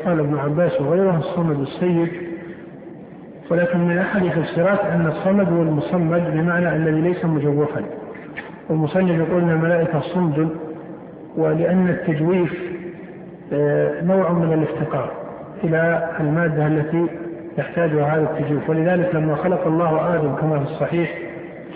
قال 0.05 0.19
ابن 0.19 0.37
عباس 0.37 0.81
وغيره 0.81 1.17
الصمد 1.17 1.59
السيد. 1.59 2.09
ولكن 3.51 3.79
من 3.79 3.97
احد 3.97 4.21
تفسيرات 4.21 4.79
أن 4.79 5.07
الصمد 5.07 5.53
هو 5.53 5.61
المصمد 5.61 6.31
بمعنى 6.33 6.75
الذي 6.75 7.01
ليس 7.01 7.25
مجوفا. 7.25 7.85
والمصنف 8.69 9.09
يقول 9.09 9.41
أن 9.41 9.49
الملائكة 9.49 9.99
صمد. 9.99 10.49
ولأن 11.37 11.89
التجويف 11.89 12.79
آه، 13.53 14.01
نوع 14.03 14.31
من 14.31 14.53
الافتقار 14.53 15.11
إلى 15.63 16.09
المادة 16.19 16.67
التي 16.67 17.05
يحتاجها 17.57 18.15
هذا 18.15 18.21
التجويف. 18.21 18.69
ولذلك 18.69 19.15
لما 19.15 19.35
خلق 19.35 19.67
الله 19.67 20.15
آدم 20.15 20.35
كما 20.35 20.59
في 20.59 20.71
الصحيح 20.71 21.17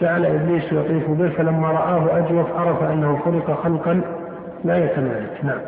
جعل 0.02 0.26
إبليس 0.26 0.64
يطيف 0.74 1.10
به 1.10 1.30
فلما 1.30 1.68
رآه 1.68 2.18
أجوف 2.18 2.52
عرف 2.52 2.84
أنه 2.84 3.18
خلق 3.26 3.64
خلقا 3.64 4.02
لا 4.64 4.86
يتمالك. 4.86 5.38
نعم. 5.44 5.60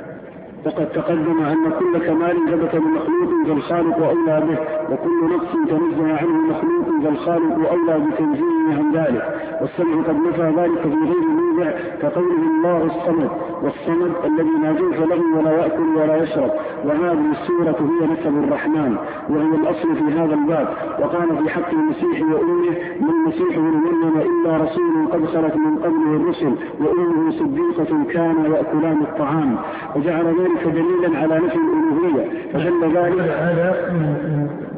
وقد 0.66 0.86
تقدم 0.86 1.46
أن 1.46 1.72
كل 1.80 2.06
كمال 2.06 2.36
ثبت 2.52 2.76
بمخلوق 2.76 3.48
فالخالق 3.48 3.98
أولى 3.98 4.42
به 4.46 4.58
وكل 4.94 5.36
نقص 5.36 5.70
تنزه 5.70 6.18
عنه 6.18 6.38
مخلوق 6.50 7.04
فالخالق 7.04 7.70
أولى 7.72 8.06
بتنزيهه 8.06 8.78
عن 8.78 8.92
ذلك. 8.96 9.24
والسمع 9.62 10.04
قد 10.08 10.16
نفى 10.16 10.42
ذلك 10.42 10.82
في 10.82 11.00
غير 11.12 11.26
موضع 11.42 11.72
كقوله 12.02 12.44
الله 12.58 12.84
الصمد 12.84 13.30
والصمد 13.62 14.12
الذي 14.26 14.50
لا 14.64 14.72
جوف 14.72 15.00
له 15.00 15.38
ولا 15.38 15.52
يأكل 15.52 15.96
ولا 15.96 16.16
يشرب 16.24 16.52
وهذه 16.86 17.32
السورة 17.32 17.78
هي 17.80 18.08
نسب 18.14 18.44
الرحمن 18.44 18.96
وهي 19.30 19.56
الأصل 19.62 19.96
في 19.96 20.20
هذا 20.20 20.34
الباب 20.34 20.68
وقال 21.00 21.44
في 21.44 21.50
حق 21.50 21.70
المسيح 21.74 22.22
وأمه 22.22 22.76
ما 23.00 23.10
المسيح 23.10 23.58
ابن 23.58 23.64
مريم 23.64 24.18
إلا 24.18 24.58
رسول 24.58 25.08
قد 25.12 25.26
خلت 25.26 25.56
من 25.56 25.78
قبله 25.78 26.16
الرسل 26.16 26.56
وأمه 26.80 27.32
صديقة 27.32 28.04
كان 28.14 28.52
يأكلان 28.52 29.02
الطعام. 29.02 29.56
وجعل 29.96 30.26
ذلك 30.26 30.68
دليلا 30.68 31.20
على 31.20 31.36
نفي 31.46 31.58
الألوهية 31.58 32.30
فدل 32.54 32.98
ذلك 32.98 33.20
هذا 33.20 33.92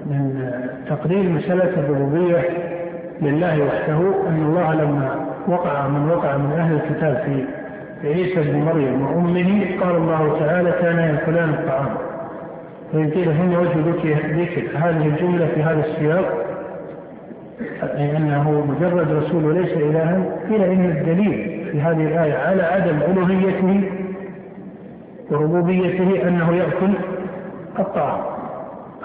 من 0.05 0.51
تقرير 0.89 1.30
مسألة 1.30 1.80
الربوبية. 1.80 2.66
لله 3.22 3.63
وحده 3.65 3.97
أن 4.30 4.45
الله 4.47 4.74
لما 4.74 5.26
وقع 5.47 5.88
من 5.88 6.09
وقع 6.11 6.38
من 6.38 6.51
أهل 6.51 6.74
الكتاب 6.76 7.24
في 8.01 8.07
عيسى 8.07 8.51
بن 8.51 8.59
مريم 8.59 9.01
وأمه 9.01 9.65
قال 9.82 9.95
الله 9.95 10.39
تعالى 10.39 10.72
كان 10.72 10.99
يأكلان 10.99 11.49
الطعام. 11.49 11.89
وإن 12.93 13.09
قيل 13.09 13.30
هنا 13.30 13.59
وجه 13.59 13.89
ذكر 13.89 14.78
هذه 14.78 15.07
الجملة 15.07 15.47
في 15.55 15.63
هذا 15.63 15.86
السياق 15.86 16.45
أي 17.84 18.18
أنه 18.18 18.65
مجرد 18.68 19.11
رسول 19.11 19.45
وليس 19.45 19.72
إلها 19.74 20.24
قيل 20.49 20.63
إن 20.63 20.86
الدليل 20.86 21.68
في 21.72 21.82
هذه 21.82 22.07
الآية 22.07 22.34
على 22.34 22.63
عدم 22.63 22.99
ألوهيته 23.11 23.84
وربوبيته 25.32 26.28
أنه 26.28 26.55
يأكل 26.55 26.93
الطعام. 27.80 28.22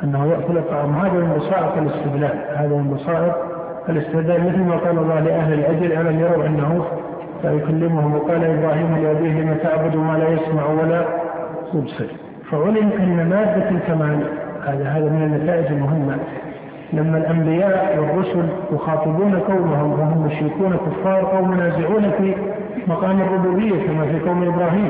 أنه 0.05 0.27
يأكل 0.27 0.57
الطعام. 0.57 0.95
هذا 0.95 1.13
من 1.13 1.33
بصائر 1.39 1.83
الاستدلال 1.83 2.39
هذا 2.57 2.77
من 2.77 2.95
بصائر 2.95 3.52
الاستدلال 3.89 4.47
مثل 4.49 4.61
ما 4.61 4.77
قال 4.77 4.99
الله 4.99 5.21
لأهل 5.21 5.53
الأجل 5.53 5.93
ألم 5.93 6.21
يروا 6.21 6.47
أنه 6.47 6.85
لا 7.45 7.53
يكلمهم 7.53 8.15
وقال 8.15 8.45
إبراهيم 8.45 8.97
لأبيه 9.03 9.41
لم 9.41 9.57
تعبد 9.63 9.97
ما 9.97 10.19
لا 10.19 10.29
يسمع 10.29 10.67
ولا 10.67 11.05
يبصر. 11.75 12.07
فعلم 12.51 12.91
أن 12.99 13.29
مادة 13.31 13.71
الكمال 13.71 14.19
هذا 14.67 14.85
هذا 14.85 15.11
من 15.11 15.23
النتائج 15.23 15.67
المهمة. 15.67 16.17
لما 16.93 17.19
الأنبياء 17.19 17.99
والرسل 17.99 18.47
يخاطبون 18.73 19.35
قومهم 19.35 19.93
وهم 19.93 20.27
مشركون 20.27 20.77
كفار 20.77 21.39
أو 21.39 21.45
منازعون 21.45 22.11
في 22.19 22.35
مقام 22.87 23.21
الربوبية 23.21 23.87
كما 23.87 24.05
في 24.05 24.29
قوم 24.29 24.43
إبراهيم. 24.43 24.89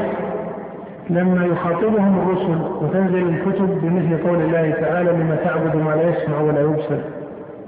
لما 1.11 1.47
يخاطبهم 1.47 2.19
الرسل 2.19 2.59
وتنزل 2.85 3.29
الكتب 3.29 3.81
بمثل 3.83 4.29
قول 4.29 4.41
الله 4.41 4.71
تعالى 4.81 5.11
لما 5.11 5.37
تعبد 5.45 5.77
ما 5.77 5.91
لا 5.91 6.09
يسمع 6.09 6.41
ولا 6.41 6.61
يبصر. 6.61 7.22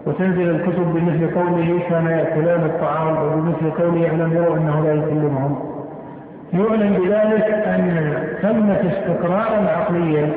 وتنزل 0.07 0.51
الكتب 0.51 0.95
بمثل 0.95 1.35
قوله 1.35 1.81
كان 1.91 2.07
يأكلان 2.07 2.61
الطعام 2.65 3.17
وبمثل 3.27 3.71
قوله 3.71 4.11
ألم 4.11 4.33
يروا 4.33 4.57
أنه 4.57 4.81
لا 4.85 4.93
يكلمهم 4.93 5.59
يعلن 6.53 6.93
بذلك 6.93 7.45
أن 7.45 8.15
ثمة 8.43 8.93
استقرارا 8.93 9.69
عقليا 9.71 10.31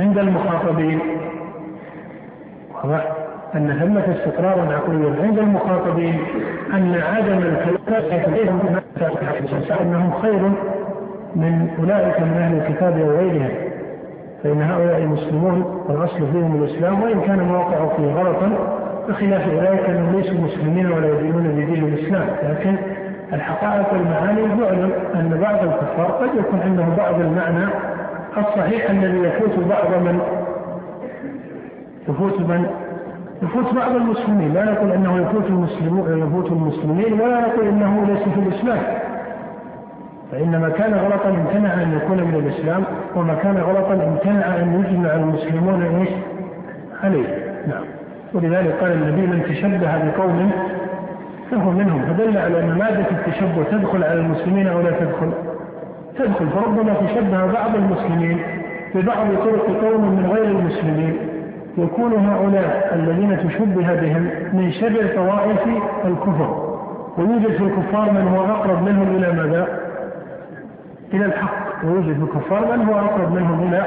عند 0.00 0.18
المخاطبين. 0.18 1.00
أن 3.54 3.78
ثمة 3.80 4.16
استقرارا 4.16 4.72
عقليا 4.74 5.22
عند 5.22 5.38
المخاطبين 5.38 6.20
أن 6.74 6.94
عدم 6.94 7.38
الكلام 7.38 7.80
أنهم 9.80 10.12
خير 10.22 10.50
من 11.36 11.70
أولئك 11.78 12.20
من 12.20 12.32
أهل 12.38 12.56
الكتاب 12.56 12.98
أو 12.98 13.10
غيرهم 13.10 13.50
فإن 14.42 14.62
هؤلاء 14.62 14.98
المسلمون 14.98 15.84
والأصل 15.88 16.32
فيهم 16.32 16.62
الإسلام 16.62 17.02
وإن 17.02 17.20
كان 17.20 17.50
وقعوا 17.50 17.88
فيه 17.96 18.14
غلطا 18.14 18.79
بخلاف 19.08 19.48
أولئك 19.48 19.90
أنهم 19.90 20.16
ليسوا 20.16 20.40
مسلمين 20.40 20.92
ولا 20.92 21.06
يدينون 21.06 21.42
بدين 21.42 21.84
الإسلام 21.84 22.26
لكن 22.42 22.76
الحقائق 23.32 23.92
والمعاني 23.92 24.40
يعلم 24.40 24.92
أن 25.14 25.38
بعض 25.42 25.64
الكفار 25.64 26.06
قد 26.06 26.28
يكون 26.38 26.60
عنده 26.60 26.84
بعض 26.96 27.20
المعنى 27.20 27.68
الصحيح 28.36 28.90
الذي 28.90 29.18
يفوت 29.18 29.58
بعض 29.58 30.02
من 30.02 30.20
يفوت 32.08 32.40
من 32.40 32.66
يفوت 33.42 33.74
بعض 33.74 33.94
المسلمين. 33.94 34.54
لا 34.54 34.64
نقول 34.64 34.92
أنه 34.92 35.18
يفوت 35.22 35.46
المسلمون 35.46 36.18
يفوت 36.18 36.46
المسلمين 36.46 37.20
ولا 37.20 37.40
نقول 37.40 37.68
أنه 37.68 38.06
ليس 38.06 38.22
في 38.22 38.40
الإسلام. 38.40 38.82
فإن 40.32 40.60
ما 40.60 40.68
كان 40.68 40.94
غلطا 40.94 41.28
امتنع 41.28 41.82
أن 41.82 41.92
يكون 41.96 42.16
من 42.16 42.34
الإسلام 42.34 42.84
وما 43.16 43.34
كان 43.34 43.56
غلطا 43.56 43.94
امتنع 43.94 44.56
أن 44.56 44.84
يجمع 44.84 45.14
المسلمون 45.14 45.82
إيش؟ 45.82 46.08
عليه. 47.02 47.26
نعم. 47.66 47.84
ولذلك 48.34 48.72
قال 48.80 48.92
النبي 48.92 49.26
من 49.26 49.42
تشبه 49.48 49.98
بقوم 50.04 50.50
فهو 51.50 51.70
منهم. 51.70 52.02
فدل 52.02 52.38
على 52.38 52.60
أن 52.60 52.78
مادة 52.78 53.06
التشبه. 53.10 53.64
تدخل 53.70 54.04
على 54.04 54.20
المسلمين 54.20 54.68
أو 54.68 54.80
لا 54.80 54.90
تدخل؟ 54.90 55.32
تدخل. 56.18 56.46
فربما 56.48 56.94
تشبه 56.94 57.52
بعض 57.52 57.74
المسلمين 57.74 58.38
ببعض 58.94 59.26
طرق 59.44 59.66
قوم 59.66 60.04
من 60.16 60.30
غير 60.32 60.44
المسلمين. 60.44 61.16
يكون 61.78 62.12
هؤلاء 62.12 62.92
الذين 62.94 63.48
تشبه 63.48 63.94
بهم 63.94 64.30
من 64.52 64.72
شر 64.72 65.14
طوائف 65.16 65.66
الكفر. 66.04 66.70
ويوجد 67.18 67.56
في 67.56 67.62
الكفار 67.62 68.10
من 68.10 68.28
هو 68.28 68.44
أقرب 68.44 68.82
منهم 68.82 69.16
إلى 69.16 69.32
ماذا؟ 69.32 69.68
إلى 71.14 71.24
الحق. 71.24 71.69
ويوجد 71.84 72.22
الكفار 72.22 72.76
من 72.76 72.84
هو 72.88 72.98
أقرب 72.98 73.32
منهم 73.32 73.68
إلى 73.68 73.84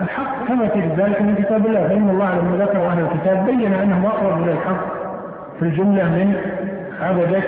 الحق. 0.00 0.46
كما 0.48 0.68
في 0.68 0.80
ذلك 0.80 1.22
من 1.22 1.34
كتاب 1.34 1.66
الله. 1.66 1.88
فإن 1.88 2.08
الله 2.10 2.38
لما 2.38 2.64
ذكر 2.64 2.86
أهل 2.86 2.98
الكتاب 3.00 3.46
بين 3.46 3.74
أنهم 3.74 4.06
أقرب 4.06 4.42
إلى 4.42 4.52
الحق 4.52 4.86
في 5.58 5.62
الجملة 5.62 6.04
من 6.04 6.36
عبدة 7.00 7.40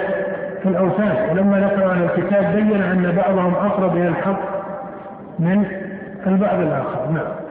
في 0.62 0.68
الأوثان. 0.68 1.30
ولما 1.30 1.60
ذكر 1.60 1.90
أهل 1.90 2.02
الكتاب 2.02 2.54
بين 2.54 2.82
أن 2.82 3.14
بعضهم 3.16 3.54
أقرب 3.54 3.96
إلى 3.96 4.08
الحق 4.08 4.40
من 5.38 5.64
البعض 6.26 6.60
الآخر. 6.60 7.10
نعم. 7.14 7.45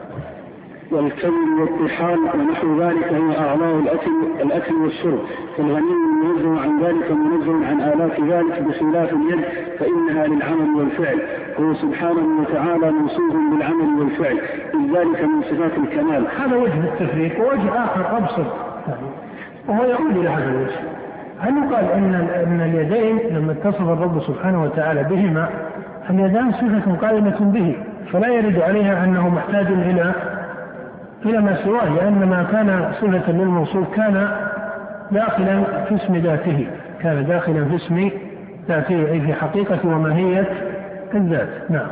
والكبد 0.92 1.60
والطحال 1.60 2.20
ونحو 2.20 2.82
ذلك 2.82 3.14
هي 3.14 3.38
أعضاء 3.40 3.80
الأكل 3.80 4.12
الأكل 4.42 4.76
والشرب. 4.76 5.20
فالغني 5.58 5.96
منزه 6.24 6.62
عن 6.62 6.84
ذلك 6.84 7.12
منزه 7.12 7.68
عن 7.68 7.82
آلات 7.82 8.20
ذلك 8.20 8.62
بخلاف 8.62 9.14
اليد 9.14 9.46
فإنها 9.80 10.28
للعمل 10.28 10.76
والفعل. 10.76 11.20
هو 11.60 11.74
سبحانه 11.74 12.42
وتعالى 12.42 12.92
موصوف 12.92 13.34
بالعمل 13.52 14.00
والفعل. 14.00 14.38
إذ 14.74 14.98
ذلك 14.98 15.24
من 15.24 15.42
صفات 15.42 15.78
الكمال. 15.78 16.28
هذا 16.40 16.56
وجه 16.56 16.84
التفريق 16.84 17.40
ووجه 17.40 17.84
آخر 17.84 18.18
أبسط 18.18 18.48
وهو 19.68 19.84
يعود 19.84 20.18
إلى 20.18 20.30
هذا 20.30 20.50
الوجه. 20.50 20.80
هل 21.40 21.58
يقال 21.58 21.86
إن 21.86 22.14
إن 22.48 22.62
اليدين 22.62 23.36
لما 23.38 23.52
اتصف 23.52 23.82
الرب 23.82 24.22
سبحانه 24.22 24.64
وتعالى 24.64 25.04
بهما 25.04 25.50
اليدان 26.10 26.52
صفة 26.52 26.96
قائمة 27.08 27.40
به 27.40 27.76
فلا 28.12 28.28
يرد 28.28 28.60
عليها 28.60 29.04
أنه 29.04 29.30
محتاج 29.30 29.68
إلى 29.68 30.14
إلى 31.26 31.42
ما 31.42 31.64
سواه 31.64 31.96
لأن 31.96 32.30
ما 32.30 32.48
كان 32.52 32.92
صفة 33.02 33.32
للموصوف 33.32 33.96
كان 33.96 34.30
داخلا 35.12 35.64
في 35.90 35.96
اسم 35.96 36.16
ذاته 36.16 36.68
كان 37.02 37.26
داخلا 37.26 37.66
في 37.66 37.76
اسم 37.76 38.10
ذاته 38.68 39.12
أي 39.12 39.22
في 39.22 39.34
حقيقة 39.34 39.80
وماهية 39.84 40.50
الذات. 41.14 41.72
نعم. 41.72 41.88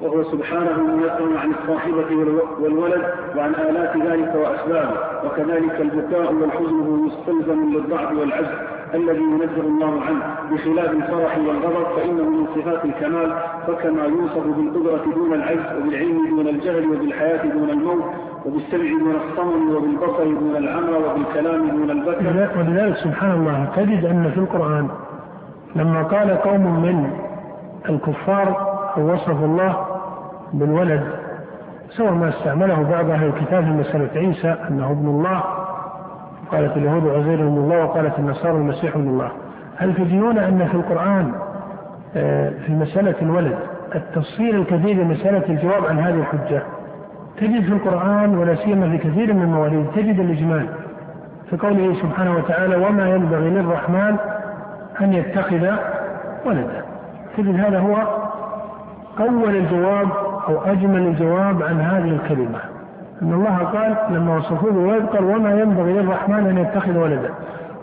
وهو 0.00 0.22
سبحانه 0.22 0.82
منزه 0.82 1.38
عن 1.38 1.50
الصاحبة 1.50 2.16
والولد 2.60 3.02
وعن 3.36 3.54
آلات 3.54 3.96
ذلك 3.96 4.34
وأسبابه 4.34 4.94
وكذلك 5.24 5.80
البكاء 5.80 6.34
والحزن 6.34 6.80
هو 6.80 6.96
مستلزم 6.96 7.74
للضعف 7.74 8.12
والعجز 8.12 8.48
الذي 8.94 9.22
ينزه 9.22 9.60
الله 9.60 10.00
عنه. 10.02 10.22
بخلاف 10.52 10.90
الفرح 10.90 11.38
والغضب 11.38 11.86
فإنه 11.96 12.30
من 12.30 12.46
صفات 12.54 12.84
الكمال 12.84 13.34
فكما 13.66 14.04
يوصف 14.04 14.46
بالقدرة 14.46 15.14
دون 15.14 15.34
العجز 15.34 15.76
وبالعلم 15.78 16.28
دون 16.36 16.48
الجهل 16.48 16.86
وبالحياة 16.86 17.46
دون 17.46 17.70
الموت 17.70 18.04
وبالسمع 18.46 18.98
دون 18.98 19.14
الصمم 19.14 19.76
وبالبصر 19.76 20.24
دون 20.24 20.56
العمى 20.56 20.96
وبالكلام 20.96 21.70
دون 21.70 21.90
البكر. 21.90 22.58
ولذلك 22.58 22.96
سبحان 22.96 23.30
الله 23.30 23.68
تجد 23.76 24.04
أن 24.04 24.30
في 24.30 24.38
القرآن 24.38 24.88
لما 25.76 26.02
قال 26.02 26.30
قوم 26.30 26.82
من 26.82 27.10
الكفار 27.88 28.76
أو 28.96 29.12
وصف 29.12 29.44
الله 29.44 29.76
بالولد 30.52 31.02
سواء 31.90 32.12
ما 32.12 32.28
استعمله 32.28 32.82
بعض 32.82 33.10
أهل 33.10 33.26
الكتاب 33.26 33.64
في 33.64 33.70
مسألة 33.70 34.08
عيسى 34.16 34.48
أنه 34.48 34.90
ابن 34.90 35.08
الله 35.08 35.42
قالت 36.52 36.76
اليهود 36.76 37.08
عزير 37.08 37.34
ابن 37.34 37.56
الله 37.58 37.84
وقالت 37.84 38.18
النصارى 38.18 38.56
المسيح 38.56 38.96
ابن 38.96 39.08
الله. 39.08 39.30
هل 39.76 39.94
تجدون 39.94 40.38
أن 40.38 40.68
في 40.68 40.74
القرآن 40.74 41.32
آه، 42.16 42.50
في 42.66 42.72
مسألة 42.72 43.14
الولد 43.22 43.58
التفصيل 43.94 44.54
الكثير 44.56 45.04
مسألة 45.04 45.42
الجواب 45.48 45.86
عن 45.86 45.98
هذه 45.98 46.14
الحجة؟ 46.18 46.62
تجد 47.40 47.62
في 47.62 47.72
القرآن 47.72 48.38
ولا 48.38 48.54
سيما 48.54 48.90
في 48.90 48.98
كثير 48.98 49.34
من 49.34 49.42
المواليد 49.42 49.86
تجد 49.94 50.20
الإجمال 50.20 50.66
في 51.50 51.56
قوله 51.56 51.94
سبحانه 52.02 52.36
وتعالى 52.36 52.76
وما 52.76 53.08
ينبغي 53.10 53.50
للرحمن 53.50 54.16
أن 55.00 55.12
يتخذ 55.12 55.66
ولدا. 56.46 56.82
تجد 57.36 57.60
هذا 57.60 57.78
هو 57.78 57.96
أول 59.20 59.56
الجواب 59.56 60.08
أو 60.48 60.64
أجمل 60.64 61.06
الجواب 61.06 61.62
عن 61.62 61.80
هذه 61.80 62.08
الكلمة. 62.08 62.58
أن 63.22 63.32
الله 63.32 63.58
قال 63.58 63.96
لما 64.10 64.36
وصفوه 64.36 64.72
بولد 64.72 65.06
قال 65.06 65.24
وما 65.24 65.60
ينبغي 65.60 65.92
للرحمن 65.92 66.46
أن 66.46 66.58
يتخذ 66.58 66.98
ولدا. 66.98 67.30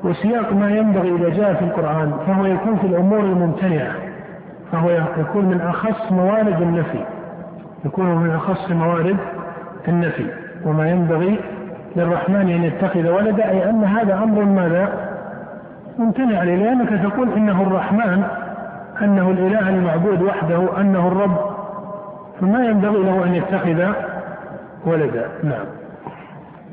وسياق 0.03 0.53
ما 0.53 0.69
ينبغي 0.69 1.15
إذا 1.15 1.29
جاء 1.29 1.53
في 1.53 1.65
القرآن 1.65 2.13
فهو 2.27 2.45
يكون 2.45 2.75
في 2.75 2.87
الأمور 2.87 3.19
الممتنعة. 3.19 3.91
فهو 4.71 4.89
يكون 5.17 5.45
من 5.45 5.61
أخص 5.61 6.11
موارد 6.11 6.61
النفي. 6.61 7.05
يكون 7.85 8.15
من 8.15 8.31
أخص 8.31 8.71
موارد 8.71 9.17
النفي 9.87 10.25
وما 10.65 10.89
ينبغي 10.89 11.39
للرحمن 11.95 12.35
أن 12.35 12.63
يتخذ 12.63 13.09
ولدا 13.09 13.49
أي 13.49 13.69
أن 13.69 13.83
هذا 13.83 14.13
أمر 14.13 14.43
ماذا؟ 14.43 15.13
ممتنع 15.99 16.39
عليه 16.39 16.55
لأنك 16.55 16.89
تقول 16.89 17.33
إنه 17.33 17.61
الرحمن 17.61 18.23
أنه 19.01 19.31
الإله 19.31 19.69
المعبود 19.69 20.21
وحده 20.21 20.81
أنه 20.81 21.07
الرب. 21.07 21.37
فما 22.41 22.65
ينبغي 22.65 23.03
له 23.03 23.23
أن 23.25 23.35
يتخذ 23.35 23.93
ولدا. 24.85 25.29
نعم. 25.43 25.65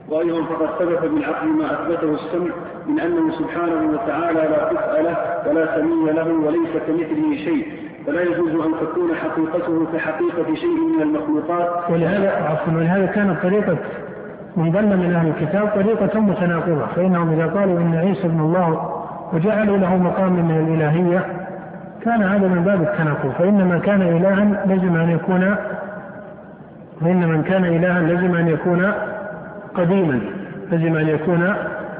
وأيضا 0.09 0.45
فقد 0.45 0.67
ثبت 0.79 1.11
بالعقل 1.11 1.49
ما 1.49 1.73
أثبته 1.73 2.15
السمع 2.15 2.55
من 2.87 3.01
أنه 3.01 3.33
سبحانه 3.39 3.93
وتعالى 3.93 4.41
لا 4.41 5.03
له 5.03 5.17
ولا 5.51 5.77
سمي 5.77 6.13
له 6.13 6.29
وليس 6.47 6.71
كمثله 6.87 7.37
شيء. 7.45 7.89
فلا 8.07 8.22
يجوز 8.22 8.51
أن 8.51 8.72
تكون 8.80 9.14
حقيقته 9.14 9.86
كحقيقة 9.92 10.55
شيء 10.55 10.96
من 10.96 11.03
المخلوقات. 11.03 11.90
ولهذا 11.90 12.30
عفوا 12.30 12.72
ولهذا 12.72 13.07
كانت 13.07 13.42
طريقة 13.42 13.76
من 14.57 14.72
ظن 14.72 14.98
من 14.98 15.14
أهل 15.14 15.28
الكتاب 15.28 15.68
طريقة 15.68 16.20
متناقضة. 16.20 16.86
فإنهم 16.96 17.30
إذا 17.30 17.46
قالوا 17.46 17.78
إن 17.78 17.94
عيسى 17.94 18.26
ابن 18.26 18.40
الله 18.40 18.90
وجعلوا 19.32 19.76
له 19.76 19.96
مقام 19.96 20.32
من 20.32 20.51
الإلهية 20.51 21.26
كان 22.05 22.22
هذا 22.22 22.48
من 22.48 22.62
باب 22.64 22.82
التناقض. 22.82 23.30
فإن 23.38 23.68
من 23.68 23.80
كان 23.80 24.03
إلها 24.03 24.64
لزم 24.66 24.96
أن 24.96 25.11
يكون 25.11 25.55
فإن 27.01 27.28
من 27.28 27.42
كان 27.42 27.64
إلها 27.64 28.01
لزم 28.01 28.36
أن 28.36 28.48
يكون 28.48 28.92
قديما 29.74 30.20
لزم 30.72 30.96
أن 30.96 31.09
يكون 31.09 31.55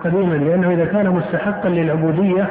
قديما. 0.05 0.35
لأنه 0.35 0.71
إذا 0.71 0.85
كان 0.85 1.11
مستحقا 1.11 1.69
للعبودية 1.69 2.47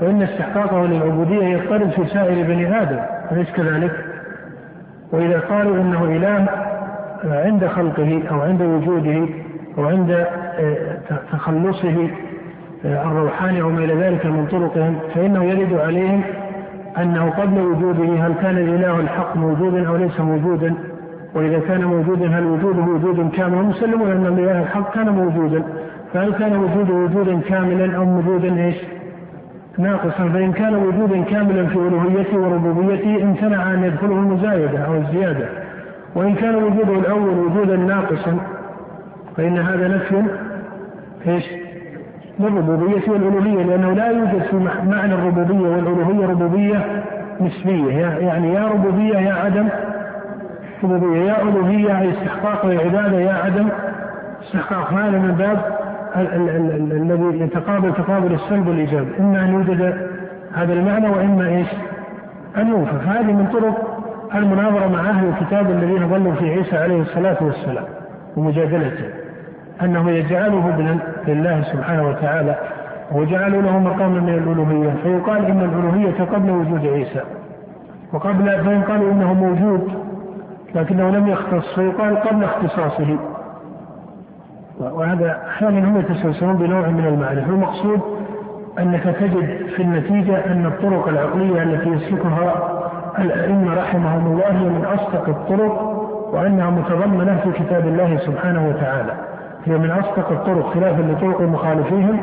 فإن 0.00 0.22
استحقاقه 0.22 0.86
للعبودية 0.86 1.44
يضطرد 1.44 1.90
في 1.90 2.06
سائر 2.06 2.46
بني 2.46 2.82
آدم 2.82 2.98
أليس 3.32 3.50
كذلك؟ 3.50 4.04
وإذا 5.12 5.40
قالوا 5.40 5.76
إنه 5.76 6.04
إله 6.04 6.46
عند 7.24 7.66
خلقه 7.66 8.22
أو 8.30 8.40
عند 8.40 8.62
وجوده 8.62 9.28
أو 9.78 9.84
عند 9.84 10.10
آه، 10.10 10.98
تخلصه 11.32 12.10
آه، 12.84 13.10
الروحاني 13.10 13.62
أو 13.62 13.70
ما 13.70 13.84
إلى 13.84 13.94
ذلك 13.94 14.26
من 14.26 14.46
طرقهم 14.46 14.98
فإنه 15.14 15.44
يرد 15.44 15.72
عليهم 15.72 16.22
أنه 16.98 17.30
قبل 17.30 17.60
وجوده 17.60 18.26
هل 18.26 18.34
كان 18.42 18.58
الإله 18.58 19.00
الحق 19.00 19.36
موجودا 19.36 19.88
أو 19.88 19.96
ليس 19.96 20.20
موجودا 20.20 20.74
وإذا 21.34 21.58
كان 21.58 21.84
موجودا 21.84 22.38
هل 22.38 22.44
وجوده 22.44 22.82
وجود 22.82 23.30
كامل 23.30 23.64
مسلمون 23.64 24.10
أن 24.10 24.26
الإله 24.26 24.62
الحق 24.62 24.94
كان 24.94 25.08
موجودا 25.08 25.62
فهل 26.14 26.32
كان 26.32 26.56
وجوده 26.56 26.94
وجودا 26.94 27.40
كاملا 27.40 27.96
أو 27.96 28.18
وجودا 28.18 28.64
إيش؟ 28.64 28.76
ناقصا 29.80 30.28
فإن 30.28 30.52
كان 30.52 30.74
وجودا 30.74 31.22
كاملا 31.22 31.66
في 31.66 31.74
ألوهيته 31.76 32.38
وربوبيته 32.38 33.22
امتنع 33.22 33.74
أن 33.74 33.84
يدخله 33.84 34.12
المزايدة 34.12 34.78
أو 34.78 34.94
الزيادة. 34.94 35.48
وإن 36.14 36.34
كان 36.34 36.54
وجوده 36.54 36.98
الأول 36.98 37.38
وجودا 37.38 37.76
ناقصا 37.76 38.36
فإن 39.36 39.58
هذا 39.58 39.88
نفي 39.88 40.22
إيش؟ 41.26 41.44
للربوبية 42.40 43.10
والألوهية 43.10 43.62
لأنه 43.64 43.92
لا 43.92 44.06
يوجد 44.10 44.42
في 44.50 44.56
معنى 44.86 45.14
الربوبية 45.14 45.68
والألوهية 45.68 46.26
ربوبية 46.26 47.04
نسبية. 47.40 47.92
يعني 47.98 48.54
يا 48.54 48.66
ربوبية 48.66 49.18
يا 49.18 49.32
عدم 49.32 49.68
ربوبية 50.84 51.20
يا 51.20 51.42
ألوهية 51.42 52.00
أي 52.00 52.10
استحقاق 52.10 52.64
العبادة 52.64 53.20
يا 53.20 53.32
عدم 53.32 53.68
استحقاق. 54.42 54.92
هذا 54.92 55.18
من 55.18 55.34
باب 55.38 55.62
الذي 56.16 57.40
يتقابل 57.40 57.94
تقابل 57.94 58.34
السلب 58.34 58.68
والإيجاب. 58.68 59.06
إما 59.20 59.44
أن 59.44 59.52
يوجد 59.52 60.08
هذا 60.54 60.72
المعنى 60.72 61.08
وإما 61.08 61.48
إيش؟ 61.48 61.68
أن 62.56 62.68
يوفى 62.68 62.98
فهذه 63.04 63.32
من 63.32 63.46
طرق 63.46 64.00
المناظرة 64.34 64.88
مع 64.88 65.00
أهل 65.00 65.28
الكتاب 65.28 65.70
الذين 65.70 66.08
ظلوا 66.08 66.34
في 66.34 66.50
عيسى 66.50 66.76
عليه 66.76 67.02
الصلاة 67.02 67.36
والسلام 67.40 67.84
ومجادلته. 68.36 69.04
أنه 69.82 70.10
يجعله 70.10 70.68
ابنا 70.68 70.98
لله 71.28 71.62
سبحانه 71.62 72.08
وتعالى 72.08 72.56
وجعلوا 73.12 73.62
له 73.62 73.78
مقاما 73.78 74.20
من 74.20 74.28
الألوهية. 74.28 74.90
فيقال 75.02 75.44
إن 75.44 75.60
الألوهية 75.60 76.24
قبل 76.24 76.50
وجود 76.50 76.86
عيسى 76.86 77.20
وقبل 78.12 78.64
فإن 78.64 78.82
قالوا 78.82 79.12
إنه 79.12 79.34
موجود 79.34 79.88
لكنه 80.74 81.10
لم 81.10 81.28
يختص 81.28 81.74
فيقال 81.74 82.16
قبل 82.16 82.44
اختصاصه. 82.44 83.18
وهذا 84.80 85.38
أحيانا 85.48 85.88
هم 85.88 86.00
يتسلسلون 86.00 86.56
بنوع 86.56 86.88
من 86.88 87.06
المعرفة. 87.06 87.50
المقصود 87.50 88.00
أنك 88.78 89.02
تجد 89.02 89.66
في 89.76 89.82
النتيجة 89.82 90.46
أن 90.46 90.66
الطرق 90.66 91.08
العقلية 91.08 91.62
التي 91.62 91.88
يسلكها 91.88 92.54
الأئمة 93.18 93.74
رحمهم 93.74 94.26
الله 94.26 94.48
هي 94.48 94.68
من 94.68 94.84
أصدق 94.84 95.28
الطرق 95.28 96.00
وأنها 96.32 96.70
متضمنة 96.70 97.40
في 97.44 97.52
كتاب 97.52 97.86
الله 97.86 98.16
سبحانه 98.16 98.68
وتعالى. 98.68 99.12
هي 99.64 99.78
من 99.78 99.90
أصدق 99.90 100.30
الطرق 100.30 100.74
خلافا 100.74 101.02
لطرق 101.02 101.40
مخالفيهم 101.40 102.20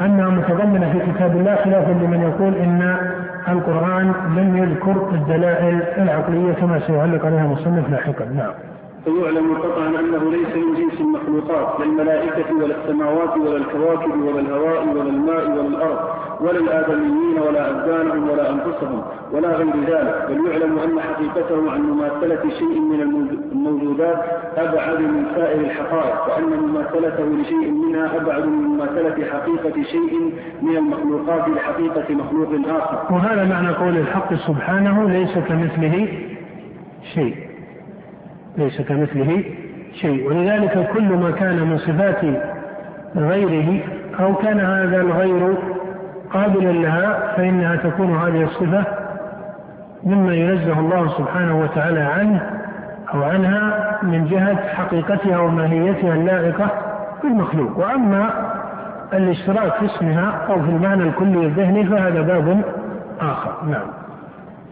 أنها 0.00 0.28
متضمنة 0.28 0.92
في 0.92 1.12
كتاب 1.12 1.36
الله 1.36 1.56
خلافا 1.56 1.92
لمن 1.92 2.20
يقول 2.20 2.54
إن 2.54 2.96
القرآن 3.48 4.12
لم 4.36 4.56
يذكر 4.56 5.10
الدلائل 5.12 5.82
العقلية 5.98 6.52
كما 6.52 6.80
سيعلق 6.86 7.26
عليها 7.26 7.44
المصنف 7.44 7.90
لاحقا. 7.90 8.24
نعم. 8.24 8.69
فيعلم 9.04 9.54
قطعا 9.54 9.88
أنه 9.88 10.30
ليس 10.30 10.56
من 10.56 10.74
جنس 10.74 11.00
المخلوقات 11.00 11.80
لا 11.80 11.84
الملائكة 11.84 12.54
ولا 12.62 12.76
السماوات 12.76 13.36
ولا 13.36 13.56
الكواكب 13.56 14.22
ولا 14.22 14.40
الهواء 14.40 14.88
ولا 14.88 15.02
الماء 15.02 15.50
ولا 15.50 15.68
الأرض 15.68 15.98
ولا 16.40 16.58
الآدميين 16.58 17.38
ولا 17.48 17.70
أبدانهم 17.70 18.30
ولا 18.30 18.50
أنفسهم 18.50 19.02
ولا 19.32 19.48
غير 19.48 19.76
ذلك 19.86 20.26
بل 20.28 20.46
يعلم 20.46 20.78
أن 20.78 21.00
حقيقته 21.00 21.70
عن 21.72 21.80
مماثلة 21.80 22.50
شيء 22.58 22.80
من 22.80 23.00
الموجودات 23.52 24.18
أبعد 24.56 25.00
من 25.00 25.26
سائر 25.34 25.60
الحقائق 25.60 26.28
وأن 26.28 26.60
مماثلته 26.60 27.24
لشيء 27.24 27.70
منها 27.70 28.16
أبعد 28.16 28.46
من 28.46 28.52
مماثلة 28.52 29.26
حقيقة 29.26 29.82
شيء 29.82 30.32
من 30.62 30.76
المخلوقات 30.76 31.48
لحقيقة 31.48 32.14
مخلوق 32.14 32.48
آخر. 32.68 33.14
وهذا 33.14 33.44
معنى 33.44 33.68
قول 33.68 33.96
الحق 33.96 34.34
سبحانه 34.34 35.08
ليس 35.08 35.38
كمثله 35.48 36.08
شيء. 37.14 37.49
ليس 38.58 38.80
كمثله 38.80 39.44
شيء. 39.94 40.28
ولذلك 40.28 40.90
كل 40.92 41.08
ما 41.08 41.30
كان 41.30 41.56
من 41.56 41.78
صفات 41.78 42.24
غيره 43.16 43.80
أو 44.20 44.34
كان 44.34 44.60
هذا 44.60 45.00
الغير 45.00 45.54
قابلا 46.32 46.72
لها 46.72 47.34
فإنها 47.36 47.76
تكون 47.76 48.16
هذه 48.16 48.42
الصفة 48.42 48.84
مما 50.04 50.34
ينزه 50.34 50.80
الله 50.80 51.08
سبحانه 51.18 51.60
وتعالى 51.62 52.00
عنه 52.00 52.50
أو 53.14 53.22
عنها 53.22 53.98
من 54.02 54.24
جهة 54.24 54.68
حقيقتها 54.68 55.38
وماهيتها 55.38 56.14
اللائقة 56.14 56.70
بالمخلوق 57.22 57.78
وأما 57.78 58.30
الاشتراك 59.12 59.72
في 59.72 59.86
اسمها 59.86 60.46
أو 60.48 60.62
في 60.62 60.70
المعنى 60.70 61.02
الكلي 61.02 61.46
الذهني 61.46 61.86
فهذا 61.86 62.20
باب 62.20 62.62
آخر. 63.20 63.64
نعم. 63.66 63.99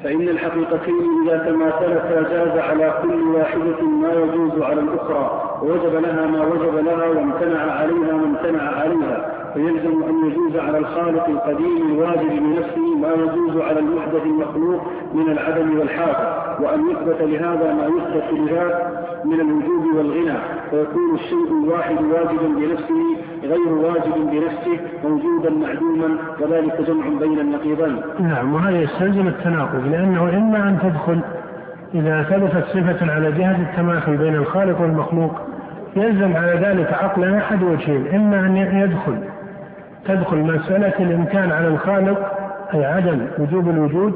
فإن 0.05 0.29
الحقيقتين 0.29 1.27
إذا 1.27 1.39
تماثلتا 1.39 2.23
جاز 2.31 2.59
على 2.59 2.95
كل 3.03 3.23
واحدة 3.23 3.83
ما 3.83 4.13
يجوز 4.13 4.63
على 4.63 4.81
الأخرى 4.81 5.59
ووجب 5.63 5.95
لها 5.95 6.27
ما 6.27 6.47
وجب 6.47 6.87
لها 6.87 7.09
وامتنع 7.09 7.61
عليها 7.73 8.13
ما 8.13 8.25
امتنع 8.25 8.63
عليها. 8.63 9.35
فيلزم 9.55 10.03
أن 10.03 10.27
يجوز 10.27 10.57
على 10.57 10.79
الخالق 10.79 11.29
القديم 11.29 11.87
الواجب 11.93 12.29
بنفسه 12.29 12.97
ما 12.97 13.09
يجوز 13.09 13.63
على 13.63 13.79
المحدث 13.79 14.23
المخلوق 14.23 14.81
من 15.15 15.33
العدم 15.33 15.79
والحاجة 15.79 16.35
وأن 16.61 16.91
يثبت 16.91 17.21
لهذا 17.21 17.73
ما 17.75 17.87
يثبت 17.87 18.33
لذاك 18.33 19.05
من 19.25 19.41
الوجوب 19.41 19.97
والغنى. 19.97 20.39
فيكون 20.71 21.15
الشيء 21.15 21.65
الواحد 21.65 21.97
واجبا 22.03 22.49
بنفسه 22.49 23.17
غير 23.49 23.73
واجب 23.73 24.31
بنفسه 24.31 24.81
موجودا 25.05 25.51
معدوما 25.51 26.19
وذلك 26.41 26.81
جمع 26.89 27.05
بين 27.21 27.39
النقيضين. 27.41 28.01
نعم 28.21 28.55
وهذا 28.55 28.81
يستلزم 28.81 29.29
التناقض 29.29 29.87
لأنه 29.87 30.23
إما 30.23 30.69
أن 30.69 30.79
تدخل 30.83 31.21
إذا 31.95 32.23
ثبتت 32.23 32.65
صفة 32.65 33.13
على 33.13 33.33
جهة 33.33 33.57
التماثل 33.63 34.17
بين 34.17 34.35
الخالق 34.35 34.81
والمخلوق 34.81 35.33
يلزم 35.97 36.37
على 36.37 36.53
ذلك 36.53 36.93
عقلا 36.93 37.39
أحد 37.39 37.63
وجهين 37.63 38.07
إما 38.15 38.41
أن 38.41 38.57
يدخل 38.57 39.19
تدخل 40.05 40.37
مسألة 40.37 40.93
الإمكان 40.99 41.53
على 41.53 41.69
الخالق 41.69 42.33
أي 42.75 42.85
عدم 42.85 43.27
وجوب 43.39 43.69
الوجود 43.69 44.15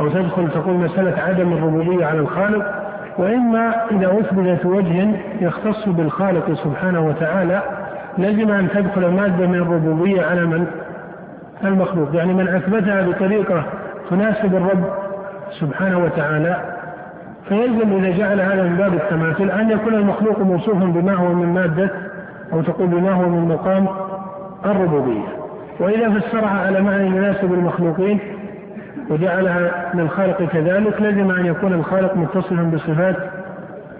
أو 0.00 0.08
تدخل 0.08 0.50
تقول 0.50 0.74
مسألة 0.74 1.22
عدم 1.28 1.52
الربوبية 1.52 2.06
على 2.06 2.18
الخالق 2.18 2.74
وإما 3.18 3.74
إذا 3.90 4.20
أثبتت 4.20 4.66
وجه 4.66 5.08
يختص 5.40 5.88
بالخالق 5.88 6.52
سبحانه 6.52 7.06
وتعالى 7.06 7.62
لزم 8.18 8.50
أن 8.50 8.68
تدخل 8.74 9.06
مادة 9.06 9.46
من 9.46 9.54
الربوبية 9.54 10.22
على 10.22 10.46
من؟ 10.46 10.66
المخلوق 11.64 12.14
يعني 12.14 12.34
من 12.34 12.48
أثبتها 12.48 13.02
بطريقة 13.02 13.64
تناسب 14.10 14.54
الرب 14.54 14.84
سبحانه 15.60 15.98
وتعالى 15.98 16.56
فيلزم 17.48 17.92
إذا 17.92 18.10
جعل 18.18 18.40
هذا 18.40 18.62
من 18.62 18.76
باب 18.76 18.94
التماثل 18.94 19.50
أن 19.50 19.70
يكون 19.70 19.94
المخلوق 19.94 20.38
موصوفا 20.38 20.84
بما 20.84 21.14
هو 21.14 21.34
من 21.34 21.54
مادة 21.54 21.90
أو 22.52 22.62
تقول 22.62 22.86
بما 22.86 23.12
هو 23.12 23.28
من 23.28 23.48
مقام 23.48 23.88
الربوبية 24.64 25.28
وإذا 25.80 26.20
فسرها 26.20 26.66
على 26.66 26.80
معنى 26.80 27.06
يناسب 27.06 27.52
المخلوقين 27.52 28.18
وجعلها 29.10 29.90
للخالق 29.94 30.42
كذلك 30.42 31.02
لزم 31.02 31.30
أن 31.30 31.46
يكون 31.46 31.72
الخالق 31.72 32.16
متصفا 32.16 32.62
بصفات 32.74 33.16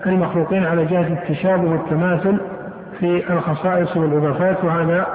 المخلوقين 0.06 0.66
على 0.66 0.84
جهة 0.84 1.06
التشابه 1.06 1.70
والتماثل 1.70 2.38
في 3.00 3.32
الخصائص 3.32 3.96
والإضافات 3.96 4.64
وهذا 4.64 5.06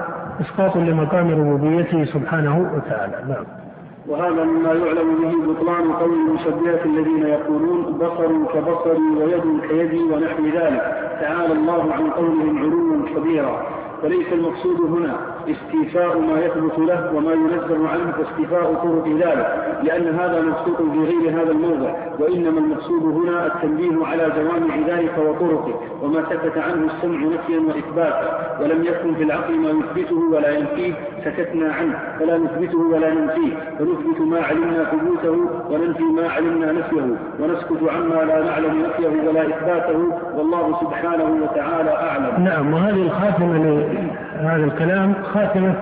إسقاط 0.42 0.78
لمقام 0.78 1.32
ربوبيته 1.32 2.06
سبحانه 2.06 2.72
وتعالى. 2.76 3.18
نعم. 3.28 3.46
وهذا 4.08 4.44
مما 4.44 4.74
يعلم 4.74 5.16
به 5.22 5.54
بطلان 5.54 5.92
قول 5.92 6.14
المشبهة 6.14 6.86
الذين 6.86 7.26
يقولون 7.26 7.84
بصر 7.84 8.54
كبصري 8.54 9.16
ويد 9.18 9.62
كيدي 9.70 10.04
ونحو 10.04 10.44
ذلك. 10.44 11.12
تعالى 11.22 11.54
الله 11.54 11.94
عن 11.94 12.10
قولهم 12.10 12.58
علوا 12.58 13.16
كبيرا. 13.16 13.62
فليس 14.02 14.34
المقصود 14.34 14.82
هنا 14.82 15.16
استيفاء 15.48 16.20
ما 16.20 16.40
يثبت 16.40 16.80
له 16.80 17.16
وما 17.16 17.34
ينزه 17.34 17.90
عنه 17.90 18.14
واستيفاء 18.20 18.74
طرق 18.74 19.08
ذلك 19.08 19.78
لأن 19.84 20.20
هذا 20.20 20.42
مبسوط 20.42 20.78
في 20.78 21.00
غير 21.00 21.42
هذا 21.42 21.52
الموضع 21.52 21.96
وإنما 22.20 22.60
المقصود 22.60 23.04
هنا 23.04 23.46
التنبيه 23.48 24.06
على 24.06 24.32
جوامع 24.38 24.76
ذلك 24.88 25.18
وطرقه 25.18 25.80
وما 26.02 26.24
سكت 26.30 26.58
عنه 26.58 26.92
السمع 26.96 27.18
نفيا 27.20 27.60
وإثباتا 27.60 28.58
ولم 28.62 28.84
يكن 28.84 29.16
في 29.16 29.24
العقل 29.24 29.60
ما 29.60 29.70
يثبته 29.70 30.18
ولا 30.32 30.58
ينفيه 30.58 30.94
سكتنا 31.26 31.74
عنه 31.74 32.00
فلا 32.20 32.38
نثبته 32.38 32.78
ولا 32.78 33.14
ننفيه 33.14 33.58
فنثبت 33.80 34.22
ما 34.22 34.42
علمنا 34.42 34.84
ثبوته 34.84 35.38
وننفي 35.70 36.04
ما 36.04 36.30
علمنا 36.30 36.72
نفيه 36.72 37.02
ونسكت 37.40 37.90
عما 37.90 38.16
لا 38.16 38.44
نعلم 38.44 38.82
نفيه 38.86 39.30
ولا 39.30 39.42
إثباته 39.42 40.12
والله 40.38 40.80
سبحانه 40.82 41.44
وتعالى 41.44 41.92
أعلم. 41.92 42.44
نعم 42.44 42.74
وهذه 42.74 43.02
الخاتمة 43.02 43.58
لهذا 44.44 44.66
الكلام 44.66 45.14
خاتمة 45.34 45.76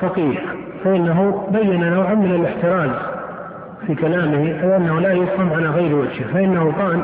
فقيه 0.00 0.38
فإنه 0.84 1.48
بين 1.50 1.90
نوعا 1.90 2.14
من 2.14 2.34
الاحتراز 2.34 2.90
في 3.86 3.94
كلامه 3.94 4.66
وأنه 4.66 5.00
لا 5.00 5.12
يفهم 5.12 5.52
على 5.52 5.68
غير 5.68 5.96
وجهه 5.96 6.32
فإنه 6.34 6.72
قال 6.72 7.00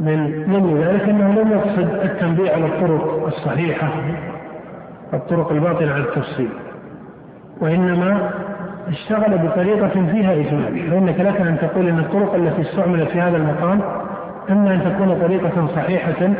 من 0.00 0.44
ضمن 0.48 0.82
ذلك 0.82 1.08
أنه 1.08 1.42
لم 1.42 1.52
يقصد 1.52 1.88
التنبيه 2.04 2.52
على 2.52 2.66
الطرق 2.66 3.26
الصحيحة 3.26 3.88
الطرق 5.14 5.52
الباطلة 5.52 5.92
على 5.92 6.02
التفصيل. 6.02 6.48
وإنما 7.60 8.30
اشتغل 8.88 9.38
بطريقة 9.38 9.88
فيها 9.88 10.32
إجمال 10.32 10.90
فإنك 10.90 11.20
لك 11.20 11.40
أن 11.40 11.58
تقول 11.58 11.88
أن 11.88 11.98
الطرق 11.98 12.34
التي 12.34 12.62
استعملت 12.62 13.08
في 13.08 13.20
هذا 13.20 13.36
المقام 13.36 13.80
إما 14.50 14.74
أن 14.74 14.80
تكون 14.84 15.20
طريقة 15.20 15.66
صحيحة 15.66 16.30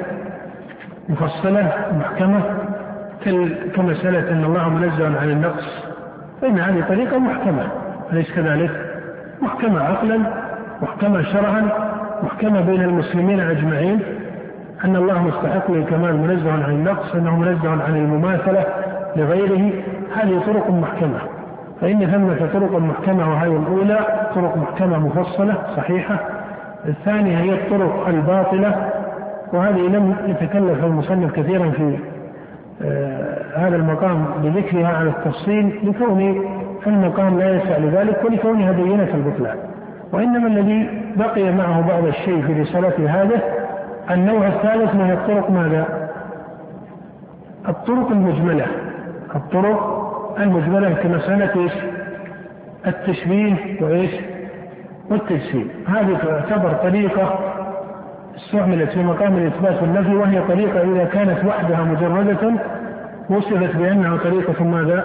مفصلة 1.09 1.73
محكمة 1.99 2.41
كمسألة 3.75 4.33
أن 4.33 4.45
الله 4.45 4.69
منزه 4.69 5.21
عن 5.21 5.31
النقص. 5.31 5.85
فإن 6.43 6.59
هذه 6.59 6.85
طريقة 6.89 7.19
محكمة. 7.19 7.67
أليس 8.13 8.35
كذلك؟ 8.35 8.71
محكمة 9.43 9.83
عقلا 9.83 10.19
محكمة 10.83 11.23
شرعا 11.23 11.69
محكمة 12.23 12.61
بين 12.61 12.83
المسلمين 12.83 13.41
أجمعين. 13.41 14.01
أن 14.85 14.97
الله 14.97 15.23
مستحق 15.23 15.71
للكمال 15.71 16.17
منزه 16.17 16.53
عن 16.53 16.71
النقص 16.71 17.15
أنه 17.15 17.37
منزه 17.37 17.71
عن 17.71 17.97
المماثلة 17.97 18.65
لغيره. 19.17 19.73
هذه 20.17 20.43
طرق 20.47 20.71
محكمة. 20.71 21.19
فإن 21.81 22.07
ثمة 22.07 22.49
طرق 22.53 22.79
محكمة 22.79 23.31
وهي 23.31 23.57
الأولى 23.57 23.99
طرق 24.35 24.57
محكمة 24.57 24.99
مفصلة 24.99 25.55
صحيحة. 25.77 26.21
الثانية 26.89 27.39
هي 27.39 27.53
الطرق 27.53 28.09
الباطلة. 28.09 28.91
وهذه 29.53 29.81
لم 29.81 30.17
يتكلف 30.27 30.85
المصنف 30.85 31.33
كثيرا 31.33 31.71
في 31.71 31.99
هذا 33.57 33.77
المقام 33.77 34.27
بذكرها 34.43 34.89
على 34.89 35.09
التفصيل 35.09 35.79
لكون 35.83 36.47
المقام 36.87 37.39
لا 37.39 37.57
يسع 37.57 37.79
لذلك 37.79 38.25
ولكونها 38.25 38.73
بينة 38.73 39.09
البطلان 39.15 39.57
وإنما 40.13 40.47
الذي 40.47 40.89
بقي 41.17 41.53
معه 41.53 41.89
بعض 41.89 42.05
الشيء 42.05 42.43
في 42.47 42.61
رسالته 42.61 43.23
هذا 43.23 43.41
النوع 44.11 44.47
الثالث 44.47 44.95
من 44.95 45.11
الطرق 45.11 45.51
ماذا؟ 45.51 46.11
الطرق 47.69 48.11
المجملة 48.11 48.67
الطرق 49.35 50.03
المجملة 50.41 50.93
كمسألة 50.93 51.63
إيش؟ 51.63 51.73
التشبيه 52.87 53.57
وإيش؟ 53.81 54.11
والتجسيم 55.11 55.69
هذه 55.87 56.19
تعتبر 56.23 56.73
طريقة 56.73 57.39
استعملت 58.37 58.91
في 58.91 59.03
مقام 59.03 59.37
الإثبات 59.37 59.83
والنفي 59.83 60.15
وهي 60.15 60.41
طريقة 60.41 60.81
إذا 60.81 61.05
كانت 61.05 61.45
وحدها 61.45 61.85
مجردة 61.85 62.53
وصفت 63.31 63.77
بأنها 63.77 64.17
طريقة 64.17 64.65
ماذا؟ 64.65 65.05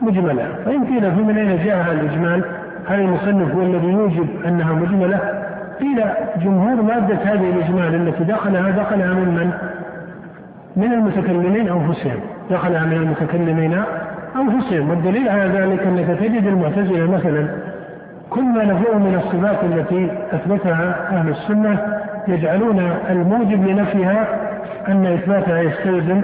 مجملة 0.00 0.48
فإن 0.64 0.84
قيل 0.84 1.24
من 1.24 1.38
أين 1.38 1.64
جاء 1.64 1.92
الإجمال؟ 1.92 2.44
هل 2.86 3.00
المصنف 3.00 3.54
هو 3.54 3.62
الذي 3.62 3.86
يوجب 3.86 4.26
أنها 4.46 4.72
مجملة؟ 4.72 5.18
قيل 5.80 6.04
جمهور 6.42 6.82
مادة 6.82 7.14
هذه 7.14 7.50
الإجمال 7.50 7.94
التي 7.94 8.24
دخلها 8.24 8.70
دخلها 8.70 9.14
من 9.14 9.28
من؟ 9.34 9.50
من 10.76 10.92
المتكلمين 10.92 11.68
أنفسهم 11.68 12.20
دخلها 12.50 12.84
من 12.86 12.96
المتكلمين 12.96 13.82
أنفسهم 14.36 14.90
والدليل 14.90 15.28
على 15.28 15.44
ذلك 15.44 15.80
أنك 15.80 16.18
تجد 16.18 16.46
المعتزلة 16.46 17.10
مثلا 17.10 17.48
كل 18.30 18.44
ما 18.44 18.64
نفوه 18.64 18.98
من 18.98 19.14
الصفات 19.14 19.64
التي 19.64 20.10
أثبتها 20.32 21.08
أهل 21.12 21.28
السنة 21.28 22.03
يجعلون 22.28 22.78
الموجب 23.10 23.66
لنفيها 23.66 24.26
أن 24.88 25.06
إثباتها 25.06 25.60
يستلزم 25.60 26.22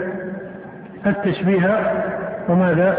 التشبيه 1.06 1.80
وماذا؟ 2.48 2.98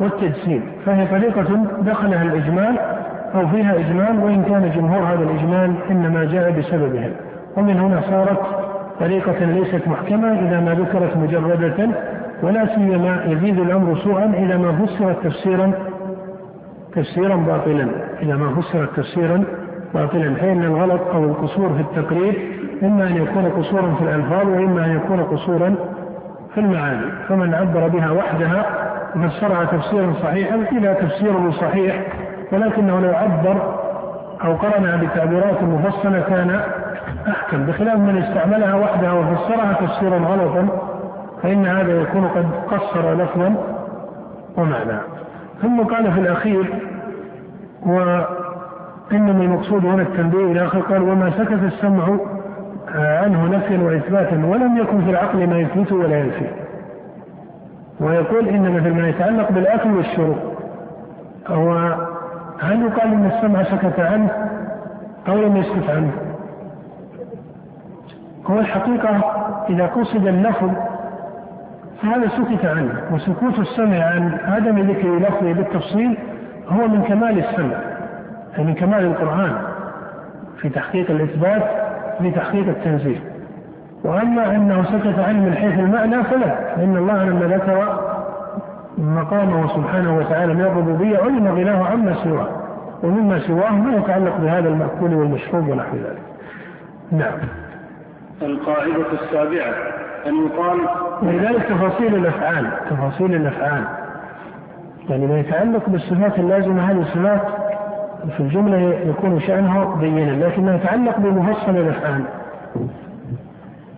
والتجسيم. 0.00 0.62
فهي 0.86 1.06
طريقة 1.06 1.66
دخلها 1.82 2.22
الإجمال 2.22 2.78
أو 3.34 3.48
فيها 3.48 3.74
إجمال 3.74 4.24
وإن 4.24 4.42
كان 4.42 4.70
جمهور 4.76 4.98
هذا 4.98 5.22
الإجمال 5.22 5.74
إنما 5.90 6.24
جاء 6.24 6.50
بسببها. 6.50 7.10
ومن 7.56 7.80
هنا 7.80 8.00
صارت 8.00 8.40
طريقة 9.00 9.44
ليست 9.44 9.88
محكمة 9.88 10.32
إذا 10.32 10.60
ما 10.60 10.74
ذكرت 10.74 11.16
مجردة 11.16 11.88
ولا 12.42 12.66
سيما 12.74 13.24
يزيد 13.26 13.58
الأمر 13.58 13.96
سوءا 13.96 14.32
إذا 14.38 14.56
ما 14.56 14.72
فسرت 14.72 15.24
تفسيرا 15.24 15.72
تفسيرا 16.94 17.36
باطلا. 17.36 17.88
إذا 18.22 18.36
ما 18.36 18.54
فسرت 18.54 18.96
تفسيرا 18.96 19.44
باطلا 19.96 20.34
فإن 20.34 20.62
الغلط 20.64 21.00
أو 21.14 21.24
القصور 21.24 21.68
في 21.68 21.80
التقرير 21.80 22.58
إما 22.82 23.06
أن 23.06 23.16
يكون 23.16 23.44
قصورا 23.44 23.94
في 23.98 24.04
الألفاظ 24.04 24.48
وإما 24.48 24.84
أن 24.84 24.96
يكون 24.96 25.20
قصورا 25.20 25.74
في 26.54 26.60
المعاني. 26.60 27.06
فمن 27.28 27.54
عبر 27.54 27.88
بها 27.88 28.10
وحدها 28.10 28.66
وفسرها 29.16 29.64
تفسيرا 29.64 30.12
صحيحا 30.22 30.56
قيل 30.56 30.94
تفسيره 30.94 31.50
صحيح. 31.60 32.02
ولكنه 32.52 33.00
لو 33.00 33.14
عبر 33.14 33.56
أو 34.44 34.56
قرنها 34.56 34.96
بتعبيرات 34.96 35.62
مفصلة 35.62 36.20
كان 36.20 36.60
أحكم. 37.28 37.66
بخلاف 37.66 37.98
من 37.98 38.22
استعملها 38.22 38.74
وحدها 38.74 39.12
وفسرها 39.12 39.72
تفسيرا 39.72 40.18
غلطا 40.18 40.68
فإن 41.42 41.66
هذا 41.66 42.02
يكون 42.02 42.24
قد 42.24 42.46
قصر 42.70 43.14
لفظا 43.14 43.54
ومعنى. 44.56 44.98
ثم 45.62 45.82
قال 45.82 46.12
في 46.12 46.20
الأخير 46.20 46.66
وإنما 49.10 49.44
المقصود 49.44 49.86
هنا 49.86 50.02
التنبيه 50.02 50.52
إلى 50.52 50.64
آخر 50.64 50.80
قال 50.80 51.02
وما 51.02 51.30
سكت 51.30 51.62
السمع 51.62 52.18
عنه 52.94 53.48
نفيا 53.56 53.78
وإثباتا 53.78 54.46
ولم 54.46 54.76
يكن 54.76 55.04
في 55.04 55.10
العقل 55.10 55.46
ما 55.46 55.58
يثبته 55.58 55.96
ولا 55.96 56.20
ينفي. 56.20 56.46
ويقول 58.00 58.48
إن 58.48 58.74
مثل 58.76 58.94
ما 58.94 59.08
يتعلق 59.08 59.52
بالأكل 59.52 59.90
والشرب. 59.90 60.36
هو 61.46 61.94
هل 62.60 62.82
يقال 62.82 63.12
إن 63.12 63.26
السمع 63.26 63.62
سكت 63.62 64.00
عنه 64.00 64.30
أو 65.28 65.42
لم 65.42 65.56
يسكت 65.56 65.90
عنه؟ 65.90 66.12
هو 68.46 68.58
الحقيقة 68.58 69.20
إذا 69.68 69.86
قصد 69.86 70.26
اللفظ 70.26 70.70
فهذا 72.02 72.28
سكت 72.28 72.64
عنه 72.64 72.92
وسكوت 73.12 73.58
السمع 73.58 74.04
عن 74.04 74.38
عدم 74.44 74.78
ذكر 74.78 75.18
لفظه 75.18 75.52
بالتفصيل 75.52 76.18
هو 76.68 76.88
من 76.88 77.02
كمال 77.02 77.38
السمع. 77.38 77.95
من 78.62 78.74
كمال 78.74 79.04
القرآن 79.04 79.52
في 80.60 80.68
تحقيق 80.68 81.10
الإثبات 81.10 81.62
في 82.18 82.30
تحقيق 82.30 82.68
التنزيل 82.68 83.20
وأما 84.04 84.56
أنه 84.56 84.84
سكت 84.84 85.18
عنه 85.18 85.40
من 85.40 85.54
حيث 85.54 85.78
المعنى 85.78 86.24
فلا 86.24 86.76
فإن 86.76 86.96
الله 86.96 87.24
لما 87.24 87.46
ذكر 87.46 87.98
مقامه 88.98 89.68
سبحانه 89.76 90.18
وتعالى 90.18 90.54
من 90.54 90.60
الربوبية 90.60 91.18
علم 91.18 91.48
غناه 91.48 91.84
عما 91.84 92.14
سواه. 92.24 92.48
ومما 93.02 93.38
سواه 93.38 93.70
ما 93.70 93.96
يتعلق 93.96 94.36
بهذا 94.36 94.68
المأكول 94.68 95.14
والمشروب 95.14 95.68
ونحو 95.68 95.96
ذلك. 95.96 96.22
نعم. 97.12 97.38
القاعدة 98.42 99.12
السابعة 99.12 99.74
أن 100.26 100.46
يقال 100.46 100.78
ولذلك 101.22 101.62
تفاصيل 101.62 102.14
الأفعال 102.14 102.70
تفاصيل 102.90 103.34
الأفعال. 103.34 103.84
يعني 105.08 105.26
ما 105.26 105.38
يتعلق 105.38 105.88
بالصفات 105.88 106.38
اللازمة 106.38 106.90
هذه 106.90 107.00
الصفات 107.00 107.40
في 108.36 108.40
الجملة 108.40 108.78
يكون 109.06 109.40
شأنه 109.40 109.96
بينا 110.00 110.44
لكن 110.44 110.64
ما 110.64 110.74
يتعلق 110.74 111.18
بمفصل 111.18 111.70
الأفعال 111.70 112.22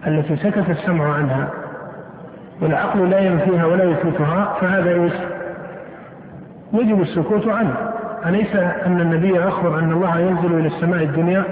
التي 0.07 0.37
سكت 0.37 0.71
السمع 0.71 1.15
عنها 1.15 1.49
والعقل 2.63 3.11
لا 3.11 3.19
ينفيها 3.19 3.67
ولا 3.67 3.85
يثبتها 3.85 4.55
فهذا 4.61 4.91
إيش؟ 4.91 5.13
يجب 6.73 7.01
السكوت 7.01 7.49
عنه. 7.49 7.75
أليس 8.27 8.57
أن 8.57 9.01
النبي 9.01 9.49
أخبر 9.49 9.79
أن 9.79 9.93
الله 9.93 10.19
ينزل 10.19 10.59
إلى 10.59 10.67
السماء 10.67 11.03
الدنيا؟ 11.03 11.45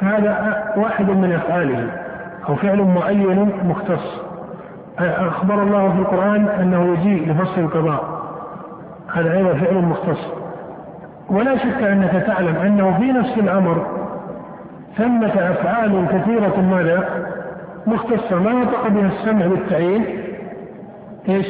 فهذا 0.00 0.64
واحد 0.76 1.10
من 1.10 1.32
أفعاله 1.32 1.90
أو 2.48 2.54
فعل 2.54 2.82
معين 2.82 3.52
مختص. 3.64 4.22
أخبر 4.98 5.62
الله 5.62 5.92
في 5.92 5.98
القرآن 5.98 6.48
أنه 6.48 6.92
يجيء 6.92 7.32
لفصل 7.32 7.60
القضاء. 7.60 8.22
هذا 9.14 9.32
أيضا 9.32 9.54
فعل 9.54 9.74
مختص. 9.74 10.41
ولا 11.32 11.56
شك 11.56 11.82
أنك 11.82 12.24
تعلم 12.26 12.56
أنه 12.56 12.98
في 12.98 13.12
نفس 13.12 13.38
الأمر 13.38 13.86
ثمة 14.96 15.50
أفعال 15.50 16.06
كثيرة 16.12 16.60
ماذا؟ 16.60 17.08
مختصة 17.86 18.38
ما 18.38 18.52
نطق 18.52 18.88
بها 18.88 19.06
السمع 19.06 19.46
بالتعيين 19.46 20.04
إيش؟ 21.28 21.46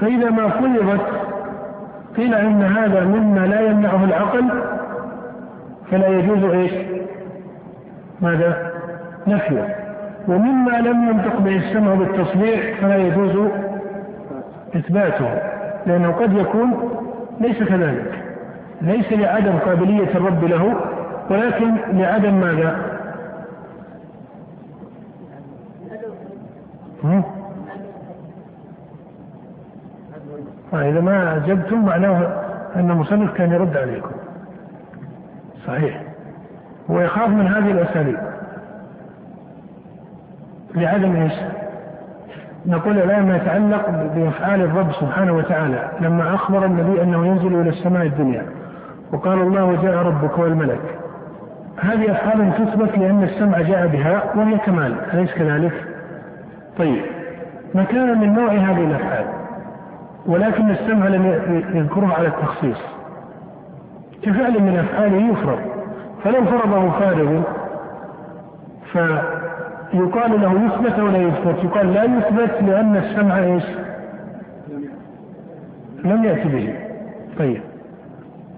فإذا 0.00 0.30
ما 0.30 0.48
فرضت 0.48 1.06
قيل 2.16 2.34
إن 2.34 2.62
هذا 2.62 3.04
مما 3.04 3.46
لا 3.46 3.60
يمنعه 3.60 4.04
العقل 4.04 4.44
فلا 5.90 6.08
يجوز 6.08 6.44
إيش؟ 6.44 6.72
ماذا؟ 8.20 8.72
نفيه 9.26 9.76
ومما 10.28 10.70
لم 10.70 11.08
ينطق 11.08 11.40
به 11.40 11.56
السمع 11.56 11.94
بالتصريح 11.94 12.80
فلا 12.80 12.96
يجوز 12.96 13.50
إثباته 14.76 15.38
لأنه 15.86 16.12
قد 16.12 16.32
يكون 16.32 16.90
ليس 17.40 17.62
كذلك 17.62 18.17
ليس 18.80 19.12
لعدم 19.12 19.58
قابلية 19.58 20.16
الرب 20.16 20.44
له 20.44 20.76
ولكن 21.30 21.74
لعدم 21.92 22.34
ماذا؟ 22.40 22.98
إذا 30.72 31.00
ما 31.00 31.36
أجبتم 31.36 31.84
معناه 31.84 32.42
أن 32.76 32.90
المصنف 32.90 33.32
كان 33.34 33.52
يرد 33.52 33.76
عليكم. 33.76 34.10
صحيح. 35.66 36.02
هو 36.90 37.00
يخاف 37.00 37.28
من 37.28 37.46
هذه 37.46 37.70
الأساليب. 37.70 38.18
لعدم 40.74 41.16
إيش؟ 41.16 41.32
نقول 42.66 42.98
الآن 42.98 43.26
ما 43.26 43.36
يتعلق 43.36 43.90
بأفعال 43.90 44.60
الرب 44.60 44.92
سبحانه 44.92 45.32
وتعالى 45.32 45.90
لما 46.00 46.34
أخبر 46.34 46.64
النبي 46.64 47.02
أنه 47.02 47.26
ينزل 47.26 47.60
إلى 47.60 47.70
السماء 47.70 48.06
الدنيا. 48.06 48.46
وقال 49.12 49.40
الله 49.40 49.64
وجاء 49.64 49.94
ربك 49.94 50.38
والملك. 50.38 50.80
هذه 51.80 52.12
أفعال 52.12 52.52
تثبت 52.54 52.98
لأن 52.98 53.22
السمع 53.22 53.60
جاء 53.60 53.86
بها 53.86 54.22
وهي 54.36 54.58
كمال 54.58 54.94
أليس 55.14 55.34
كذلك؟ 55.34 55.72
طيب 56.78 57.02
ما 57.74 57.84
كان 57.84 58.20
من 58.20 58.34
نوع 58.34 58.52
هذه 58.52 58.84
الأفعال؟ 58.84 59.24
ولكن 60.26 60.70
السمع 60.70 61.08
لم 61.08 61.26
يذكره 61.74 62.14
على 62.14 62.28
التخصيص. 62.28 62.78
كفعل 64.22 64.62
من 64.62 64.78
أفعاله 64.78 65.32
يفرض 65.32 65.58
فلو 66.24 66.44
فرضه 66.44 66.90
فارغ 66.90 67.42
فيقال 68.92 70.40
له 70.40 70.52
يثبت 70.66 70.98
ولا 70.98 71.18
يثبت؟ 71.18 71.64
يقال 71.64 71.94
لا 71.94 72.04
يثبت 72.04 72.62
لأن 72.62 72.96
السمع 72.96 73.38
إيش؟ 73.38 73.64
لم 76.04 76.24
يأتي 76.24 76.48
به. 76.48 76.74
طيب 77.38 77.60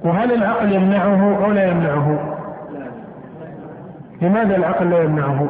وهل 0.05 0.33
العقل 0.33 0.73
يمنعه 0.73 1.45
أو 1.45 1.53
لا 1.53 1.71
يمنعه 1.71 2.37
لماذا 4.23 4.57
العقل 4.57 4.91
لا 4.91 5.03
يمنعه 5.03 5.49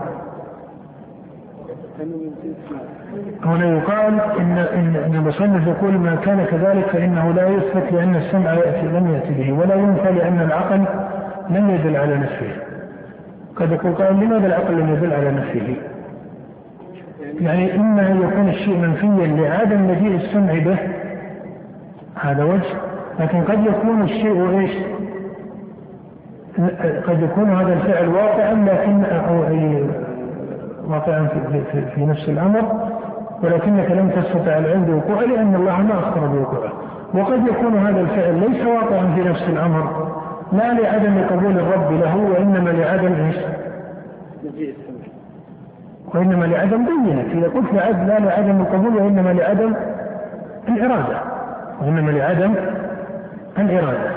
هنا 3.45 3.67
يقال 3.67 4.21
ان 4.39 4.59
ان 5.07 5.15
المصنف 5.15 5.67
يقول 5.67 5.93
ما 5.99 6.15
كان 6.15 6.45
كذلك 6.45 6.87
فإنه 6.87 7.33
لا 7.33 7.49
يثبت 7.49 7.93
لأن 7.93 8.17
السمع 8.17 8.53
ياتي 8.53 8.87
لم 8.87 9.15
يأتي 9.15 9.35
به 9.35 9.53
ولا 9.53 9.75
ينفى 9.75 10.13
لأن 10.13 10.41
العقل 10.41 10.85
لم 11.51 11.71
يدل 11.71 11.97
على 11.97 12.17
نفسه. 12.17 12.57
قد 13.57 13.73
يقول 13.73 13.95
قائل 13.95 14.17
لماذا 14.17 14.47
العقل 14.47 14.75
لم 14.75 14.95
يدل 14.95 15.13
على 15.13 15.31
نفسه؟ 15.31 15.77
يعني 17.41 17.77
إما 17.77 18.03
أن 18.11 18.23
يكون 18.23 18.49
الشيء 18.49 18.77
منفيا 18.77 19.27
لعدم 19.27 19.91
مجيء 19.91 20.17
السمع 20.17 20.59
به 20.59 20.79
هذا 22.21 22.45
وجه 22.45 22.90
لكن 23.21 23.43
قد 23.43 23.67
يكون 23.67 24.03
الشيء 24.03 24.59
إيش؟ 24.59 24.71
قد 27.07 27.23
يكون 27.23 27.51
هذا 27.51 27.73
الفعل 27.73 28.09
واقعا 28.09 28.55
لكن 28.55 29.05
أو 29.05 29.41
واقعا 30.91 31.27
في, 31.27 31.61
في, 31.73 31.83
في 31.95 32.07
نفس 32.07 32.29
الأمر 32.29 32.91
ولكنك 33.43 33.91
لم 33.91 34.11
تستطع 34.11 34.59
العلم 34.59 34.85
بوقوعه 34.85 35.25
لأن 35.25 35.55
الله 35.55 35.83
ما 35.83 35.95
أخبر 35.99 36.27
بوقوعه 36.27 36.73
وقد 37.15 37.47
يكون 37.47 37.77
هذا 37.79 38.01
الفعل 38.01 38.51
ليس 38.51 38.67
واقعا 38.67 39.15
في 39.15 39.29
نفس 39.29 39.43
الأمر 39.49 40.11
لا 40.53 40.73
لعدم 40.73 41.25
قبول 41.31 41.59
الرب 41.59 41.93
له 41.93 42.17
وإنما 42.17 42.71
لعدم 42.71 43.13
إيش؟ 43.13 43.37
وإنما 46.15 46.45
لعدم 46.45 46.85
بينة 46.85 47.25
إذا 47.33 47.49
قلت 47.49 47.73
لا 47.73 48.19
لعدم 48.19 48.61
القبول 48.61 48.97
وإنما 48.97 49.33
لعدم 49.33 49.75
الإرادة 50.69 51.21
وإنما 51.83 52.11
لعدم 52.11 52.55
الإرادة 53.61 54.11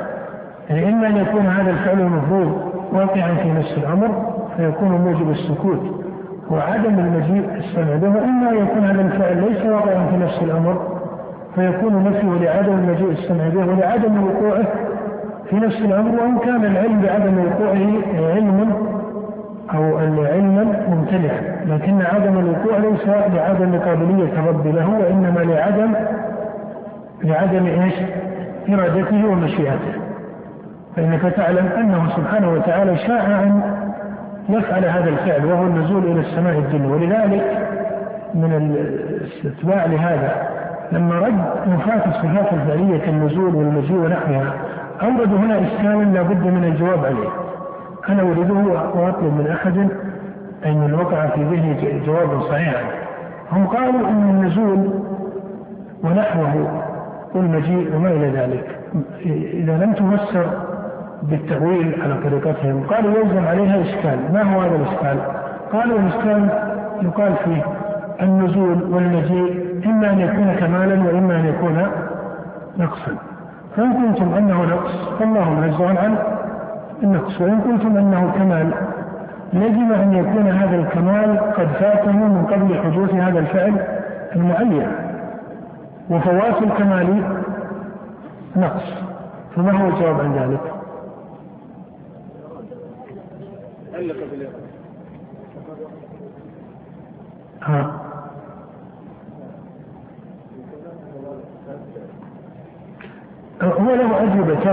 يعني 0.70 0.90
إما 0.90 1.08
أن 1.08 1.18
يكون 1.18 1.46
هذا 1.46 1.72
الفعل 1.72 2.00
المفروض 2.00 2.74
واقعا 2.94 3.36
في 3.36 3.52
نفس 3.52 3.78
الأمر 3.78 4.34
فيكون 4.58 4.92
موجب 4.92 5.32
السكوت 5.32 6.04
وعدم 6.52 7.00
المجيء 7.00 7.50
السمع 7.56 7.96
به 7.96 8.24
إما 8.24 8.50
أن 8.50 8.58
يكون 8.58 8.84
هذا 8.84 9.02
الفعل 9.02 9.52
ليس 9.52 9.66
واقعا 9.66 10.06
في 10.06 10.18
نفس 10.18 10.42
الأمر 10.42 10.94
فيكون 11.56 12.04
نفيه 12.04 12.46
لعدم 12.46 12.74
المجيء 12.74 13.12
السمع 13.12 13.48
به 13.48 13.72
ولعدم 13.72 14.24
وقوعه 14.24 14.66
في 15.50 15.56
نفس 15.56 15.78
الأمر 15.82 16.22
وإن 16.22 16.38
كان 16.38 16.66
العلم 16.66 17.02
بعدم 17.02 17.38
وقوعه 17.40 17.92
علما 18.34 18.74
أو 19.74 19.98
علما 19.98 20.64
ممتنعا 20.90 21.66
لكن 21.66 22.02
عدم 22.02 22.40
الوقوع 22.40 22.78
ليس 22.78 23.08
لعدم 23.08 23.80
قابلية 23.80 24.40
الرب 24.40 24.68
له 24.68 24.90
وإنما 25.00 25.40
لعدم 25.40 25.94
لعدم 27.24 27.66
إيش؟ 27.66 27.94
إرادته 28.70 29.26
ومشيئته. 29.26 29.94
فإنك 30.96 31.22
تعلم 31.22 31.66
أنه 31.78 32.10
سبحانه 32.10 32.52
وتعالى 32.52 32.98
شاء 32.98 33.26
أن 33.26 33.62
يفعل 34.50 34.86
هذا 34.86 35.10
الفعل 35.10 35.46
وهو 35.46 35.64
النزول 35.64 36.04
إلى 36.04 36.20
السماء 36.20 36.58
الدنيا. 36.58 36.94
ولذلك 36.94 37.58
من 38.34 38.54
الاستتباع 38.54 39.86
لهذا 39.86 40.32
لما 40.92 41.20
رد 41.20 41.44
نفاة 41.68 42.10
الصفات 42.10 42.54
الفعلية 42.54 42.98
كالنزول 42.98 43.56
والمجيء 43.56 43.98
ونحوها 43.98 44.54
أوردوا 45.02 45.38
هنا 45.38 45.60
إشكالا 45.60 46.04
لا 46.04 46.22
بد 46.22 46.44
من 46.44 46.64
الجواب 46.64 47.06
عليه. 47.06 47.30
أنا 48.10 48.22
أريده 48.22 48.54
وأطلب 48.96 49.34
من 49.34 49.48
أحد 49.48 49.88
أن 50.66 50.94
وقع 50.94 51.28
في 51.28 51.44
ذهني 51.44 52.00
جوابا 52.06 52.40
صحيحا. 52.40 52.84
هم 53.52 53.68
قالوا 53.68 54.10
أن 54.10 54.30
النزول 54.30 54.90
ونحوه 56.04 56.84
والمجيء 57.36 57.96
وما 57.96 58.10
إلى 58.10 58.30
ذلك. 58.30 58.80
إذا 59.54 59.78
لم 59.78 59.94
تفسر 59.94 60.46
بالتأويل 61.24 62.02
على 62.04 62.16
طريقتهم 62.24 62.84
قالوا 62.84 63.12
يلزم 63.12 63.48
عليها 63.48 63.82
إشكال. 63.82 64.34
ما 64.34 64.44
هو 64.44 64.62
هذا 64.62 64.76
الإشكال؟ 64.76 65.18
قالوا 65.74 66.00
الإشكال 66.00 66.50
يقال 67.02 67.34
فيه 67.46 67.64
النزول 68.22 68.84
والمجيء 68.94 69.66
إما 69.86 70.10
أن 70.10 70.20
يكون 70.20 70.56
كمالا 70.60 71.04
وإما 71.04 71.36
أن 71.36 71.46
يكون 71.46 71.88
نقصا. 72.78 73.12
فإن 73.78 73.94
قلتم 73.94 74.34
أنه 74.34 74.64
نقص 74.64 75.10
فالله 75.20 75.50
منزه 75.50 75.88
عن 75.88 76.16
النقص. 77.04 77.42
وإن 77.42 77.62
قلتم 77.62 77.98
أنه 77.98 78.32
كمال 78.38 78.74
يجب 79.54 79.92
أن 79.92 80.14
يكون 80.14 80.48
هذا 80.48 80.76
الكمال 80.76 81.40
قد 81.40 81.68
فاته 81.68 82.12
من 82.12 82.46
قبل 82.46 82.80
حدوث 82.84 83.14
هذا 83.14 83.40
الفعل 83.40 83.74
المعين 84.36 84.88
وفوات 86.10 86.62
الكمال 86.64 87.24
نقص. 88.56 88.84
فما 89.56 89.72
هو 89.72 89.88
الجواب 89.88 90.20
عن 90.20 90.34
ذلك؟ 90.34 90.74
ها. 97.64 98.00
هو 103.62 103.96
له 103.96 104.24
أجوبة. 104.24 104.70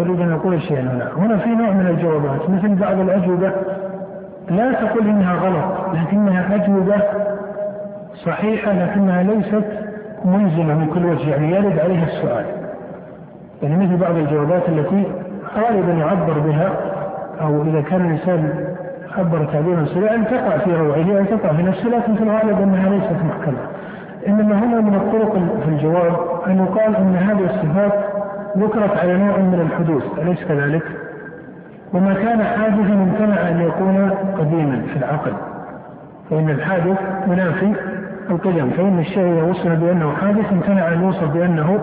أريد 0.00 0.20
أن 0.20 0.32
أقول 0.32 0.62
شيئا 0.62 0.80
هنا. 0.80 1.12
هنا 1.16 1.38
في 1.38 1.48
نوع 1.48 1.70
من 1.70 1.86
الجوابات. 1.86 2.50
مثل 2.50 2.74
بعض 2.74 2.98
الأجوبة 2.98 3.52
لا 4.50 4.72
تقول 4.72 5.08
إنها 5.08 5.34
غلط 5.34 5.94
لكنها 5.94 6.54
أجوبة 6.54 7.02
صحيحة 8.24 8.72
لكنها 8.72 9.22
ليست 9.22 9.64
ملزمة 10.24 10.74
من 10.74 10.86
كل 10.94 11.06
وجه 11.06 11.30
يعني 11.30 11.50
يرد 11.50 11.78
عليها 11.78 12.04
السؤال. 12.04 12.44
يعني 13.62 13.76
مثل 13.76 13.96
بعض 13.96 14.16
الجوابات 14.16 14.68
التي 14.68 15.06
غالبا 15.56 15.92
يعبر 15.92 16.38
بها 16.38 16.72
أو 17.40 17.62
إذا 17.62 17.80
كان 17.80 18.00
الإنسان 18.00 18.64
عبر 19.18 19.44
تعبيرا 19.44 19.84
سريعا 19.84 20.24
تقع 20.30 20.58
في 20.58 20.76
روعه 20.76 21.18
أو 21.18 21.24
تقع 21.24 21.52
في 21.52 21.62
نفسه 21.62 21.88
لكن 21.88 22.14
في 22.14 22.22
الغالب 22.22 22.62
أنها 22.62 22.90
ليست 22.90 23.24
محكمة. 23.24 23.58
إنما 24.28 24.58
هنا 24.58 24.80
من 24.80 24.94
الطرق 24.94 25.32
في 25.64 25.68
الجواب 25.68 26.16
أن 26.46 26.58
يقال 26.58 26.96
أن 26.96 27.16
هذه 27.16 27.44
الصفات 27.44 27.92
ذكرت 28.58 28.98
على 28.98 29.16
نوع 29.16 29.36
من 29.36 29.60
الحدوث 29.60 30.02
أليس 30.18 30.44
كذلك؟ 30.44 30.82
وما 31.94 32.14
كان 32.14 32.44
حادثا 32.44 32.92
امتنع 32.92 33.48
أن 33.48 33.60
يكون 33.60 34.10
قديما 34.38 34.82
في 34.92 34.96
العقل. 34.96 35.32
فإن 36.30 36.50
الحادث 36.50 36.98
منافي 37.26 37.74
القدم 38.32 38.70
فإن 38.70 38.98
الشيء 38.98 39.32
إذا 39.32 39.42
وصف 39.42 39.66
بأنه 39.68 40.12
حادث 40.12 40.52
امتنع 40.52 40.92
أن 40.92 41.02
يوصف 41.02 41.32
بأنه 41.32 41.80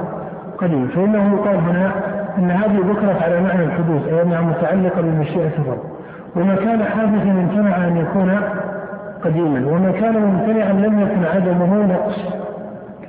قديم. 0.57 0.87
فإنه 0.87 1.33
يقال 1.33 1.55
هنا 1.55 1.91
أن 2.37 2.51
هذه 2.51 2.79
ذكرت 2.91 3.23
على 3.23 3.41
معنى 3.41 3.63
الحدوث 3.63 4.07
أي 4.07 4.21
أنها 4.21 4.41
متعلقة 4.41 5.01
بمشيئة 5.01 5.51
الرب 5.59 5.79
وما 6.35 6.55
كان 6.55 6.83
حادثا 6.83 7.31
امتنع 7.31 7.87
أن 7.87 7.97
يكون 7.97 8.39
قديما 9.25 9.71
وما 9.71 9.91
كان 9.91 10.17
ممتنعا 10.17 10.73
لم 10.73 10.99
يكن 10.99 11.25
عدمه 11.25 11.85
نقص. 11.85 12.17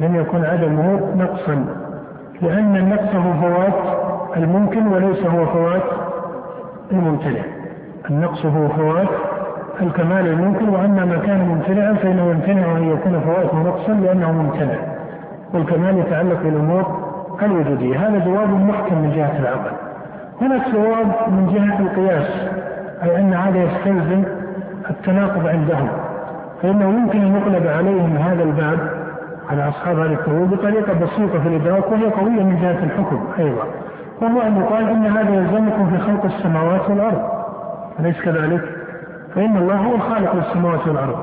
لم 0.01 0.17
يكن 0.17 0.45
عدمه 0.45 1.01
نقصا 1.17 1.65
لأن 2.43 2.77
النقص 2.77 3.15
هو 3.15 3.33
فوات 3.33 3.75
الممكن 4.37 4.87
وليس 4.87 5.27
هو 5.27 5.47
فوات 5.47 5.83
الممتنع. 6.93 7.43
النقص 8.11 8.47
هو 8.47 8.69
فوات 8.69 9.09
الكمال 9.83 10.27
الممكن 10.27 10.69
وأما 10.69 11.05
ما 11.05 11.17
كان 11.17 11.41
ممتنعا 11.41 11.93
فإنه 11.93 12.31
يمتنع 12.31 12.77
أن 12.77 12.85
يكون 12.85 13.21
فواته 13.21 13.63
نقصا 13.63 13.93
لأنه 13.93 14.33
ممتنع. 14.33 14.77
والكمال 15.55 15.99
يتعلق 15.99 16.43
بالأمور 16.43 17.11
الوجودية. 17.43 18.09
هذا 18.09 18.25
جواب 18.25 18.51
محكم 18.51 18.99
من 18.99 19.13
جهة 19.17 19.39
العقل. 19.39 19.71
هناك 20.41 20.69
جواب 20.75 21.07
من 21.29 21.47
جهة 21.55 21.81
القياس 21.81 22.49
أي 23.03 23.21
أن 23.21 23.35
هذا 23.35 23.59
يستلزم 23.59 24.25
التناقض 24.91 25.47
عندهم. 25.47 25.89
فإنه 26.63 26.85
يمكن 26.85 27.21
أن 27.21 27.37
يقلب 27.37 27.67
عليهم 27.67 28.17
هذا 28.17 28.43
الباب 28.43 28.79
على 29.51 29.69
أصحاب 29.69 29.99
هذا 29.99 30.13
التأويل 30.13 30.47
بطريقة 30.47 30.93
بسيطة 30.93 31.39
في 31.43 31.49
الإدراك 31.49 31.93
وهي 31.93 32.05
قوية 32.05 32.43
من 32.43 32.59
جهة 32.63 32.85
الحكم 32.85 33.21
أيضا. 33.39 33.65
وهو 34.23 34.43
أن 34.43 34.57
يقال 34.57 34.89
أن 34.89 35.07
هذا 35.07 35.35
يلزمكم 35.35 35.91
في 35.91 35.99
خلق 35.99 36.25
السماوات 36.25 36.91
والأرض. 36.91 37.23
أليس 38.01 38.21
كذلك؟ 38.23 38.80
فإن 39.35 39.57
الله 39.57 39.77
هو 39.77 39.95
الخالق 39.95 40.35
للسماوات 40.35 40.87
والأرض. 40.87 41.17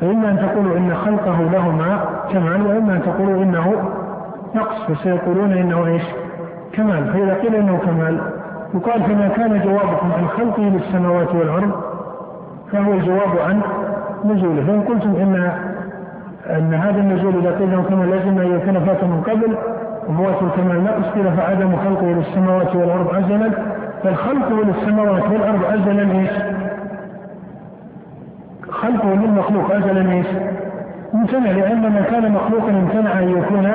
فإما 0.00 0.30
أن 0.30 0.38
تقولوا 0.38 0.76
إن 0.76 0.94
خلقه 0.94 1.40
لهما 1.52 2.04
كمال 2.32 2.66
وإما 2.66 2.92
أن 2.92 3.02
تقولوا 3.02 3.42
إنه 3.42 3.74
نقص 4.54 4.90
وسيقولون 4.90 5.52
إنه 5.52 5.86
إيش؟ 5.86 6.02
كمال. 6.72 7.12
فإذا 7.12 7.34
قيل 7.34 7.54
إنه 7.54 7.78
كمال 7.86 8.20
يقال 8.74 9.02
فما 9.02 9.28
كان 9.28 9.60
جوابكم 9.60 10.12
عن 10.12 10.28
خلقه 10.36 10.62
للسماوات 10.62 11.34
والأرض؟ 11.34 11.70
فهو 12.72 12.92
الجواب 12.92 13.38
عن 13.48 13.60
نزوله. 14.24 14.62
فإن 14.66 14.80
قلتم 14.80 15.10
إن 15.10 15.52
أن 16.46 16.74
هذا 16.74 17.00
النزول 17.00 17.34
إذا 17.36 17.58
قيل 17.58 17.72
له 17.72 17.82
كما 17.82 18.04
لازم 18.04 18.38
أن 18.38 18.56
يكون 18.56 18.80
فات 18.84 19.04
من 19.04 19.20
قبل 19.20 19.56
وفوات 20.08 20.42
الكمال 20.42 20.84
نقص. 20.84 21.12
قيل 21.14 21.32
فعدم 21.36 21.76
خلقه 21.76 22.06
للسماوات 22.06 22.76
والأرض 22.76 23.14
أزلا 23.14 23.50
بل 24.04 24.14
خلقه 24.14 24.64
للسماوات 24.64 25.22
والأرض 25.22 25.64
أزلا 25.64 26.12
إيش؟ 26.18 26.30
خلقه 28.70 29.14
للمخلوق 29.14 29.74
أزلا 29.74 30.12
إيش؟ 30.12 30.26
ممتنع 31.12 31.50
لأن 31.50 31.80
ما 31.80 32.00
كان 32.10 32.32
مخلوقا 32.32 32.70
امتنع 32.70 33.18
أن 33.18 33.28
يكون 33.28 33.72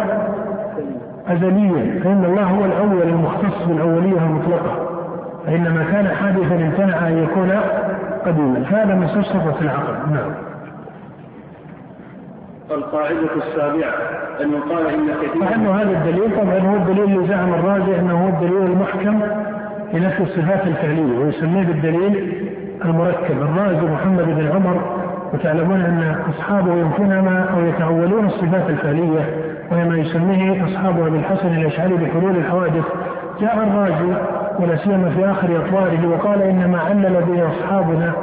أزليا 1.28 2.00
فإن 2.04 2.26
الله 2.26 2.43
هو 2.43 2.66
الأول 2.66 3.02
المختص 3.02 3.64
بالأولية 3.68 4.18
المطلقة. 4.18 4.89
فإن 5.46 5.64
ما 5.64 5.86
كان 5.91 6.08
حادثا 6.08 6.56
امتنع 6.56 7.08
أن 7.08 7.24
يكون 7.24 7.52
قديما. 8.26 8.64
هذا 8.70 8.96
من 8.96 9.08
صفة 9.08 9.62
العقل. 9.62 10.12
نعم. 10.14 10.32
القاعدة 12.72 13.36
السابعة 13.36 13.93
أن 14.41 14.52
يقال 14.52 14.88
إن 14.88 15.08
كثير 15.22 15.56
أنه 15.56 15.72
هذا 15.72 15.91
الدليل 15.91 16.32
طبعا 16.38 16.60
هو 16.60 16.76
الدليل 16.76 17.04
اللي 17.04 17.28
زعم 17.28 17.54
الرازي 17.54 18.00
أنه 18.00 18.24
هو 18.24 18.28
الدليل 18.28 18.66
المحكم 18.66 19.22
لنفي 19.93 20.24
الصفات 20.24 20.68
الفعلية 20.68 21.20
ويسميه 21.20 21.64
بالدليل 21.64 22.45
المركب 22.86 23.41
الرازي 23.41 23.82
محمد 23.82 24.26
بن 24.26 24.47
عمر 24.55 24.82
وتعلمون 25.34 25.82
أن 25.82 26.15
أصحابه 26.30 26.73
ينفون 26.73 27.19
ما 27.19 27.45
أو 27.53 27.65
يتأولون 27.65 28.26
الصفات 28.26 28.69
الفعلية 28.69 29.30
وهي 29.71 29.89
ما 29.89 29.97
يسميه 29.97 30.65
أصحاب 30.65 30.99
أبي 31.07 31.17
الحسن 31.17 31.47
الأشعري 31.47 31.93
بحلول 31.93 32.36
الحوادث. 32.38 32.84
جاء 33.41 33.57
الرازي 33.57 34.15
ولا 34.59 34.76
سيما 34.76 35.09
في 35.09 35.32
آخر 35.32 35.47
أطواره 35.65 36.07
وقال 36.07 36.41
إن 36.41 36.71
ما 36.71 36.80
علل 36.80 37.23
به 37.28 37.47
أصحابنا 37.47 38.13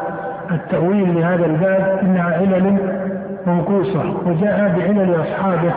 التأويل 0.50 1.14
لهذا 1.14 1.46
الباب 1.46 1.98
إنها 2.02 2.34
علل 2.34 2.76
منقوصة 3.46 4.04
وجاء 4.26 4.74
بعلل 4.78 5.20
أصحابه 5.20 5.72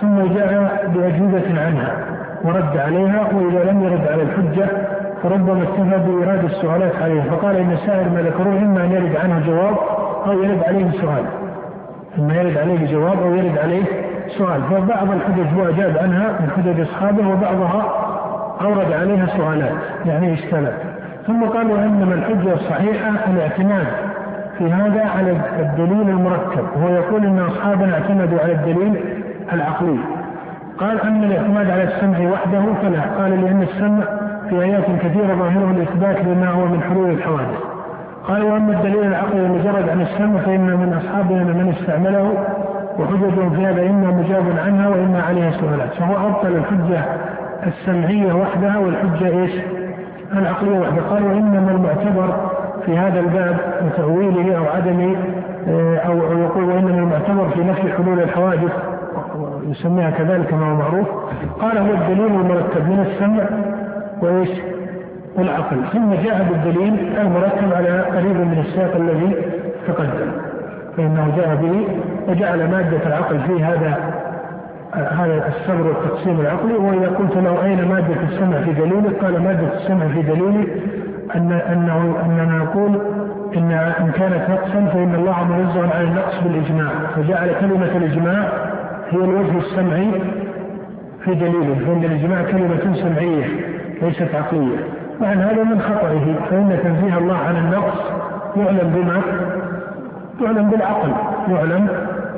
ثم 0.00 0.34
جاء 0.34 0.90
بأجوبة 0.94 1.60
عنها 1.60 1.96
ورد 2.44 2.76
عليها 2.76 3.28
وإذا 3.34 3.70
لم 3.70 3.84
يرد 3.84 4.08
على 4.08 4.22
الحجة 4.22 4.66
فربما 5.22 5.62
اكتفى 5.62 5.98
بإيراد 6.06 6.44
السؤالات 6.44 6.92
عليه. 7.02 7.22
فقال 7.22 7.56
إن 7.56 7.76
سائر 7.86 8.08
ما 8.08 8.22
ذكروه 8.22 8.58
إما 8.58 8.84
أن 8.84 8.92
يرد 8.92 9.16
عنه 9.16 9.46
جواب 9.46 9.76
أو 10.26 10.42
يرد 10.42 10.62
عليه 10.66 10.90
سؤال. 10.90 11.24
إما 12.18 12.34
يرد 12.34 12.58
عليه 12.58 12.92
جواب 12.92 13.22
أو 13.22 13.34
يرد 13.34 13.58
عليه 13.58 13.84
سؤال. 14.38 14.62
فبعض 14.62 15.10
الحجج 15.10 15.46
هو 15.58 15.68
أجاب 15.68 15.98
عنها 15.98 16.28
من 16.40 16.50
حجج 16.56 16.80
أصحابه 16.80 17.28
وبعضها 17.28 17.82
أورد 18.60 18.92
عليها 18.92 19.26
سؤالات 19.26 19.72
يعني 20.06 20.34
إشكالات 20.34 20.74
ثم 21.26 21.44
قالوا 21.44 21.78
إنما 21.78 22.14
الحجة 22.14 22.54
الصحيحة 22.54 23.10
الاعتماد 23.30 23.86
في 24.58 24.72
هذا 24.72 25.04
على 25.18 25.36
الدليل 25.58 26.10
المركب. 26.10 26.64
وهو 26.76 26.88
يقول 26.88 27.26
إن 27.26 27.38
أصحابنا 27.38 27.94
اعتمدوا 27.94 28.38
على 28.40 28.52
الدليل 28.52 29.00
العقلي. 29.52 29.98
قال 30.78 31.00
اما 31.00 31.26
الاعتماد 31.26 31.70
على 31.70 31.82
السمع 31.82 32.32
وحده 32.32 32.62
فلا. 32.82 33.00
قال 33.18 33.44
لأن 33.44 33.62
السمع 33.62 34.04
في 34.50 34.62
ايات 34.62 34.84
كثيره 35.02 35.34
ظاهره 35.34 35.70
الإثبات 35.70 36.24
لما 36.24 36.50
هو 36.50 36.66
من 36.66 36.82
حلول 36.82 37.10
الحوادث. 37.10 37.58
قال 38.28 38.42
وأما 38.42 38.72
الدليل 38.72 39.04
العقلي 39.06 39.46
المجرد 39.46 39.88
عن 39.88 40.00
السمع 40.00 40.40
فإن 40.40 40.66
من 40.66 40.92
أصحابنا 40.92 41.44
من 41.44 41.74
استعمله 41.78 42.32
وحججهم 42.98 43.50
في 43.50 43.66
هذا 43.66 43.82
إما 43.90 44.10
مجاب 44.10 44.44
عنها 44.66 44.88
وإما 44.88 45.22
عليها 45.22 45.50
سؤالات 45.50 45.94
فهو 45.94 46.28
أبطل 46.28 46.56
الحجة 46.56 47.04
السمعية 47.66 48.32
وحدها 48.32 48.78
والحجة 48.78 49.26
إيش؟ 49.26 49.52
العقلية 50.32 50.78
وحدها. 50.78 51.02
قال 51.10 51.24
وإنما 51.24 51.70
المعتبر 51.70 52.50
في 52.86 52.98
هذا 52.98 53.20
الباب 53.20 53.56
وتأويله 53.86 54.58
أو 54.58 54.64
عدم 54.64 55.16
آه، 55.68 55.96
أو 55.96 56.38
يقول 56.38 56.64
وإنما 56.64 56.98
المعتبر 56.98 57.48
في 57.48 57.64
نفي 57.64 57.92
حلول 57.92 58.20
الحوادث 58.20 58.72
يسميها 59.66 60.10
كذلك 60.10 60.46
كما 60.46 60.70
هو 60.70 60.74
معروف. 60.74 61.08
قال 61.60 61.78
هو 61.78 61.94
الدليل 61.94 62.26
المرتب 62.26 62.88
من 62.88 63.06
السمع 63.06 63.44
وإيش 64.22 64.48
والعقل. 65.36 65.76
ثم 65.92 66.14
جاء 66.14 66.46
بالدليل 66.50 67.18
المرتب 67.20 67.72
على 67.72 68.00
قريب 68.00 68.36
من 68.36 68.64
السياق 68.66 68.96
الذي 68.96 69.36
تقدم. 69.88 70.30
فإنه 70.96 71.32
جاء 71.36 71.54
به 71.54 71.86
وجعل 72.28 72.70
مادة 72.70 73.06
العقل 73.06 73.38
في 73.38 73.64
هذا 73.64 74.20
هذا 74.94 75.48
الصبر 75.48 75.86
والتقسيم 75.86 76.40
العقلي. 76.40 76.74
وإذا 76.74 77.08
قلت 77.08 77.36
له 77.36 77.64
أين 77.64 77.88
مادة 77.88 78.22
السمع 78.28 78.60
في 78.60 78.72
دليله؟ 78.72 79.12
قال 79.22 79.42
مادة 79.42 79.74
السمع 79.74 80.06
في 80.08 80.22
دليله 80.22 80.66
ان 81.36 81.52
انه 81.52 82.16
أننا 82.24 82.58
نقول 82.58 83.00
ان 83.56 83.72
إن 83.72 84.10
كانت 84.18 84.50
نقصا 84.50 84.86
فإن 84.92 85.14
الله 85.14 85.44
منزه 85.44 85.94
عن 85.94 86.04
النقص 86.04 86.40
بالإجماع. 86.44 86.90
فجعل 87.16 87.50
كلمة 87.60 87.96
الإجماع 87.96 88.48
هي 89.10 89.18
الوجه 89.18 89.58
السمعي 89.58 90.10
في 91.24 91.34
دليله. 91.34 91.74
فإن 91.86 92.04
الإجماع 92.04 92.42
كلمة 92.42 92.94
سمعية. 92.94 93.44
ليست 94.02 94.34
عقلية. 94.34 94.78
وعن 95.20 95.40
هذا 95.40 95.64
من 95.64 95.80
خطئه 95.80 96.34
فإن 96.50 96.78
تنزيه 96.82 97.18
الله 97.18 97.36
عن 97.36 97.56
النقص 97.56 98.00
يعلم 98.56 98.92
بما 98.94 99.22
يعلم 100.40 100.70
بالعقل. 100.70 101.12
يعلم 101.48 101.88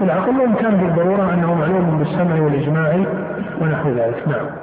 بالعقل 0.01 0.39
وإن 0.39 0.55
كان 0.55 0.77
بالضرورة 0.77 1.35
أنه 1.35 1.55
معلوم 1.55 1.99
بالسمع 1.99 2.43
والإجماع 2.43 2.97
ونحو 3.61 3.89
ذلك. 3.89 4.29
نعم. 4.29 4.62